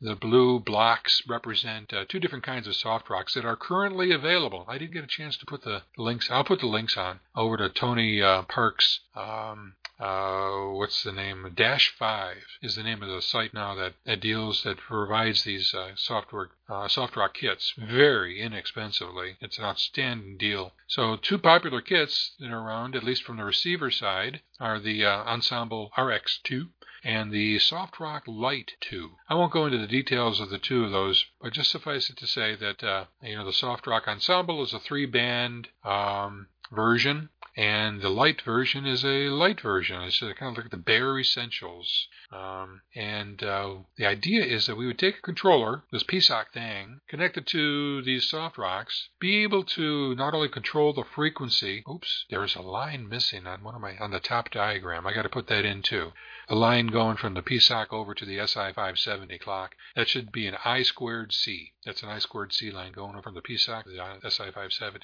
the 0.00 0.14
blue 0.14 0.60
blocks 0.60 1.20
represent 1.28 1.92
uh, 1.92 2.04
two 2.08 2.20
different 2.20 2.44
kinds 2.44 2.66
of 2.66 2.74
soft 2.74 3.10
rocks 3.10 3.34
that 3.34 3.44
are 3.44 3.56
currently 3.56 4.12
available. 4.12 4.64
I 4.66 4.78
didn't 4.78 4.94
get 4.94 5.04
a 5.04 5.08
chance 5.08 5.36
to 5.38 5.46
put 5.46 5.62
the 5.62 5.82
links. 5.98 6.30
I'll 6.30 6.44
put 6.44 6.60
the 6.60 6.68
links 6.68 6.96
on 6.96 7.20
over 7.36 7.58
to 7.58 7.68
Tony 7.68 8.22
uh, 8.22 8.42
Park's. 8.42 9.00
Um, 9.14 9.74
uh, 10.00 10.72
what's 10.72 11.02
the 11.02 11.12
name? 11.12 11.52
Dash 11.54 11.94
Five 11.98 12.42
is 12.62 12.74
the 12.74 12.82
name 12.82 13.02
of 13.02 13.10
the 13.10 13.20
site 13.20 13.52
now 13.52 13.74
that, 13.74 13.92
that 14.06 14.20
deals 14.20 14.62
that 14.62 14.78
provides 14.78 15.44
these 15.44 15.74
uh, 15.74 15.90
software 15.94 16.50
uh, 16.70 16.88
soft 16.88 17.16
rock 17.16 17.34
kits 17.34 17.74
very 17.76 18.40
inexpensively. 18.40 19.36
It's 19.40 19.58
an 19.58 19.64
outstanding 19.64 20.38
deal. 20.38 20.72
So 20.86 21.16
two 21.16 21.36
popular 21.36 21.82
kits 21.82 22.34
that 22.40 22.50
are 22.50 22.60
around, 22.60 22.96
at 22.96 23.04
least 23.04 23.24
from 23.24 23.36
the 23.36 23.44
receiver 23.44 23.90
side, 23.90 24.40
are 24.58 24.78
the 24.78 25.04
uh, 25.04 25.24
Ensemble 25.24 25.90
RX2 25.98 26.68
and 27.04 27.30
the 27.30 27.58
Soft 27.58 28.00
Rock 28.00 28.24
Lite 28.26 28.72
2. 28.80 29.10
I 29.28 29.34
won't 29.34 29.52
go 29.52 29.66
into 29.66 29.78
the 29.78 29.86
details 29.86 30.40
of 30.40 30.48
the 30.48 30.58
two 30.58 30.84
of 30.84 30.92
those, 30.92 31.26
but 31.42 31.52
just 31.52 31.70
suffice 31.70 32.08
it 32.08 32.16
to 32.18 32.26
say 32.26 32.54
that 32.54 32.82
uh, 32.82 33.04
you 33.22 33.36
know 33.36 33.44
the 33.44 33.52
Soft 33.52 33.86
Rock 33.86 34.08
Ensemble 34.08 34.62
is 34.62 34.72
a 34.72 34.80
three-band 34.80 35.68
um, 35.84 36.46
version 36.72 37.28
and 37.56 38.00
the 38.00 38.08
light 38.08 38.40
version 38.42 38.86
is 38.86 39.04
a 39.04 39.28
light 39.28 39.60
version. 39.60 40.02
It's 40.02 40.20
kind 40.20 40.56
of 40.56 40.56
like 40.56 40.70
the 40.70 40.76
bare 40.76 41.18
essentials. 41.18 42.08
Um, 42.32 42.82
and 42.94 43.42
uh, 43.42 43.74
the 43.96 44.06
idea 44.06 44.44
is 44.44 44.66
that 44.66 44.76
we 44.76 44.86
would 44.86 44.98
take 45.00 45.18
a 45.18 45.22
controller, 45.22 45.82
this 45.90 46.04
PSOC 46.04 46.52
thing, 46.52 47.00
connect 47.08 47.36
it 47.36 47.46
to 47.48 48.02
these 48.02 48.28
soft 48.28 48.56
rocks, 48.56 49.08
be 49.18 49.42
able 49.42 49.64
to 49.64 50.14
not 50.14 50.32
only 50.32 50.48
control 50.48 50.92
the 50.92 51.02
frequency. 51.02 51.82
Oops, 51.90 52.26
there's 52.30 52.54
a 52.54 52.62
line 52.62 53.08
missing 53.08 53.48
on 53.48 53.64
one 53.64 53.74
of 53.74 53.80
my 53.80 53.96
on 53.98 54.12
the 54.12 54.20
top 54.20 54.50
diagram. 54.50 55.06
I 55.06 55.12
got 55.12 55.22
to 55.22 55.28
put 55.28 55.48
that 55.48 55.64
in 55.64 55.82
too. 55.82 56.12
A 56.48 56.54
line 56.54 56.86
going 56.86 57.16
from 57.16 57.34
the 57.34 57.42
PSOC 57.42 57.92
over 57.92 58.14
to 58.14 58.24
the 58.24 58.38
SI570 58.38 59.40
clock. 59.40 59.74
That 59.96 60.08
should 60.08 60.30
be 60.30 60.46
an 60.46 60.56
I 60.64 60.82
squared 60.82 61.32
C. 61.32 61.72
That's 61.84 62.02
an 62.02 62.10
I 62.10 62.20
squared 62.20 62.52
C 62.52 62.70
line 62.70 62.92
going 62.92 63.20
from 63.22 63.34
the 63.34 63.42
PSOC 63.42 63.84
to 63.84 63.90
the 63.90 64.28
SI570. 64.28 65.00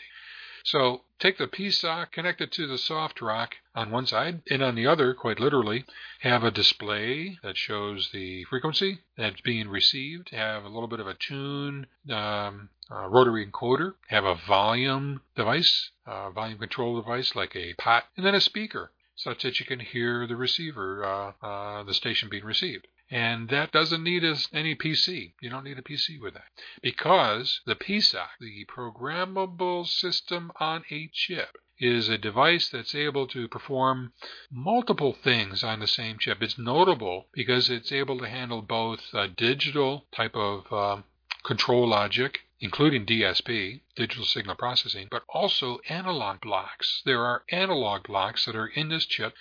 So 0.67 1.03
take 1.21 1.39
the 1.39 1.47
PSOC, 1.47 2.11
connect 2.11 2.41
it 2.41 2.51
to 2.53 2.67
the 2.67 2.77
soft 2.77 3.21
rock 3.21 3.55
on 3.77 3.93
one 3.93 4.05
side, 4.05 4.43
and 4.51 4.65
on 4.65 4.75
the 4.75 4.89
other, 4.89 5.15
quite 5.15 5.39
literally, 5.39 5.85
have 6.23 6.43
a 6.43 6.51
display 6.51 7.39
that 7.45 7.57
shows 7.57 8.11
the 8.11 8.43
frequency 8.51 8.99
that's 9.17 9.41
being 9.43 9.69
received, 9.69 10.31
have 10.31 10.65
a 10.65 10.69
little 10.69 10.89
bit 10.89 10.99
of 10.99 11.07
a 11.07 11.15
tune 11.15 11.87
um, 12.11 12.71
rotary 12.91 13.47
encoder, 13.47 13.95
have 14.09 14.25
a 14.25 14.35
volume 14.35 15.23
device, 15.37 15.93
uh, 16.05 16.31
volume 16.31 16.59
control 16.59 17.01
device 17.01 17.37
like 17.37 17.55
a 17.55 17.75
pot, 17.75 18.07
and 18.17 18.27
then 18.27 18.35
a 18.35 18.41
speaker 18.41 18.91
such 19.15 19.45
that 19.45 19.61
you 19.61 19.67
can 19.67 19.79
hear 19.79 20.27
the 20.27 20.35
receiver, 20.35 21.05
uh, 21.05 21.47
uh, 21.47 21.83
the 21.85 21.95
station 21.95 22.29
being 22.29 22.45
received. 22.45 22.89
And 23.11 23.49
that 23.51 23.71
doesn't 23.71 24.03
need 24.03 24.25
any 24.53 24.75
PC. 24.75 25.35
You 25.41 25.49
don't 25.49 25.65
need 25.65 25.79
a 25.79 25.83
PC 25.83 26.21
with 26.21 26.35
that. 26.35 26.49
Because 26.83 27.61
the 27.65 27.77
PSOC, 27.77 28.27
the 28.41 28.65
Programmable 28.67 29.87
System 29.87 30.51
on 30.59 30.85
a 30.91 31.09
Chip, 31.13 31.57
is 31.79 32.09
a 32.09 32.19
device 32.19 32.69
that's 32.69 32.95
able 32.95 33.27
to 33.29 33.49
perform 33.49 34.13
multiple 34.51 35.13
things 35.13 35.63
on 35.63 35.81
the 35.81 35.87
same 35.87 36.19
chip. 36.19 36.43
It's 36.43 36.59
notable 36.59 37.29
because 37.33 37.69
it's 37.69 37.93
able 37.93 38.19
to 38.19 38.29
handle 38.29 38.63
both 38.63 39.15
digital 39.37 40.07
type 40.11 40.35
of 40.35 40.73
um, 40.73 41.05
control 41.45 41.87
logic 41.87 42.41
including 42.59 43.05
DSP, 43.05 43.83
digital 43.95 44.25
signal 44.25 44.55
processing, 44.55 45.09
but 45.11 45.23
also 45.29 45.79
analog 45.89 46.41
blocks. 46.41 47.03
There 47.05 47.23
are 47.23 47.45
analog 47.51 48.05
blocks 48.05 48.47
that 48.47 48.57
are 48.57 48.69
in 48.69 48.89
this 48.89 49.05
chip 49.05 49.35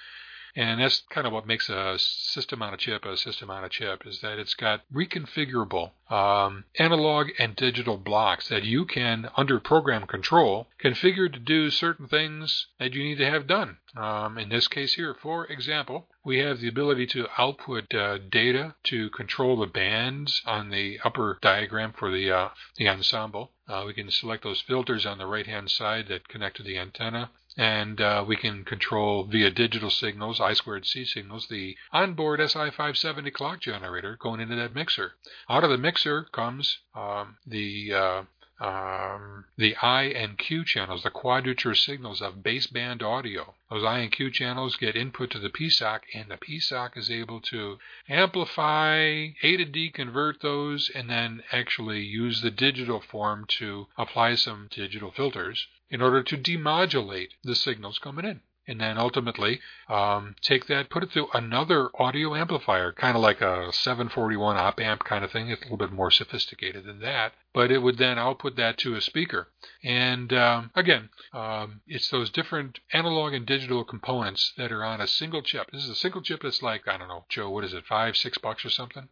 and 0.56 0.80
that's 0.80 1.04
kind 1.10 1.28
of 1.28 1.34
what 1.34 1.48
makes 1.48 1.70
a 1.70 1.96
system 1.98 2.62
on 2.62 2.74
a 2.74 2.78
chip 2.78 3.06
a 3.06 3.18
system 3.18 3.50
on 3.50 3.64
a 3.64 3.70
chip 3.70 4.06
is 4.06 4.22
that 4.22 4.40
it's 4.40 4.54
got 4.54 4.82
reconfigurable 4.94 5.92
um, 6.10 6.64
analog 6.78 7.30
and 7.40 7.56
digital 7.56 7.98
blocks 7.98 8.50
that 8.50 8.64
you 8.64 8.86
can, 8.86 9.28
under 9.36 9.60
program 9.60 10.06
control, 10.06 10.68
configure 10.84 11.32
to 11.32 11.40
do 11.40 11.70
certain 11.70 12.08
things 12.08 12.68
that 12.80 12.94
you 12.94 13.04
need 13.04 13.18
to 13.18 13.30
have 13.30 13.48
done. 13.48 13.78
Um, 13.98 14.38
in 14.38 14.50
this 14.50 14.68
case 14.68 14.94
here, 14.94 15.16
for 15.20 15.46
example, 15.48 16.08
we 16.24 16.40
have 16.40 16.60
the 16.60 16.68
ability 16.68 17.08
to 17.08 17.28
output 17.38 17.94
uh, 17.94 18.20
data 18.30 18.76
to 18.84 19.10
control 19.10 19.58
the 19.58 19.68
bands 19.68 20.42
on 20.46 20.70
the 20.70 21.00
upper 21.04 21.40
diagram 21.42 21.94
for 21.94 22.12
the 22.12 22.32
uh, 22.32 22.50
the 22.78 22.90
ensemble. 22.90 23.52
Uh, 23.68 23.84
we 23.86 23.94
can 23.94 24.12
select 24.12 24.44
those 24.44 24.62
filters 24.62 25.06
on 25.06 25.18
the 25.18 25.26
right 25.26 25.48
hand 25.48 25.72
side 25.72 26.08
that 26.08 26.28
connect 26.28 26.58
to 26.58 26.64
the 26.64 26.78
antenna 26.78 27.32
and 27.58 28.02
uh, 28.02 28.24
we 28.28 28.36
can 28.36 28.66
control 28.66 29.24
via 29.24 29.50
digital 29.50 29.90
signals, 29.90 30.42
I 30.42 30.54
squared 30.54 30.86
C 30.86 31.06
signals, 31.06 31.48
the 31.48 31.78
onboard 31.92 32.40
SI570 32.40 33.32
clock 33.34 33.62
generator 33.62 34.18
going 34.20 34.42
into 34.42 34.56
that 34.56 34.76
mixer. 34.76 35.14
Out 35.50 35.64
of 35.64 35.70
the 35.70 35.78
mixer 35.78 36.24
comes 36.24 36.80
um, 36.94 37.38
the 37.48 37.94
uh, 37.94 38.24
um, 38.60 39.44
the 39.58 39.76
I 39.82 40.04
and 40.04 40.38
Q 40.38 40.64
channels, 40.64 41.04
the 41.04 41.10
quadrature 41.10 41.76
signals 41.76 42.22
of 42.22 42.36
baseband 42.36 43.04
audio. 43.04 43.54
Those 43.70 43.84
I 43.84 44.00
and 44.00 44.12
Q 44.12 44.32
channels 44.32 44.78
get 44.78 44.96
input 44.96 45.30
to 45.32 45.40
the 45.40 45.50
PSOC, 45.50 46.02
and 46.14 46.30
the 46.32 46.38
PSOC 46.38 46.98
is 46.98 47.12
able 47.12 47.42
to 47.42 47.80
amplify, 48.08 49.28
A 49.44 49.58
to 49.58 49.66
D 49.66 49.90
convert 49.90 50.42
those, 50.42 50.90
and 50.90 51.10
then 51.10 51.44
actually 51.52 52.02
use 52.02 52.42
the 52.42 52.52
digital 52.52 53.02
form 53.02 53.46
to 53.60 53.88
apply 53.98 54.36
some 54.36 54.70
digital 54.72 55.12
filters 55.12 55.68
in 55.90 56.02
order 56.02 56.24
to 56.24 56.38
demodulate 56.38 57.30
the 57.44 57.56
signals 57.56 58.00
coming 58.00 58.26
in. 58.26 58.42
And 58.68 58.82
then 58.82 58.98
ultimately 58.98 59.62
um, 59.90 60.36
take 60.42 60.66
that, 60.68 60.90
put 60.90 61.04
it 61.04 61.12
through 61.12 61.28
another 61.36 61.92
audio 62.00 62.34
amplifier, 62.34 62.92
kind 62.92 63.16
of 63.16 63.22
like 63.22 63.40
a 63.40 63.72
741 63.72 64.58
op 64.58 64.80
amp 64.80 65.04
kind 65.04 65.24
of 65.24 65.32
thing. 65.32 65.50
It's 65.50 65.62
a 65.62 65.66
little 65.66 65.78
bit 65.78 65.92
more 65.92 66.10
sophisticated 66.10 66.84
than 66.84 67.00
that, 67.02 67.34
but 67.54 67.70
it 67.70 67.78
would 67.78 68.00
then 68.00 68.18
output 68.18 68.56
that 68.56 68.78
to 68.80 68.96
a 68.96 69.02
speaker. 69.02 69.50
And 69.84 70.34
um, 70.34 70.72
again, 70.74 71.10
um, 71.32 71.82
it's 71.86 72.10
those 72.10 72.32
different 72.32 72.80
analog 72.92 73.34
and 73.34 73.46
digital 73.46 73.84
components 73.84 74.54
that 74.58 74.72
are 74.72 74.84
on 74.84 75.00
a 75.00 75.08
single 75.08 75.44
chip. 75.44 75.70
This 75.72 75.84
is 75.84 75.90
a 75.92 75.96
single 75.96 76.24
chip 76.24 76.42
that's 76.42 76.64
like, 76.64 76.88
I 76.88 76.98
don't 76.98 77.08
know, 77.08 77.26
Joe, 77.30 77.52
what 77.52 77.66
is 77.66 77.74
it, 77.74 77.86
five, 77.86 78.18
six 78.18 78.40
bucks 78.40 78.66
or 78.66 78.72
something? 78.72 79.10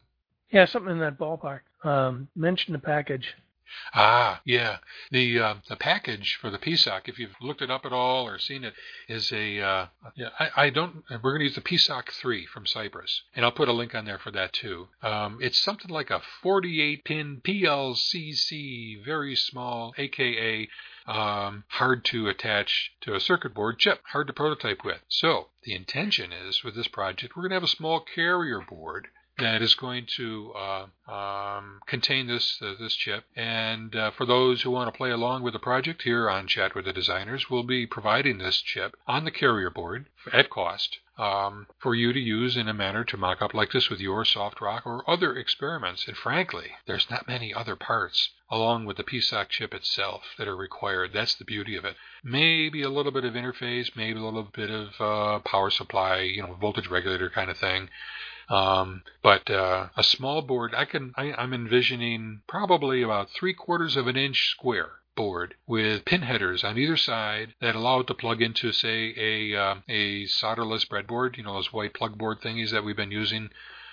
Yeah, 0.49 0.65
something 0.65 0.91
in 0.91 0.99
that 0.99 1.19
ballpark. 1.19 1.61
Um, 1.83 2.27
mention 2.35 2.73
the 2.73 2.79
package. 2.79 3.35
Ah, 3.93 4.41
yeah. 4.45 4.77
The 5.11 5.39
uh, 5.39 5.55
the 5.67 5.75
package 5.75 6.37
for 6.39 6.49
the 6.49 6.57
PSOC, 6.57 7.07
if 7.07 7.19
you've 7.19 7.35
looked 7.41 7.61
it 7.61 7.71
up 7.71 7.85
at 7.85 7.93
all 7.93 8.27
or 8.27 8.39
seen 8.39 8.63
it, 8.63 8.73
is 9.07 9.31
a 9.31 9.59
uh, 9.59 9.87
yeah. 10.15 10.29
I, 10.39 10.49
I 10.55 10.69
don't. 10.69 11.03
We're 11.09 11.31
going 11.31 11.39
to 11.39 11.45
use 11.45 11.55
the 11.55 11.61
PSOC 11.61 12.09
three 12.09 12.45
from 12.45 12.65
Cypress, 12.65 13.23
and 13.35 13.45
I'll 13.45 13.51
put 13.51 13.69
a 13.69 13.73
link 13.73 13.95
on 13.95 14.05
there 14.05 14.19
for 14.19 14.31
that 14.31 14.53
too. 14.53 14.87
Um, 15.01 15.39
it's 15.41 15.57
something 15.57 15.91
like 15.91 16.09
a 16.09 16.21
48 16.41 17.03
pin 17.03 17.41
PLCC, 17.43 19.03
very 19.03 19.35
small, 19.35 19.93
aka 19.97 20.67
um, 21.05 21.65
hard 21.67 22.05
to 22.05 22.29
attach 22.29 22.93
to 23.01 23.15
a 23.15 23.19
circuit 23.19 23.53
board 23.53 23.79
chip, 23.79 24.01
hard 24.11 24.27
to 24.27 24.33
prototype 24.33 24.83
with. 24.85 25.01
So 25.07 25.49
the 25.63 25.75
intention 25.75 26.31
is 26.31 26.63
with 26.63 26.75
this 26.75 26.87
project, 26.87 27.35
we're 27.35 27.43
going 27.43 27.51
to 27.51 27.55
have 27.55 27.63
a 27.63 27.67
small 27.67 27.99
carrier 27.99 28.61
board 28.61 29.07
that 29.39 29.61
is 29.61 29.75
going 29.75 30.05
to 30.17 30.53
uh, 30.53 31.11
um, 31.11 31.79
contain 31.87 32.27
this 32.27 32.59
uh, 32.61 32.73
this 32.79 32.95
chip. 32.95 33.23
And 33.35 33.95
uh, 33.95 34.11
for 34.11 34.25
those 34.25 34.61
who 34.61 34.71
want 34.71 34.93
to 34.93 34.97
play 34.97 35.11
along 35.11 35.43
with 35.43 35.53
the 35.53 35.59
project 35.59 36.03
here 36.03 36.29
on 36.29 36.47
Chat 36.47 36.75
with 36.75 36.85
the 36.85 36.93
Designers, 36.93 37.49
we'll 37.49 37.63
be 37.63 37.87
providing 37.87 38.37
this 38.37 38.61
chip 38.61 38.95
on 39.07 39.25
the 39.25 39.31
carrier 39.31 39.69
board 39.69 40.07
at 40.31 40.49
cost 40.49 40.99
um, 41.17 41.67
for 41.79 41.93
you 41.95 42.13
to 42.13 42.19
use 42.19 42.57
in 42.57 42.67
a 42.67 42.73
manner 42.73 43.03
to 43.03 43.17
mock 43.17 43.41
up 43.41 43.53
like 43.53 43.71
this 43.71 43.89
with 43.89 43.99
your 43.99 44.25
soft 44.25 44.61
rock 44.61 44.85
or 44.85 45.07
other 45.09 45.35
experiments. 45.35 46.07
And 46.07 46.17
frankly, 46.17 46.71
there's 46.85 47.09
not 47.09 47.27
many 47.27 47.53
other 47.53 47.75
parts 47.75 48.29
along 48.49 48.85
with 48.85 48.97
the 48.97 49.03
PSOC 49.03 49.49
chip 49.49 49.73
itself 49.73 50.21
that 50.37 50.47
are 50.47 50.55
required. 50.55 51.11
That's 51.13 51.35
the 51.35 51.45
beauty 51.45 51.75
of 51.75 51.85
it. 51.85 51.95
Maybe 52.23 52.83
a 52.83 52.89
little 52.89 53.11
bit 53.11 53.25
of 53.25 53.33
interface, 53.33 53.95
maybe 53.95 54.19
a 54.19 54.23
little 54.23 54.43
bit 54.43 54.69
of 54.69 54.89
uh, 54.99 55.39
power 55.39 55.69
supply, 55.69 56.19
you 56.19 56.43
know, 56.43 56.53
voltage 56.53 56.87
regulator 56.87 57.29
kind 57.29 57.49
of 57.49 57.57
thing. 57.57 57.89
Um, 58.49 59.03
but 59.21 59.49
uh, 59.49 59.87
a 59.95 60.03
small 60.03 60.41
board, 60.41 60.73
I 60.75 60.85
can, 60.85 61.13
I, 61.15 61.33
I'm 61.33 61.53
envisioning 61.53 62.41
probably 62.47 63.01
about 63.01 63.29
three 63.29 63.53
quarters 63.53 63.95
of 63.95 64.07
an 64.07 64.17
inch 64.17 64.49
square 64.51 64.91
board 65.15 65.55
with 65.67 66.05
pin 66.05 66.21
headers 66.21 66.63
on 66.63 66.77
either 66.77 66.97
side 66.97 67.53
that 67.61 67.75
allow 67.75 67.99
it 67.99 68.07
to 68.07 68.13
plug 68.13 68.41
into, 68.41 68.71
say, 68.71 69.13
a 69.17 69.55
uh, 69.55 69.75
a 69.87 70.25
solderless 70.25 70.87
breadboard. 70.87 71.37
You 71.37 71.43
know 71.43 71.53
those 71.53 71.71
white 71.71 71.93
plug 71.93 72.17
board 72.17 72.41
thingies 72.41 72.71
that 72.71 72.83
we've 72.83 72.97
been 72.97 73.11
using 73.11 73.49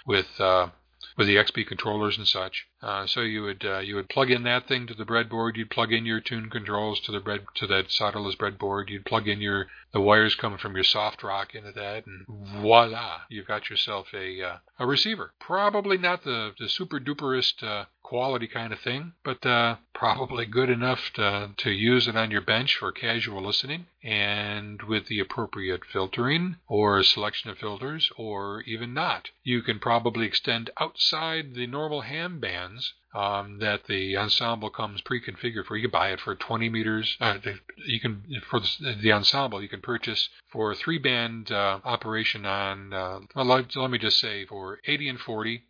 with 0.06 0.40
uh, 0.40 0.68
with 1.16 1.26
the 1.26 1.36
XP 1.36 1.66
controllers 1.66 2.16
and 2.18 2.26
such. 2.26 2.66
Uh, 2.82 3.06
so 3.06 3.20
you 3.20 3.42
would 3.42 3.64
uh, 3.64 3.78
you 3.78 3.94
would 3.94 4.08
plug 4.08 4.30
in 4.30 4.42
that 4.44 4.66
thing 4.66 4.86
to 4.86 4.94
the 4.94 5.04
breadboard. 5.04 5.56
You'd 5.56 5.70
plug 5.70 5.92
in 5.92 6.06
your 6.06 6.20
tune 6.20 6.48
controls 6.50 7.00
to 7.00 7.12
the 7.12 7.20
bread 7.20 7.40
to 7.56 7.66
that 7.66 7.88
solderless 7.88 8.36
breadboard. 8.36 8.88
You'd 8.88 9.04
plug 9.04 9.28
in 9.28 9.40
your 9.40 9.68
the 9.92 10.00
wires 10.00 10.34
coming 10.34 10.58
from 10.58 10.74
your 10.74 10.84
soft 10.84 11.22
rock 11.22 11.54
into 11.54 11.72
that, 11.72 12.06
and 12.06 12.26
voila, 12.28 13.20
you've 13.28 13.46
got 13.46 13.68
yourself 13.70 14.08
a 14.14 14.42
uh, 14.42 14.56
a 14.78 14.86
receiver. 14.86 15.32
Probably 15.38 15.98
not 15.98 16.24
the 16.24 16.54
the 16.58 16.68
super 16.68 16.98
duperest 17.00 17.62
uh, 17.62 17.84
quality 18.10 18.48
kind 18.48 18.72
of 18.72 18.80
thing, 18.80 19.12
but 19.22 19.46
uh, 19.46 19.76
probably 19.94 20.44
good 20.44 20.68
enough 20.68 21.12
to 21.14 21.48
to 21.56 21.70
use 21.70 22.08
it 22.08 22.16
on 22.16 22.28
your 22.28 22.40
bench 22.40 22.76
for 22.76 22.90
casual 22.90 23.40
listening, 23.40 23.86
and 24.02 24.82
with 24.82 25.06
the 25.06 25.20
appropriate 25.20 25.84
filtering 25.84 26.56
or 26.66 27.04
selection 27.04 27.50
of 27.50 27.58
filters, 27.58 28.10
or 28.16 28.62
even 28.62 28.92
not. 28.92 29.30
You 29.44 29.62
can 29.62 29.78
probably 29.78 30.26
extend 30.26 30.70
outside 30.80 31.54
the 31.54 31.68
normal 31.68 32.00
ham 32.00 32.40
bands 32.40 32.94
um, 33.14 33.60
that 33.60 33.84
the 33.84 34.16
ensemble 34.16 34.70
comes 34.70 35.00
pre-configured 35.02 35.66
for. 35.66 35.76
You 35.76 35.82
can 35.82 35.92
buy 35.92 36.10
it 36.10 36.20
for 36.20 36.34
20 36.34 36.68
meters. 36.68 37.16
Uh, 37.20 37.38
you 37.86 38.00
can 38.00 38.24
for 38.50 38.58
the, 38.58 38.96
the, 39.00 39.12
ensemble 39.12 39.62
you 39.62 39.68
can 39.68 39.82
purchase 39.82 40.28
for 40.50 40.74
three 40.74 40.98
band 40.98 41.52
uh, 41.52 41.78
operation 41.84 42.44
on. 42.44 42.92
Uh, 42.92 43.20
well, 43.36 43.44
let, 43.44 43.76
let 43.76 43.90
me 43.92 43.98
just 43.98 44.18
say 44.18 44.46
for 44.46 44.80
80 44.84 45.10
and 45.10 45.20
40 45.20 45.62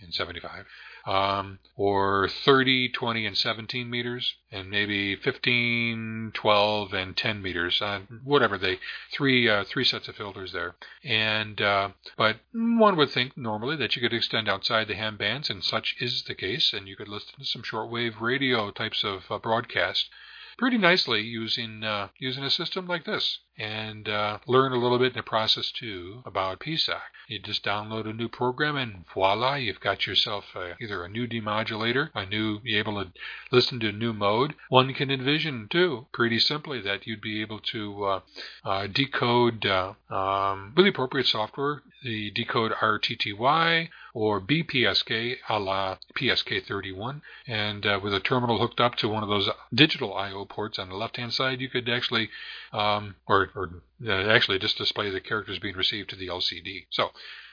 and 0.00 0.12
75 0.12 0.66
um, 1.06 1.58
or 1.76 2.28
30, 2.28 2.88
20, 2.88 3.26
and 3.26 3.36
17 3.36 3.90
meters, 3.90 4.34
and 4.50 4.70
maybe 4.70 5.16
15, 5.16 6.32
12, 6.34 6.92
and 6.94 7.16
10 7.16 7.42
meters. 7.42 7.82
Uh, 7.82 8.00
whatever 8.22 8.56
they 8.56 8.78
three 9.12 9.48
uh, 9.48 9.64
three 9.64 9.84
sets 9.84 10.08
of 10.08 10.16
filters 10.16 10.52
there. 10.52 10.76
And 11.02 11.60
uh, 11.60 11.90
but 12.16 12.36
one 12.52 12.96
would 12.96 13.10
think 13.10 13.36
normally 13.36 13.76
that 13.76 13.96
you 13.96 14.02
could 14.02 14.14
extend 14.14 14.48
outside 14.48 14.88
the 14.88 14.94
ham 14.94 15.16
bands, 15.16 15.50
and 15.50 15.62
such 15.62 15.96
is 16.00 16.22
the 16.22 16.34
case, 16.34 16.72
and 16.72 16.88
you 16.88 16.96
could 16.96 17.08
listen 17.08 17.34
to 17.38 17.44
some 17.44 17.62
shortwave 17.62 18.20
radio 18.20 18.70
types 18.70 19.04
of 19.04 19.30
uh, 19.30 19.38
broadcast 19.38 20.08
pretty 20.56 20.78
nicely 20.78 21.20
using 21.20 21.82
uh, 21.84 22.08
using 22.18 22.44
a 22.44 22.50
system 22.50 22.86
like 22.86 23.04
this 23.04 23.40
and 23.58 24.08
uh, 24.08 24.38
learn 24.46 24.72
a 24.72 24.78
little 24.78 24.98
bit 24.98 25.12
in 25.12 25.16
the 25.16 25.22
process 25.22 25.70
too 25.70 26.22
about 26.26 26.60
PSOC. 26.60 27.00
You 27.28 27.38
just 27.38 27.64
download 27.64 28.08
a 28.08 28.12
new 28.12 28.28
program 28.28 28.76
and 28.76 29.04
voila, 29.12 29.54
you've 29.54 29.80
got 29.80 30.06
yourself 30.06 30.44
a, 30.54 30.74
either 30.80 31.04
a 31.04 31.08
new 31.08 31.26
demodulator, 31.26 32.10
a 32.14 32.26
new, 32.26 32.60
you're 32.64 32.80
able 32.80 33.02
to 33.02 33.12
listen 33.50 33.80
to 33.80 33.88
a 33.88 33.92
new 33.92 34.12
mode. 34.12 34.54
One 34.68 34.92
can 34.92 35.10
envision 35.10 35.68
too, 35.68 36.06
pretty 36.12 36.38
simply, 36.38 36.80
that 36.82 37.06
you'd 37.06 37.22
be 37.22 37.40
able 37.40 37.60
to 37.60 38.04
uh, 38.04 38.20
uh, 38.64 38.86
decode 38.88 39.64
uh, 39.64 39.94
um, 40.10 40.72
with 40.76 40.84
the 40.84 40.90
appropriate 40.90 41.26
software, 41.26 41.82
the 42.02 42.30
decode 42.32 42.72
RTTY 42.72 43.88
or 44.12 44.40
BPSK 44.40 45.36
a 45.48 45.58
la 45.58 45.96
PSK31. 46.16 47.22
And 47.46 47.86
uh, 47.86 48.00
with 48.02 48.14
a 48.14 48.20
terminal 48.20 48.58
hooked 48.58 48.80
up 48.80 48.94
to 48.96 49.08
one 49.08 49.22
of 49.22 49.28
those 49.28 49.48
digital 49.74 50.14
I/O 50.14 50.44
ports 50.44 50.78
on 50.78 50.88
the 50.88 50.94
left-hand 50.94 51.32
side, 51.32 51.60
you 51.60 51.68
could 51.68 51.88
actually, 51.88 52.30
um, 52.72 53.16
or 53.26 53.43
or, 53.54 53.82
uh, 54.06 54.28
actually 54.30 54.58
just 54.58 54.78
display 54.78 55.10
the 55.10 55.20
characters 55.20 55.58
being 55.58 55.76
received 55.76 56.10
to 56.10 56.16
the 56.16 56.28
LCD. 56.28 56.86
So 56.90 57.10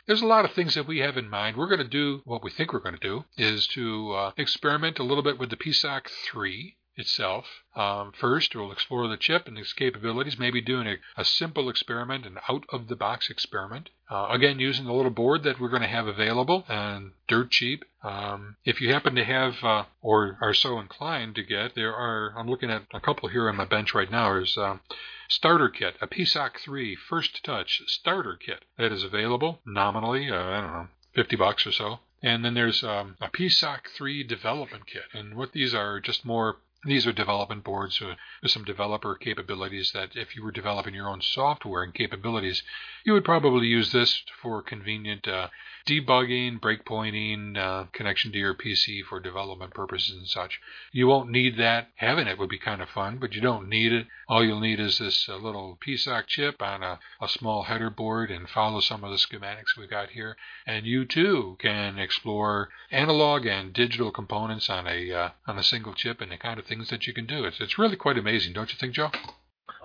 there's 0.08 0.22
a 0.22 0.28
lot 0.28 0.46
of 0.46 0.52
things 0.54 0.76
that 0.76 0.88
we 0.88 1.00
have 1.00 1.18
in 1.18 1.30
mind. 1.30 1.58
We're 1.58 1.68
going 1.68 1.80
to 1.80 1.88
do 1.88 2.22
what 2.26 2.44
we 2.44 2.50
think 2.50 2.74
we're 2.74 2.80
going 2.80 2.98
to 2.98 3.08
do 3.08 3.26
is 3.38 3.68
to 3.68 4.12
uh, 4.14 4.32
experiment 4.38 5.00
a 5.00 5.04
little 5.04 5.24
bit 5.24 5.38
with 5.38 5.50
the 5.50 5.58
PSOC 5.58 6.08
3 6.32 6.76
itself. 6.96 7.46
Um, 7.76 8.12
first, 8.12 8.56
we'll 8.56 8.72
explore 8.72 9.08
the 9.08 9.18
chip 9.18 9.48
and 9.48 9.58
its 9.58 9.74
capabilities, 9.74 10.38
maybe 10.38 10.62
doing 10.62 10.88
a, 10.88 10.98
a 11.18 11.26
simple 11.26 11.70
experiment, 11.70 12.26
an 12.26 12.38
out 12.50 12.66
of 12.70 12.88
the 12.88 12.96
box 12.96 13.30
experiment. 13.30 13.90
Uh, 14.10 14.28
again, 14.30 14.60
using 14.60 14.86
the 14.86 14.94
little 14.94 15.12
board 15.12 15.44
that 15.44 15.60
we're 15.60 15.70
going 15.70 15.82
to 15.82 15.88
have 15.88 16.08
available 16.08 16.66
and 16.68 17.12
dirt 17.28 17.50
cheap. 17.50 17.86
Um, 18.04 18.58
if 18.66 18.82
you 18.82 18.92
happen 18.92 19.16
to 19.16 19.24
have 19.24 19.64
uh, 19.64 19.86
or 20.02 20.38
are 20.42 20.54
so 20.54 20.80
inclined 20.80 21.36
to 21.36 21.44
get, 21.44 21.76
there 21.76 21.94
are, 21.94 22.34
I'm 22.38 22.50
looking 22.50 22.70
at 22.70 22.84
a 22.94 23.00
couple 23.00 23.30
here 23.30 23.48
on 23.48 23.56
my 23.56 23.66
bench 23.66 23.94
right 23.94 24.12
now. 24.12 24.34
There's 24.34 24.58
um, 24.58 24.82
starter 25.30 25.70
kit, 25.70 25.96
a 26.02 26.08
PSOC 26.08 26.58
3 26.60 26.96
First 26.96 27.44
Touch 27.44 27.82
starter 27.88 28.36
kit 28.36 28.66
that 28.78 28.92
is 28.92 29.04
available 29.04 29.62
nominally, 29.66 30.30
uh, 30.30 30.36
I 30.36 30.62
don't 30.62 30.74
know, 30.74 30.88
50 31.14 31.36
bucks 31.38 31.66
or 31.66 31.72
so. 31.72 32.00
And 32.24 32.46
then 32.46 32.54
there's 32.54 32.84
um, 32.84 33.16
a 33.20 33.30
PSOC 33.30 33.88
3 33.96 34.24
development 34.24 34.86
kit. 34.86 35.04
And 35.14 35.36
what 35.36 35.54
these 35.54 35.74
are 35.74 36.00
just 36.00 36.26
more 36.26 36.58
these 36.84 37.06
are 37.06 37.12
development 37.12 37.64
boards 37.64 38.02
with 38.02 38.52
some 38.52 38.64
developer 38.64 39.16
capabilities 39.16 39.92
that 39.94 40.16
if 40.16 40.36
you 40.36 40.44
were 40.44 40.52
developing 40.52 40.96
your 40.96 41.08
own 41.08 41.22
software 41.22 41.84
and 41.84 41.94
capabilities, 41.94 42.64
you 43.04 43.14
would 43.14 43.26
probably 43.26 43.68
use 43.68 43.92
this 43.92 44.24
for 44.42 44.62
convenient 44.64 45.28
uh, 45.28 45.48
debugging, 45.88 46.60
breakpointing, 46.60 47.58
uh, 47.58 47.86
connection 47.94 48.32
to 48.32 48.38
your 48.38 48.54
PC 48.54 49.04
for 49.04 49.20
development 49.20 49.74
purposes 49.74 50.16
and 50.18 50.28
such. 50.28 50.60
You 50.92 51.08
won't 51.08 51.30
need 51.30 51.58
that. 51.58 51.90
Having 51.96 52.28
it 52.28 52.38
would 52.38 52.50
be 52.50 52.60
kind 52.60 52.82
of 52.82 52.90
fun, 52.90 53.18
but 53.18 53.34
you 53.34 53.42
don't 53.42 53.70
need 53.70 53.92
it. 53.92 54.08
All 54.28 54.44
you'll 54.44 54.60
need 54.60 54.80
is 54.80 55.00
this 55.00 55.28
uh, 55.28 55.38
little 55.38 55.78
PSOC 55.86 56.28
chip 56.28 56.62
on 56.62 56.84
a, 56.84 57.00
a 57.22 57.28
small 57.28 57.64
header 57.64 57.90
board 57.90 58.32
and 58.32 58.50
follow 58.50 58.80
some 58.80 59.04
of 59.04 59.12
the 59.12 59.18
schematics 59.18 59.78
we 59.78 59.88
got 59.88 60.10
here. 60.12 60.38
And 60.66 60.86
you 60.86 61.06
too 61.06 61.58
can 61.60 62.00
explore 62.00 62.70
analog 62.92 63.46
and 63.46 63.74
digital 63.74 64.12
components 64.12 64.70
on 64.70 64.88
a 64.88 65.12
uh, 65.12 65.30
on 65.48 65.58
a 65.58 65.64
single 65.64 65.94
chip 65.94 66.22
and 66.22 66.32
the 66.32 66.38
kind 66.38 66.60
of 66.60 66.66
things 66.66 66.90
that 66.90 67.08
you 67.08 67.14
can 67.14 67.26
do. 67.26 67.44
It's 67.46 67.60
it's 67.60 67.78
really 67.78 67.96
quite 67.96 68.18
amazing, 68.18 68.54
don't 68.54 68.72
you 68.72 68.78
think, 68.78 68.94
Joe? 68.94 69.12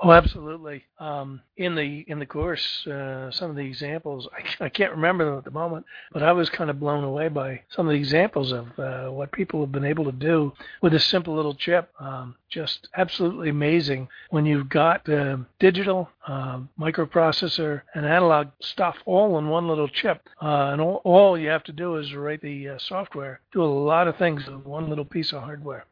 Oh, 0.03 0.13
absolutely. 0.13 0.85
Um, 0.99 1.41
in 1.57 1.75
the 1.75 2.05
in 2.07 2.19
the 2.19 2.27
course, 2.27 2.87
uh, 2.87 3.31
some 3.31 3.49
of 3.49 3.57
the 3.57 3.65
examples 3.65 4.29
I, 4.33 4.67
I, 4.67 4.69
can't 4.69 4.93
remember 4.93 5.25
them 5.25 5.39
at 5.39 5.45
the 5.45 5.51
moment, 5.51 5.87
but 6.13 6.23
I 6.23 6.33
was 6.33 6.51
kind 6.51 6.69
of 6.69 6.79
blown 6.79 7.03
away 7.03 7.29
by 7.29 7.63
some 7.71 7.87
of 7.87 7.93
the 7.93 7.99
examples 7.99 8.53
of 8.53 8.79
uh, 8.79 9.09
what 9.09 9.33
people 9.33 9.61
have 9.61 9.73
been 9.73 9.87
able 9.87 10.05
to 10.05 10.13
do 10.13 10.53
with 10.83 10.93
a 10.93 11.01
simple 11.01 11.35
little 11.35 11.55
chip. 11.55 11.91
Um, 11.99 12.35
just 12.51 12.89
absolutely 12.95 13.49
amazing 13.49 14.09
when 14.29 14.45
you've 14.45 14.69
got 14.69 15.09
uh, 15.09 15.39
digital, 15.59 16.11
um, 16.27 16.69
microprocessor, 16.79 17.81
and 17.95 18.05
analog 18.05 18.49
stuff 18.61 18.97
all 19.07 19.39
in 19.39 19.49
one 19.49 19.67
little 19.67 19.89
chip, 19.89 20.29
uh, 20.43 20.71
and 20.73 20.81
all, 20.81 21.01
all, 21.05 21.39
you 21.39 21.49
have 21.49 21.65
to 21.65 21.73
do 21.73 21.97
is 21.97 22.15
write 22.15 22.43
the 22.43 22.69
uh, 22.69 22.79
software, 22.79 23.41
do 23.51 23.63
a 23.63 23.65
lot 23.65 24.09
of 24.09 24.17
things 24.17 24.47
with 24.47 24.67
one 24.67 24.91
little 24.91 25.07
piece 25.07 25.33
of 25.33 25.43
hardware. 25.43 25.87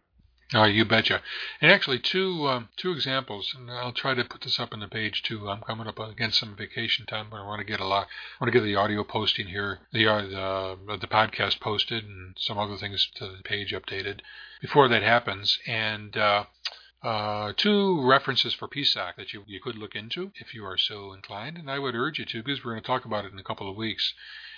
Oh, 0.57 0.65
you 0.67 0.85
betcha. 0.85 1.21
And 1.61 1.73
actually, 1.73 1.99
two 1.99 2.47
um, 2.47 2.69
two 2.77 2.93
examples, 2.93 3.53
and 3.57 3.69
I'll 3.69 3.93
try 3.93 4.15
to 4.15 4.25
put 4.25 4.43
this 4.43 4.61
up 4.61 4.73
on 4.73 4.79
the 4.79 4.87
page 4.87 5.25
too. 5.25 5.51
I'm 5.51 5.63
coming 5.63 5.89
up 5.89 5.99
against 5.99 6.39
some 6.39 6.55
vacation 6.55 7.07
time, 7.07 7.27
but 7.29 7.41
I 7.41 7.47
want 7.47 7.59
to 7.59 7.65
get 7.65 7.81
a 7.81 7.87
lot. 7.87 8.07
I 8.07 8.45
want 8.45 8.53
to 8.53 8.61
get 8.61 8.65
the 8.65 8.77
audio 8.77 9.03
posting 9.03 9.49
here, 9.49 9.81
the 9.93 10.07
uh, 10.07 10.77
the, 10.97 11.09
podcast 11.09 11.59
posted, 11.59 12.05
and 12.05 12.37
some 12.39 12.57
other 12.57 12.77
things 12.77 13.09
to 13.17 13.27
the 13.27 13.43
page 13.43 13.73
updated 13.73 14.21
before 14.61 14.87
that 14.87 15.03
happens. 15.03 15.59
And 15.67 16.17
uh, 16.17 16.45
uh, 17.03 17.53
two 17.57 18.07
references 18.07 18.55
for 18.55 18.69
PSOC 18.69 19.17
that 19.17 19.33
you, 19.33 19.43
you 19.49 19.61
could 19.61 19.77
look 19.77 19.97
into 19.97 20.31
if 20.37 20.55
you 20.55 20.65
are 20.65 20.79
so 20.79 21.13
inclined, 21.13 21.59
and 21.59 21.69
I 21.69 21.81
would 21.81 21.97
urge 21.97 22.21
you 22.21 22.25
to 22.27 22.43
because 22.45 22.65
we're 22.65 22.73
going 22.73 22.83
to 22.83 22.87
talk 22.87 23.05
about 23.05 23.25
it 23.25 23.33
in 23.33 23.41
a 23.41 23.45
couple 23.45 23.69
of 23.69 23.77
weeks. 23.77 24.15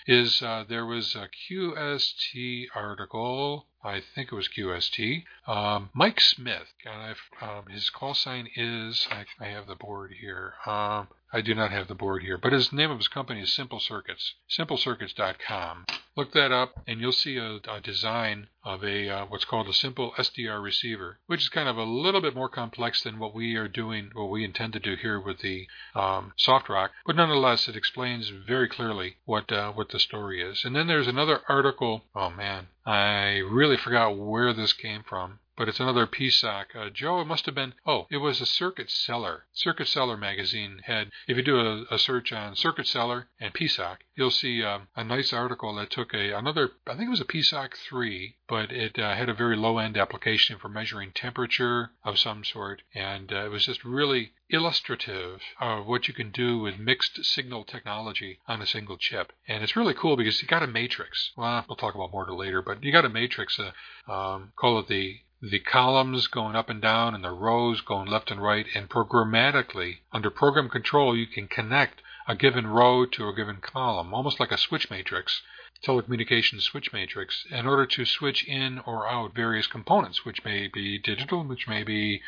Is 0.07 0.43
uh, 0.43 0.65
there 0.69 0.87
was 0.87 1.17
a 1.17 1.29
QST 1.51 2.67
article 2.75 3.67
I 3.87 4.03
think 4.15 4.33
it 4.33 4.35
was 4.35 4.49
QST. 4.49 5.25
Um, 5.47 5.91
Mike 5.95 6.21
Smith, 6.21 6.75
and 6.85 7.17
um, 7.41 7.67
his 7.71 7.89
call 7.89 8.15
sign 8.15 8.49
is 8.57 9.07
I, 9.11 9.25
I 9.39 9.47
have 9.49 9.69
the 9.69 9.77
board 9.77 10.13
here. 10.21 10.55
Um, 10.67 11.09
I 11.33 11.41
do 11.41 11.55
not 11.55 11.71
have 11.71 11.87
the 11.87 11.95
board 11.95 12.23
here, 12.23 12.39
but 12.39 12.53
his 12.53 12.73
name 12.73 12.91
of 12.91 12.99
his 12.99 13.09
company 13.09 13.43
is 13.43 13.53
Simple 13.53 13.79
Circuits. 13.79 14.35
SimpleCircuits.com. 14.51 15.87
Look 16.17 16.33
that 16.33 16.51
up, 16.51 16.83
and 16.87 17.01
you'll 17.01 17.13
see 17.13 17.37
a, 17.37 17.61
a 17.69 17.81
design 17.81 18.49
of 18.65 18.83
a 18.83 19.09
uh, 19.09 19.27
what's 19.27 19.45
called 19.45 19.69
a 19.69 19.73
simple 19.73 20.13
SDR 20.13 20.63
receiver, 20.63 21.19
which 21.27 21.43
is 21.43 21.49
kind 21.49 21.69
of 21.69 21.77
a 21.77 21.85
little 21.85 22.21
bit 22.21 22.35
more 22.35 22.49
complex 22.49 23.03
than 23.03 23.19
what 23.19 23.35
we 23.35 23.55
are 23.57 23.69
doing, 23.69 24.11
what 24.15 24.31
we 24.31 24.45
intend 24.45 24.73
to 24.73 24.81
do 24.81 24.97
here 24.97 25.21
with 25.21 25.41
the 25.41 25.69
um, 25.95 26.33
SoftRock. 26.39 26.91
But 27.05 27.17
nonetheless, 27.17 27.69
it 27.69 27.77
explains 27.77 28.31
very 28.31 28.69
clearly 28.69 29.17
what 29.25 29.53
uh, 29.53 29.73
what 29.73 29.91
the 29.91 30.01
story 30.01 30.43
is. 30.43 30.65
And 30.65 30.75
then 30.75 30.87
there's 30.87 31.09
another 31.09 31.43
article. 31.49 32.05
Oh 32.15 32.31
man, 32.31 32.69
I 32.87 33.39
really 33.39 33.77
forgot 33.77 34.17
where 34.17 34.53
this 34.53 34.73
came 34.73 35.03
from 35.03 35.41
but 35.57 35.69
it's 35.69 35.81
another 35.81 36.07
PSOC. 36.07 36.65
Uh, 36.75 36.91
Joe, 36.91 37.21
it 37.21 37.27
must 37.27 37.47
have 37.47 37.55
been, 37.55 37.75
oh, 37.87 38.07
it 38.11 38.19
was 38.19 38.41
a 38.41 38.47
Circuit 38.47 38.91
Cellar. 38.91 39.47
Circuit 39.53 39.89
Cellar 39.89 40.17
magazine 40.17 40.81
had, 40.85 41.11
if 41.27 41.37
you 41.37 41.43
do 41.43 41.59
a, 41.59 41.85
a 41.91 41.99
search 41.99 42.33
on 42.33 42.55
Circuit 42.55 42.87
Cellar 42.87 43.29
and 43.41 43.55
PSOC, 43.55 43.97
you'll 44.15 44.31
see 44.31 44.63
um, 44.63 44.89
a 44.97 45.05
nice 45.05 45.33
article 45.33 45.75
that 45.75 45.91
took 45.91 46.13
a 46.13 46.33
another, 46.33 46.73
I 46.87 46.95
think 46.95 47.07
it 47.07 47.11
was 47.11 47.21
a 47.21 47.25
PSOC 47.25 47.75
3, 47.75 48.37
but 48.49 48.71
it 48.71 48.99
uh, 48.99 49.15
had 49.15 49.29
a 49.29 49.35
very 49.35 49.57
low 49.57 49.79
end 49.79 49.97
application 49.97 50.59
for 50.59 50.69
measuring 50.69 51.13
temperature 51.13 51.91
of 52.05 52.19
some 52.19 52.45
sort. 52.45 52.83
And 52.95 53.33
uh, 53.33 53.47
it 53.47 53.51
was 53.51 53.67
just 53.67 53.85
really 53.85 54.33
illustrative 54.49 55.41
of 55.61 55.87
what 55.87 56.07
you 56.07 56.15
can 56.15 56.31
do 56.31 56.59
with 56.59 56.79
mixed 56.79 57.25
signal 57.25 57.65
technology 57.65 58.39
on 58.47 58.63
a 58.63 58.67
single 58.67 58.97
chip. 58.97 59.33
And 59.49 59.65
it's 59.65 59.77
really 59.77 59.95
cool 59.95 60.17
because 60.17 60.41
you 60.41 60.49
got 60.49 60.63
a 60.63 60.69
matrix. 60.69 61.33
Well, 61.37 61.65
we'll 61.69 61.77
talk 61.77 61.95
about 61.95 62.13
more 62.13 62.31
later, 62.33 62.63
but 62.63 62.85
you 62.85 62.93
got 62.93 63.05
a 63.05 63.09
matrix, 63.09 63.59
uh, 63.59 64.13
um, 64.13 64.53
call 64.57 64.79
it 64.79 64.89
the 64.89 65.19
the 65.51 65.61
columns 65.61 66.27
going 66.27 66.57
up 66.57 66.69
and 66.69 66.83
down 66.83 67.15
and 67.15 67.23
the 67.23 67.31
rows 67.31 67.81
going 67.81 68.09
left 68.09 68.31
and 68.31 68.43
right, 68.43 68.67
and 68.75 68.89
programmatically, 68.89 69.99
under 70.13 70.29
program 70.29 70.69
control, 70.69 71.17
you 71.17 71.27
can 71.27 71.47
connect 71.47 72.03
a 72.27 72.35
given 72.35 72.67
row 72.67 73.07
to 73.07 73.29
a 73.29 73.35
given 73.35 73.59
column, 73.59 74.13
almost 74.13 74.41
like 74.41 74.51
a 74.51 74.59
switch 74.59 74.91
matrix, 74.91 75.43
telecommunications 75.85 76.63
switch 76.63 76.93
matrix, 76.93 77.47
in 77.51 77.67
order 77.67 77.87
to 77.87 78.05
switch 78.05 78.45
in 78.45 78.81
or 78.81 79.07
out 79.09 79.35
various 79.35 79.67
components, 79.67 80.25
which 80.25 80.45
may 80.45 80.67
be 80.67 80.99
digital, 80.99 81.45
which 81.45 81.69
may 81.69 81.85
be 81.85 82.23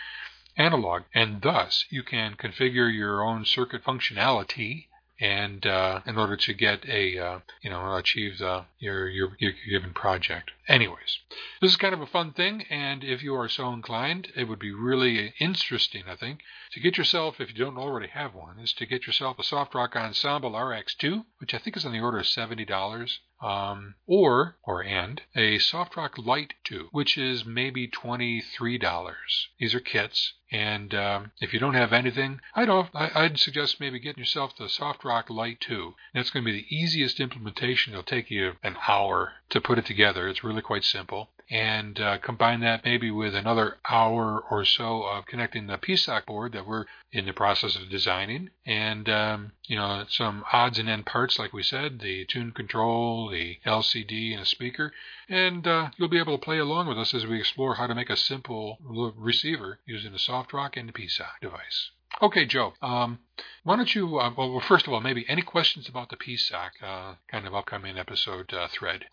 analog, 0.56 1.02
and 1.14 1.42
thus 1.42 1.86
you 1.90 2.02
can 2.02 2.34
configure 2.34 2.92
your 2.92 3.24
own 3.24 3.44
circuit 3.44 3.82
functionality 3.82 4.87
and 5.20 5.66
uh, 5.66 6.00
in 6.06 6.16
order 6.16 6.36
to 6.36 6.54
get 6.54 6.88
a 6.88 7.18
uh, 7.18 7.40
you 7.62 7.70
know 7.70 7.96
achieve 7.96 8.38
the, 8.38 8.64
your, 8.78 9.08
your 9.08 9.30
your 9.38 9.52
given 9.68 9.92
project. 9.92 10.50
Anyways, 10.68 11.18
this 11.60 11.72
is 11.72 11.76
kind 11.76 11.94
of 11.94 12.00
a 12.00 12.06
fun 12.06 12.32
thing, 12.32 12.62
and 12.70 13.02
if 13.02 13.22
you 13.22 13.34
are 13.34 13.48
so 13.48 13.72
inclined, 13.72 14.28
it 14.36 14.44
would 14.44 14.58
be 14.58 14.72
really 14.72 15.34
interesting, 15.40 16.04
I 16.08 16.16
think, 16.16 16.40
to 16.72 16.80
get 16.80 16.98
yourself, 16.98 17.40
if 17.40 17.48
you 17.48 17.64
don't 17.64 17.78
already 17.78 18.08
have 18.08 18.34
one, 18.34 18.58
is 18.58 18.72
to 18.74 18.86
get 18.86 19.06
yourself 19.06 19.38
a 19.38 19.42
Soft 19.44 19.74
Rock 19.74 19.96
Ensemble 19.96 20.52
RX2, 20.52 21.24
which 21.38 21.54
I 21.54 21.58
think 21.58 21.76
is 21.76 21.84
on 21.84 21.92
the 21.92 22.00
order 22.00 22.18
of 22.18 22.26
seventy 22.26 22.64
dollars 22.64 23.20
um, 23.40 23.94
or 24.06 24.56
or 24.64 24.82
and 24.82 25.22
a 25.36 25.58
soft 25.58 25.96
rock 25.96 26.18
Lite 26.18 26.54
2, 26.64 26.88
which 26.90 27.16
is 27.16 27.44
maybe 27.44 27.86
twenty 27.86 28.40
three 28.40 28.78
dollars. 28.78 29.48
These 29.58 29.74
are 29.74 29.80
kits, 29.80 30.34
and 30.50 30.94
um, 30.94 31.32
if 31.40 31.52
you 31.52 31.60
don't 31.60 31.74
have 31.74 31.92
anything, 31.92 32.40
I'd 32.54 32.68
I'd 32.94 33.38
suggest 33.38 33.80
maybe 33.80 34.00
getting 34.00 34.20
yourself 34.20 34.56
the 34.56 34.68
soft 34.68 35.04
rock 35.04 35.30
Lite 35.30 35.60
2. 35.60 35.94
That's 36.14 36.30
going 36.30 36.44
to 36.44 36.52
be 36.52 36.58
the 36.58 36.76
easiest 36.76 37.20
implementation. 37.20 37.92
It'll 37.92 38.02
take 38.02 38.30
you 38.30 38.56
an 38.62 38.76
hour 38.88 39.34
to 39.50 39.60
put 39.60 39.78
it 39.78 39.86
together. 39.86 40.28
It's 40.28 40.44
really 40.44 40.62
quite 40.62 40.84
simple 40.84 41.30
and 41.50 41.98
uh, 42.00 42.18
combine 42.18 42.60
that 42.60 42.84
maybe 42.84 43.10
with 43.10 43.34
another 43.34 43.78
hour 43.88 44.44
or 44.50 44.64
so 44.64 45.02
of 45.04 45.26
connecting 45.26 45.66
the 45.66 45.78
PSOC 45.78 46.26
board 46.26 46.52
that 46.52 46.66
we're 46.66 46.84
in 47.10 47.24
the 47.24 47.32
process 47.32 47.76
of 47.76 47.88
designing, 47.88 48.50
and 48.66 49.08
um, 49.08 49.52
you 49.64 49.76
know 49.76 50.04
some 50.08 50.44
odds 50.52 50.78
and 50.78 50.88
end 50.88 51.06
parts 51.06 51.38
like 51.38 51.52
we 51.52 51.62
said, 51.62 52.00
the 52.00 52.24
tune 52.26 52.52
control, 52.52 53.28
the 53.30 53.58
LCD, 53.64 54.32
and 54.32 54.42
a 54.42 54.46
speaker, 54.46 54.92
and 55.28 55.66
uh, 55.66 55.90
you'll 55.96 56.08
be 56.08 56.18
able 56.18 56.36
to 56.36 56.44
play 56.44 56.58
along 56.58 56.86
with 56.86 56.98
us 56.98 57.14
as 57.14 57.26
we 57.26 57.38
explore 57.38 57.76
how 57.76 57.86
to 57.86 57.94
make 57.94 58.10
a 58.10 58.16
simple 58.16 58.78
receiver 59.16 59.78
using 59.86 60.12
the 60.12 60.18
SoftRock 60.18 60.76
and 60.76 60.88
the 60.88 60.92
PSOC 60.92 61.40
device. 61.40 61.90
Okay, 62.20 62.46
Joe. 62.46 62.72
Um, 62.82 63.20
why 63.62 63.76
don't 63.76 63.94
you? 63.94 64.18
Uh, 64.18 64.32
well, 64.36 64.60
first 64.60 64.86
of 64.86 64.92
all, 64.92 65.00
maybe 65.00 65.24
any 65.28 65.42
questions 65.42 65.88
about 65.88 66.08
the 66.10 66.16
PSOC 66.16 66.70
uh, 66.82 67.14
kind 67.30 67.46
of 67.46 67.54
upcoming 67.54 67.96
episode 67.96 68.52
uh, 68.52 68.66
thread? 68.68 69.04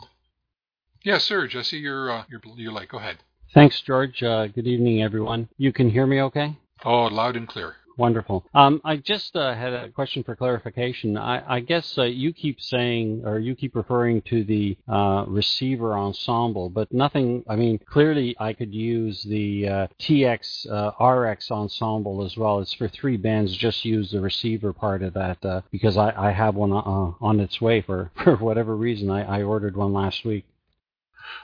Yeah, 1.05 1.19
Serge, 1.19 1.55
I 1.55 1.61
see 1.61 1.77
your 1.77 2.09
uh, 2.09 2.23
your 2.31 2.41
your 2.57 2.71
light. 2.71 2.89
Go 2.89 2.97
ahead. 2.97 3.17
Thanks, 3.53 3.79
George. 3.81 4.23
Uh, 4.23 4.47
good 4.47 4.65
evening, 4.65 5.03
everyone. 5.03 5.47
You 5.55 5.71
can 5.71 5.91
hear 5.91 6.07
me 6.07 6.19
okay? 6.23 6.57
Oh, 6.83 7.03
loud 7.03 7.35
and 7.35 7.47
clear. 7.47 7.75
Wonderful. 7.95 8.43
Um, 8.55 8.81
I 8.83 8.97
just 8.97 9.35
uh, 9.35 9.53
had 9.53 9.71
a 9.71 9.89
question 9.89 10.23
for 10.23 10.35
clarification. 10.35 11.15
I, 11.15 11.57
I 11.57 11.59
guess 11.59 11.95
uh, 11.99 12.05
you 12.05 12.33
keep 12.33 12.59
saying, 12.59 13.21
or 13.23 13.37
you 13.37 13.55
keep 13.55 13.75
referring 13.75 14.23
to 14.23 14.43
the 14.43 14.77
uh, 14.91 15.25
receiver 15.27 15.93
ensemble, 15.93 16.71
but 16.71 16.91
nothing. 16.91 17.43
I 17.47 17.55
mean, 17.55 17.77
clearly, 17.85 18.35
I 18.39 18.53
could 18.53 18.73
use 18.73 19.21
the 19.21 19.69
uh, 19.69 19.87
TX 19.99 20.71
uh, 20.71 21.05
RX 21.05 21.51
ensemble 21.51 22.25
as 22.25 22.35
well. 22.35 22.61
It's 22.61 22.73
for 22.73 22.87
three 22.87 23.17
bands. 23.17 23.55
Just 23.55 23.85
use 23.85 24.09
the 24.09 24.21
receiver 24.21 24.73
part 24.73 25.03
of 25.03 25.13
that 25.13 25.45
uh, 25.45 25.61
because 25.71 25.97
I, 25.97 26.11
I 26.17 26.31
have 26.31 26.55
one 26.55 26.71
on 26.73 27.39
its 27.39 27.61
way 27.61 27.81
for 27.81 28.09
for 28.23 28.37
whatever 28.37 28.75
reason. 28.75 29.11
I, 29.11 29.41
I 29.41 29.43
ordered 29.43 29.77
one 29.77 29.93
last 29.93 30.25
week. 30.25 30.45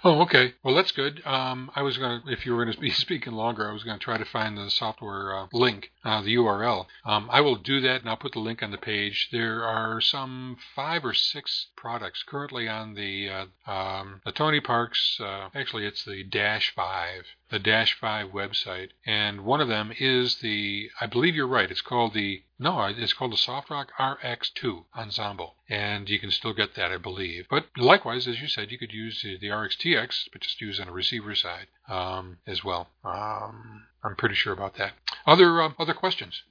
Oh, 0.04 0.22
okay. 0.22 0.54
Well, 0.64 0.76
that's 0.76 0.92
good. 0.92 1.22
Um, 1.26 1.72
I 1.76 1.82
was 1.82 1.98
going 1.98 2.22
to, 2.22 2.32
if 2.32 2.46
you 2.46 2.56
were 2.56 2.64
going 2.66 2.76
to 2.76 2.82
be 2.82 2.92
speaking 2.92 3.34
longer, 3.34 3.70
I 3.70 3.74
was 3.74 3.84
going 3.84 3.98
to 3.98 4.04
try 4.04 4.18
to 4.18 4.26
find 4.26 4.58
the 4.58 4.70
software 4.70 5.36
uh, 5.38 5.48
link, 5.54 5.92
uh, 6.04 6.22
the 6.22 6.36
URL. 6.36 6.86
Um, 7.06 7.30
I 7.32 7.42
will 7.42 7.56
do 7.56 7.82
that, 7.82 8.02
and 8.02 8.10
I'll 8.10 8.18
put 8.18 8.34
the 8.34 8.40
link 8.40 8.64
on 8.64 8.72
the 8.72 8.78
page. 8.78 9.30
There 9.32 9.64
are 9.64 10.02
some 10.02 10.58
five 10.76 11.06
or 11.06 11.14
six 11.14 11.68
products 11.76 12.24
currently 12.24 12.68
on 12.68 12.96
the 12.96 13.30
uh, 13.30 13.72
um, 13.72 14.22
the 14.26 14.32
Tony 14.32 14.60
Parks. 14.60 15.20
Uh, 15.20 15.50
actually, 15.54 15.86
it's 15.86 16.04
the 16.04 16.24
Dash 16.24 16.74
Five 16.76 17.26
the 17.52 17.60
Dash 17.60 17.94
5 18.00 18.30
website, 18.30 18.90
and 19.06 19.42
one 19.42 19.60
of 19.60 19.68
them 19.68 19.92
is 20.00 20.38
the, 20.40 20.90
I 21.00 21.06
believe 21.06 21.36
you're 21.36 21.48
right, 21.48 21.70
it's 21.70 21.82
called 21.82 22.14
the, 22.14 22.44
no, 22.58 22.82
it's 22.86 23.14
called 23.14 23.34
the 23.34 23.36
SoftRock 23.36 23.88
RX2 24.00 24.86
Ensemble, 24.96 25.56
and 25.70 26.10
you 26.10 26.18
can 26.18 26.32
still 26.32 26.54
get 26.54 26.76
that, 26.76 26.92
I 26.92 26.98
believe. 26.98 27.48
But 27.50 27.66
likewise, 27.78 28.28
as 28.28 28.42
you 28.42 28.48
said, 28.48 28.72
you 28.72 28.78
could 28.78 28.94
use 28.94 29.22
the, 29.22 29.38
the 29.38 29.48
RXTX, 29.48 30.30
but 30.32 30.42
just 30.42 30.62
use 30.62 30.80
on 30.80 30.88
a 30.88 30.94
receiver 30.94 31.36
side 31.36 31.68
um, 31.90 32.38
as 32.48 32.64
well. 32.64 32.88
Um, 33.04 33.84
I'm 34.04 34.16
pretty 34.16 34.36
sure 34.36 34.54
about 34.54 34.78
that. 34.78 34.94
Other 35.28 35.62
uh, 35.62 35.74
other 35.78 35.94
questions? 35.94 36.42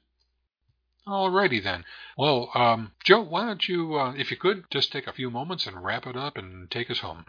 Alrighty 1.07 1.63
then. 1.63 1.85
Well, 2.17 2.51
um, 2.55 2.93
Joe, 3.03 3.23
why 3.23 3.47
don't 3.47 3.67
you, 3.67 3.97
uh, 3.97 4.13
if 4.13 4.31
you 4.31 4.37
could, 4.37 4.65
just 4.71 4.93
take 4.93 5.07
a 5.07 5.13
few 5.13 5.31
moments 5.31 5.67
and 5.67 5.83
wrap 5.83 6.07
it 6.07 6.17
up 6.17 6.37
and 6.37 6.71
take 6.71 6.91
us 6.91 6.99
home. 6.99 7.25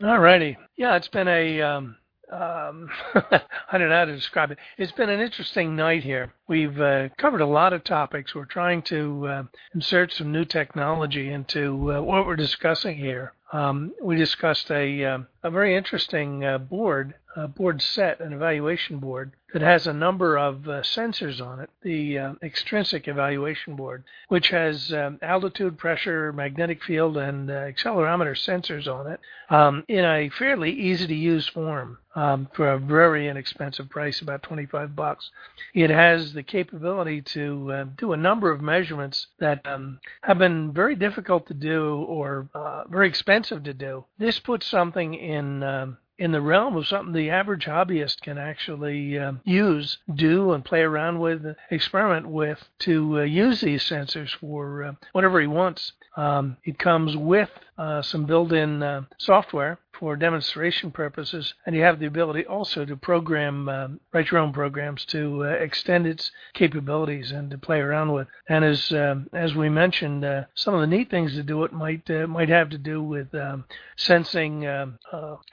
Alrighty. 0.00 0.56
Yeah, 0.76 0.96
it's 0.96 1.08
been 1.08 1.26
a 1.26 1.62
um, 1.62 1.96
um, 2.30 2.88
I 3.14 3.78
don't 3.78 3.88
know 3.88 3.96
how 3.96 4.04
to 4.04 4.14
describe 4.14 4.50
it. 4.50 4.58
It's 4.78 4.92
been 4.92 5.10
an 5.10 5.20
interesting 5.20 5.76
night 5.76 6.02
here. 6.02 6.32
We've 6.48 6.80
uh, 6.80 7.08
covered 7.16 7.40
a 7.40 7.46
lot 7.46 7.72
of 7.72 7.82
topics. 7.82 8.34
We're 8.34 8.44
trying 8.44 8.82
to 8.82 9.26
uh, 9.26 9.42
insert 9.74 10.12
some 10.12 10.30
new 10.30 10.44
technology 10.44 11.32
into 11.32 11.92
uh, 11.92 12.00
what 12.02 12.24
we're 12.24 12.36
discussing 12.36 12.98
here. 12.98 13.32
Um, 13.52 13.94
we 14.02 14.16
discussed 14.16 14.70
a, 14.70 15.04
uh, 15.04 15.18
a 15.42 15.50
very 15.50 15.76
interesting 15.76 16.44
uh, 16.44 16.58
board, 16.58 17.14
a 17.36 17.48
board 17.48 17.82
set, 17.82 18.20
an 18.20 18.32
evaluation 18.32 18.98
board 18.98 19.32
that 19.52 19.62
has 19.62 19.86
a 19.86 19.92
number 19.92 20.36
of 20.36 20.68
uh, 20.68 20.82
sensors 20.82 21.40
on 21.40 21.60
it. 21.60 21.70
The 21.82 22.14
Xtrinsic 22.42 23.08
evaluation 23.08 23.74
board, 23.74 24.04
which 24.28 24.48
has 24.50 24.92
um, 24.92 25.18
altitude, 25.22 25.78
pressure, 25.78 26.32
magnetic 26.32 26.82
field, 26.82 27.16
and 27.16 27.48
accelerometer 27.48 28.34
sensors 28.36 28.86
on 28.92 29.10
it 29.10 29.20
um, 29.48 29.84
in 29.88 30.04
a 30.04 30.28
fairly 30.28 30.72
easy 30.72 31.06
to 31.06 31.14
use 31.14 31.48
form 31.48 31.98
um, 32.16 32.48
for 32.52 32.72
a 32.72 32.78
very 32.78 33.28
inexpensive 33.28 33.88
price, 33.88 34.20
about 34.20 34.42
25 34.42 34.96
bucks. 34.96 35.30
It 35.74 35.90
has 35.90 36.32
the 36.36 36.42
capability 36.42 37.20
to 37.22 37.72
uh, 37.72 37.84
do 37.96 38.12
a 38.12 38.16
number 38.16 38.52
of 38.52 38.60
measurements 38.60 39.26
that 39.40 39.66
um, 39.66 39.98
have 40.22 40.38
been 40.38 40.72
very 40.72 40.94
difficult 40.94 41.46
to 41.48 41.54
do 41.54 42.04
or 42.08 42.48
uh, 42.54 42.84
very 42.88 43.08
expensive 43.08 43.64
to 43.64 43.74
do. 43.74 44.04
This 44.18 44.38
puts 44.38 44.66
something 44.66 45.14
in 45.14 45.62
um, 45.64 45.98
in 46.18 46.32
the 46.32 46.40
realm 46.40 46.76
of 46.76 46.86
something 46.86 47.12
the 47.12 47.30
average 47.30 47.66
hobbyist 47.66 48.22
can 48.22 48.38
actually 48.38 49.18
uh, 49.18 49.32
use, 49.44 49.98
do, 50.14 50.52
and 50.52 50.64
play 50.64 50.80
around 50.80 51.18
with, 51.18 51.44
experiment 51.70 52.26
with 52.26 52.66
to 52.78 53.20
uh, 53.20 53.22
use 53.22 53.60
these 53.60 53.82
sensors 53.82 54.30
for 54.40 54.84
uh, 54.84 54.92
whatever 55.12 55.40
he 55.40 55.46
wants. 55.46 55.92
Um, 56.16 56.56
it 56.64 56.78
comes 56.78 57.16
with 57.16 57.50
uh, 57.78 58.02
some 58.02 58.24
built-in 58.24 58.82
uh, 58.82 59.02
software 59.18 59.78
for 59.98 60.14
demonstration 60.16 60.90
purposes, 60.90 61.54
and 61.64 61.74
you 61.74 61.82
have 61.82 61.98
the 61.98 62.06
ability 62.06 62.44
also 62.44 62.84
to 62.84 62.96
program, 62.96 63.68
um, 63.68 64.00
write 64.12 64.30
your 64.30 64.40
own 64.40 64.52
programs 64.52 65.04
to 65.06 65.44
uh, 65.44 65.48
extend 65.48 66.06
its 66.06 66.30
capabilities 66.52 67.32
and 67.32 67.50
to 67.50 67.56
play 67.56 67.80
around 67.80 68.12
with. 68.12 68.28
And 68.48 68.64
as 68.64 68.92
um, 68.92 69.28
as 69.32 69.54
we 69.54 69.68
mentioned, 69.68 70.24
uh, 70.24 70.44
some 70.54 70.74
of 70.74 70.80
the 70.80 70.86
neat 70.86 71.10
things 71.10 71.32
to 71.34 71.42
do 71.42 71.64
it 71.64 71.72
might 71.72 72.08
might 72.28 72.50
have 72.50 72.68
to 72.70 72.78
do 72.78 73.02
with 73.02 73.34
um, 73.34 73.64
sensing 73.96 74.66
um, 74.66 74.98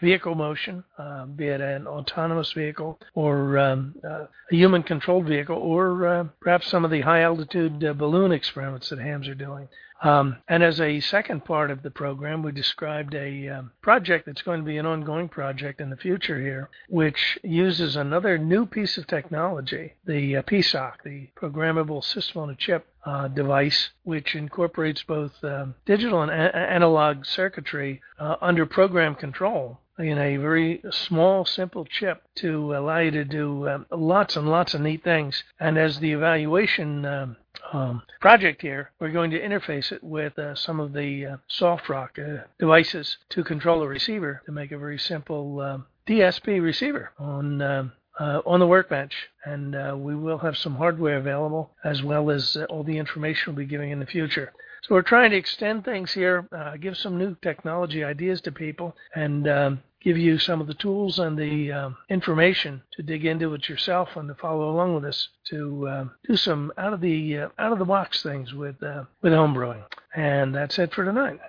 vehicle 0.02 0.36
motion, 0.36 0.84
uh, 0.98 1.26
be 1.26 1.48
it 1.48 1.62
an 1.62 1.88
autonomous 1.88 2.52
vehicle 2.52 3.00
or 3.16 3.58
um, 3.58 3.96
a 4.04 4.28
human-controlled 4.50 5.26
vehicle, 5.26 5.58
or 5.58 6.30
perhaps 6.42 6.68
some 6.68 6.84
of 6.84 6.92
the 6.92 7.02
high-altitude 7.02 7.98
balloon 7.98 8.32
experiments 8.34 8.90
that 8.90 9.00
hams 9.00 9.28
are 9.28 9.36
doing. 9.36 9.68
Um, 10.04 10.38
and 10.50 10.62
as 10.62 10.82
a 10.82 11.00
second 11.00 11.46
part 11.46 11.72
of 11.72 11.82
the 11.82 11.90
program, 11.90 12.44
we 12.44 12.52
described 12.52 13.16
a 13.16 13.48
um, 13.48 13.72
project 13.82 14.26
that's 14.26 14.42
going 14.42 14.60
to 14.60 14.66
be 14.66 14.78
an 14.78 14.86
ongoing 14.86 15.30
project 15.30 15.80
in 15.80 15.90
the 15.90 15.96
future 15.96 16.40
here, 16.42 16.70
which 16.90 17.40
uses 17.42 17.96
another 17.96 18.38
new 18.38 18.66
piece 18.66 18.98
of 18.98 19.08
technology, 19.08 19.94
the 20.06 20.38
uh, 20.38 20.42
PSOC, 20.42 20.92
the 21.06 21.30
Programmable 21.40 22.04
System 22.04 22.42
on 22.42 22.50
a 22.50 22.56
Chip 22.56 22.86
uh, 23.06 23.30
device, 23.30 23.92
which 24.04 24.36
incorporates 24.36 25.04
both 25.04 25.42
um, 25.44 25.76
digital 25.86 26.22
and 26.22 26.32
a- 26.32 26.56
analog 26.56 27.26
circuitry 27.26 28.02
uh, 28.20 28.36
under 28.42 28.66
program 28.66 29.16
control 29.16 29.80
in 30.00 30.18
a 30.18 30.38
very 30.38 30.82
small, 30.92 31.46
simple 31.46 31.86
chip 31.86 32.24
to 32.36 32.76
allow 32.76 32.98
you 32.98 33.12
to 33.12 33.24
do 33.24 33.70
um, 33.70 33.86
lots 33.92 34.36
and 34.36 34.50
lots 34.50 34.74
of 34.74 34.82
neat 34.82 35.04
things. 35.04 35.44
And 35.60 35.78
as 35.78 36.00
the 36.00 36.12
evaluation 36.12 37.06
um, 37.06 37.38
um, 37.74 38.04
project 38.22 38.62
here, 38.62 38.92
we're 39.00 39.12
going 39.12 39.32
to 39.32 39.40
interface 39.40 39.92
it 39.92 40.04
with 40.04 40.38
uh, 40.40 40.56
some 40.56 40.80
of 40.80 40.94
the 40.94 41.26
uh, 41.26 41.38
SoftRock 41.50 42.20
uh, 42.20 42.44
devices 42.60 43.18
to 43.30 43.44
control 43.44 43.80
the 43.80 43.88
receiver 43.88 44.42
to 44.46 44.52
make 44.52 44.72
a 44.72 44.78
very 44.78 45.00
simple 45.00 45.60
um, 45.60 45.86
DSP 46.08 46.62
receiver 46.62 47.12
on 47.18 47.62
um, 47.62 47.92
uh, 48.20 48.42
on 48.46 48.60
the 48.60 48.68
workbench, 48.68 49.30
and 49.44 49.76
uh, 49.76 49.96
we 49.98 50.16
will 50.16 50.38
have 50.38 50.56
some 50.56 50.76
hardware 50.76 51.18
available 51.18 51.72
as 51.84 52.04
well 52.04 52.30
as 52.30 52.56
uh, 52.56 52.64
all 52.66 52.84
the 52.84 52.98
information 52.98 53.56
we'll 53.56 53.66
be 53.66 53.70
giving 53.70 53.90
in 53.90 54.00
the 54.00 54.06
future. 54.06 54.54
So 54.84 54.96
we're 54.96 55.02
trying 55.02 55.32
to 55.32 55.38
extend 55.38 55.86
things 55.86 56.14
here, 56.14 56.48
uh, 56.52 56.78
give 56.78 56.98
some 56.98 57.18
new 57.18 57.36
technology 57.42 58.04
ideas 58.04 58.42
to 58.42 58.52
people, 58.52 58.96
and 59.16 59.48
um, 59.48 59.84
give 60.04 60.18
you 60.18 60.38
some 60.38 60.60
of 60.60 60.68
the 60.68 60.74
tools 60.74 61.20
and 61.20 61.38
the 61.38 61.72
um, 61.72 61.98
information 62.10 62.82
to 62.92 63.04
dig 63.04 63.26
into 63.26 63.54
it 63.54 63.70
yourself 63.70 64.10
and 64.16 64.28
to 64.28 64.36
follow 64.36 64.70
along 64.70 64.96
with 64.96 65.06
us 65.06 65.30
to 65.46 65.88
um, 65.90 66.12
do 66.28 66.36
some 66.36 66.72
out 66.78 66.94
of 66.94 67.02
the 67.02 67.38
uh, 67.38 67.50
out 67.58 67.72
of 67.72 67.80
the 67.80 67.86
box 67.86 68.22
things 68.22 68.54
with 68.54 68.82
uh, 68.84 69.04
with 69.22 69.34
homebrewing. 69.34 69.84
And 70.16 70.54
that's 70.54 70.78
it 70.78 70.94
for 70.94 71.06
tonight. 71.06 71.40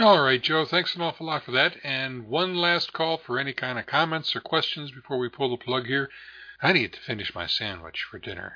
All 0.00 0.22
right, 0.22 0.42
Joe, 0.42 0.64
thanks 0.64 0.94
an 0.94 1.02
awful 1.02 1.26
lot 1.26 1.44
for 1.44 1.52
that. 1.52 1.76
And 1.84 2.28
one 2.28 2.56
last 2.56 2.92
call 2.92 3.18
for 3.18 3.38
any 3.38 3.52
kind 3.52 3.78
of 3.78 3.86
comments 3.86 4.34
or 4.34 4.40
questions 4.40 4.90
before 4.90 5.18
we 5.18 5.28
pull 5.28 5.50
the 5.50 5.62
plug 5.62 5.86
here. 5.86 6.08
I 6.62 6.72
need 6.72 6.94
to 6.94 7.00
finish 7.00 7.34
my 7.34 7.46
sandwich 7.46 8.06
for 8.10 8.18
dinner. 8.18 8.54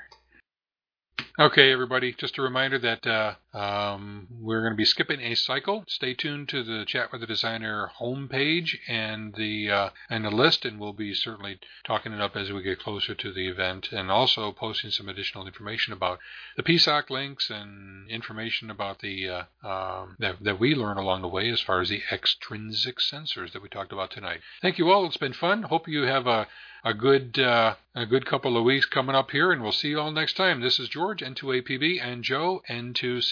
Okay, 1.39 1.71
everybody, 1.71 2.13
just 2.13 2.39
a 2.39 2.41
reminder 2.41 2.79
that 2.79 3.05
uh, 3.05 3.35
um, 3.53 4.27
we're 4.39 4.61
going 4.61 4.73
to 4.73 4.77
be 4.77 4.85
skipping 4.85 5.19
a 5.19 5.35
cycle. 5.35 5.83
Stay 5.87 6.13
tuned 6.13 6.47
to 6.49 6.63
the 6.63 6.85
Chat 6.85 7.11
with 7.11 7.21
the 7.21 7.27
Designer 7.27 7.91
homepage 7.99 8.77
and 8.87 9.33
the 9.35 9.69
uh, 9.69 9.89
and 10.09 10.23
the 10.23 10.31
list, 10.31 10.63
and 10.63 10.79
we'll 10.79 10.93
be 10.93 11.13
certainly 11.13 11.59
talking 11.83 12.13
it 12.13 12.21
up 12.21 12.35
as 12.37 12.51
we 12.51 12.61
get 12.61 12.79
closer 12.79 13.13
to 13.13 13.31
the 13.33 13.47
event, 13.47 13.91
and 13.91 14.09
also 14.09 14.51
posting 14.53 14.89
some 14.89 15.09
additional 15.09 15.45
information 15.45 15.91
about 15.91 16.19
the 16.55 16.63
PSOC 16.63 17.09
links 17.09 17.49
and 17.49 18.09
information 18.09 18.69
about 18.69 18.99
the 18.99 19.29
uh, 19.29 19.67
um, 19.67 20.15
that, 20.19 20.41
that 20.41 20.59
we 20.59 20.73
learn 20.73 20.97
along 20.97 21.21
the 21.21 21.27
way 21.27 21.49
as 21.49 21.59
far 21.59 21.81
as 21.81 21.89
the 21.89 22.01
Xtrinsic 22.09 22.99
sensors 22.99 23.51
that 23.51 23.61
we 23.61 23.67
talked 23.67 23.91
about 23.91 24.11
tonight. 24.11 24.39
Thank 24.61 24.77
you 24.77 24.89
all. 24.89 25.05
It's 25.05 25.17
been 25.17 25.33
fun. 25.33 25.63
Hope 25.63 25.87
you 25.89 26.03
have 26.03 26.25
a 26.25 26.47
a 26.83 26.93
good 26.93 27.37
uh, 27.37 27.75
a 27.93 28.05
good 28.05 28.25
couple 28.25 28.57
of 28.57 28.63
weeks 28.63 28.85
coming 28.85 29.15
up 29.15 29.31
here, 29.31 29.51
and 29.51 29.61
we'll 29.61 29.71
see 29.71 29.89
you 29.89 29.99
all 29.99 30.11
next 30.11 30.35
time. 30.35 30.61
This 30.61 30.79
is 30.79 30.89
George 30.89 31.21
N2APB 31.21 32.01
and 32.01 32.23
Joe 32.23 32.61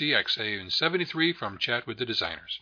N2CX, 0.10 0.60
and 0.60 0.74
73 0.74 1.34
from 1.34 1.60
Chat 1.60 1.86
with 1.86 2.00
the 2.00 2.06
Designers. 2.06 2.58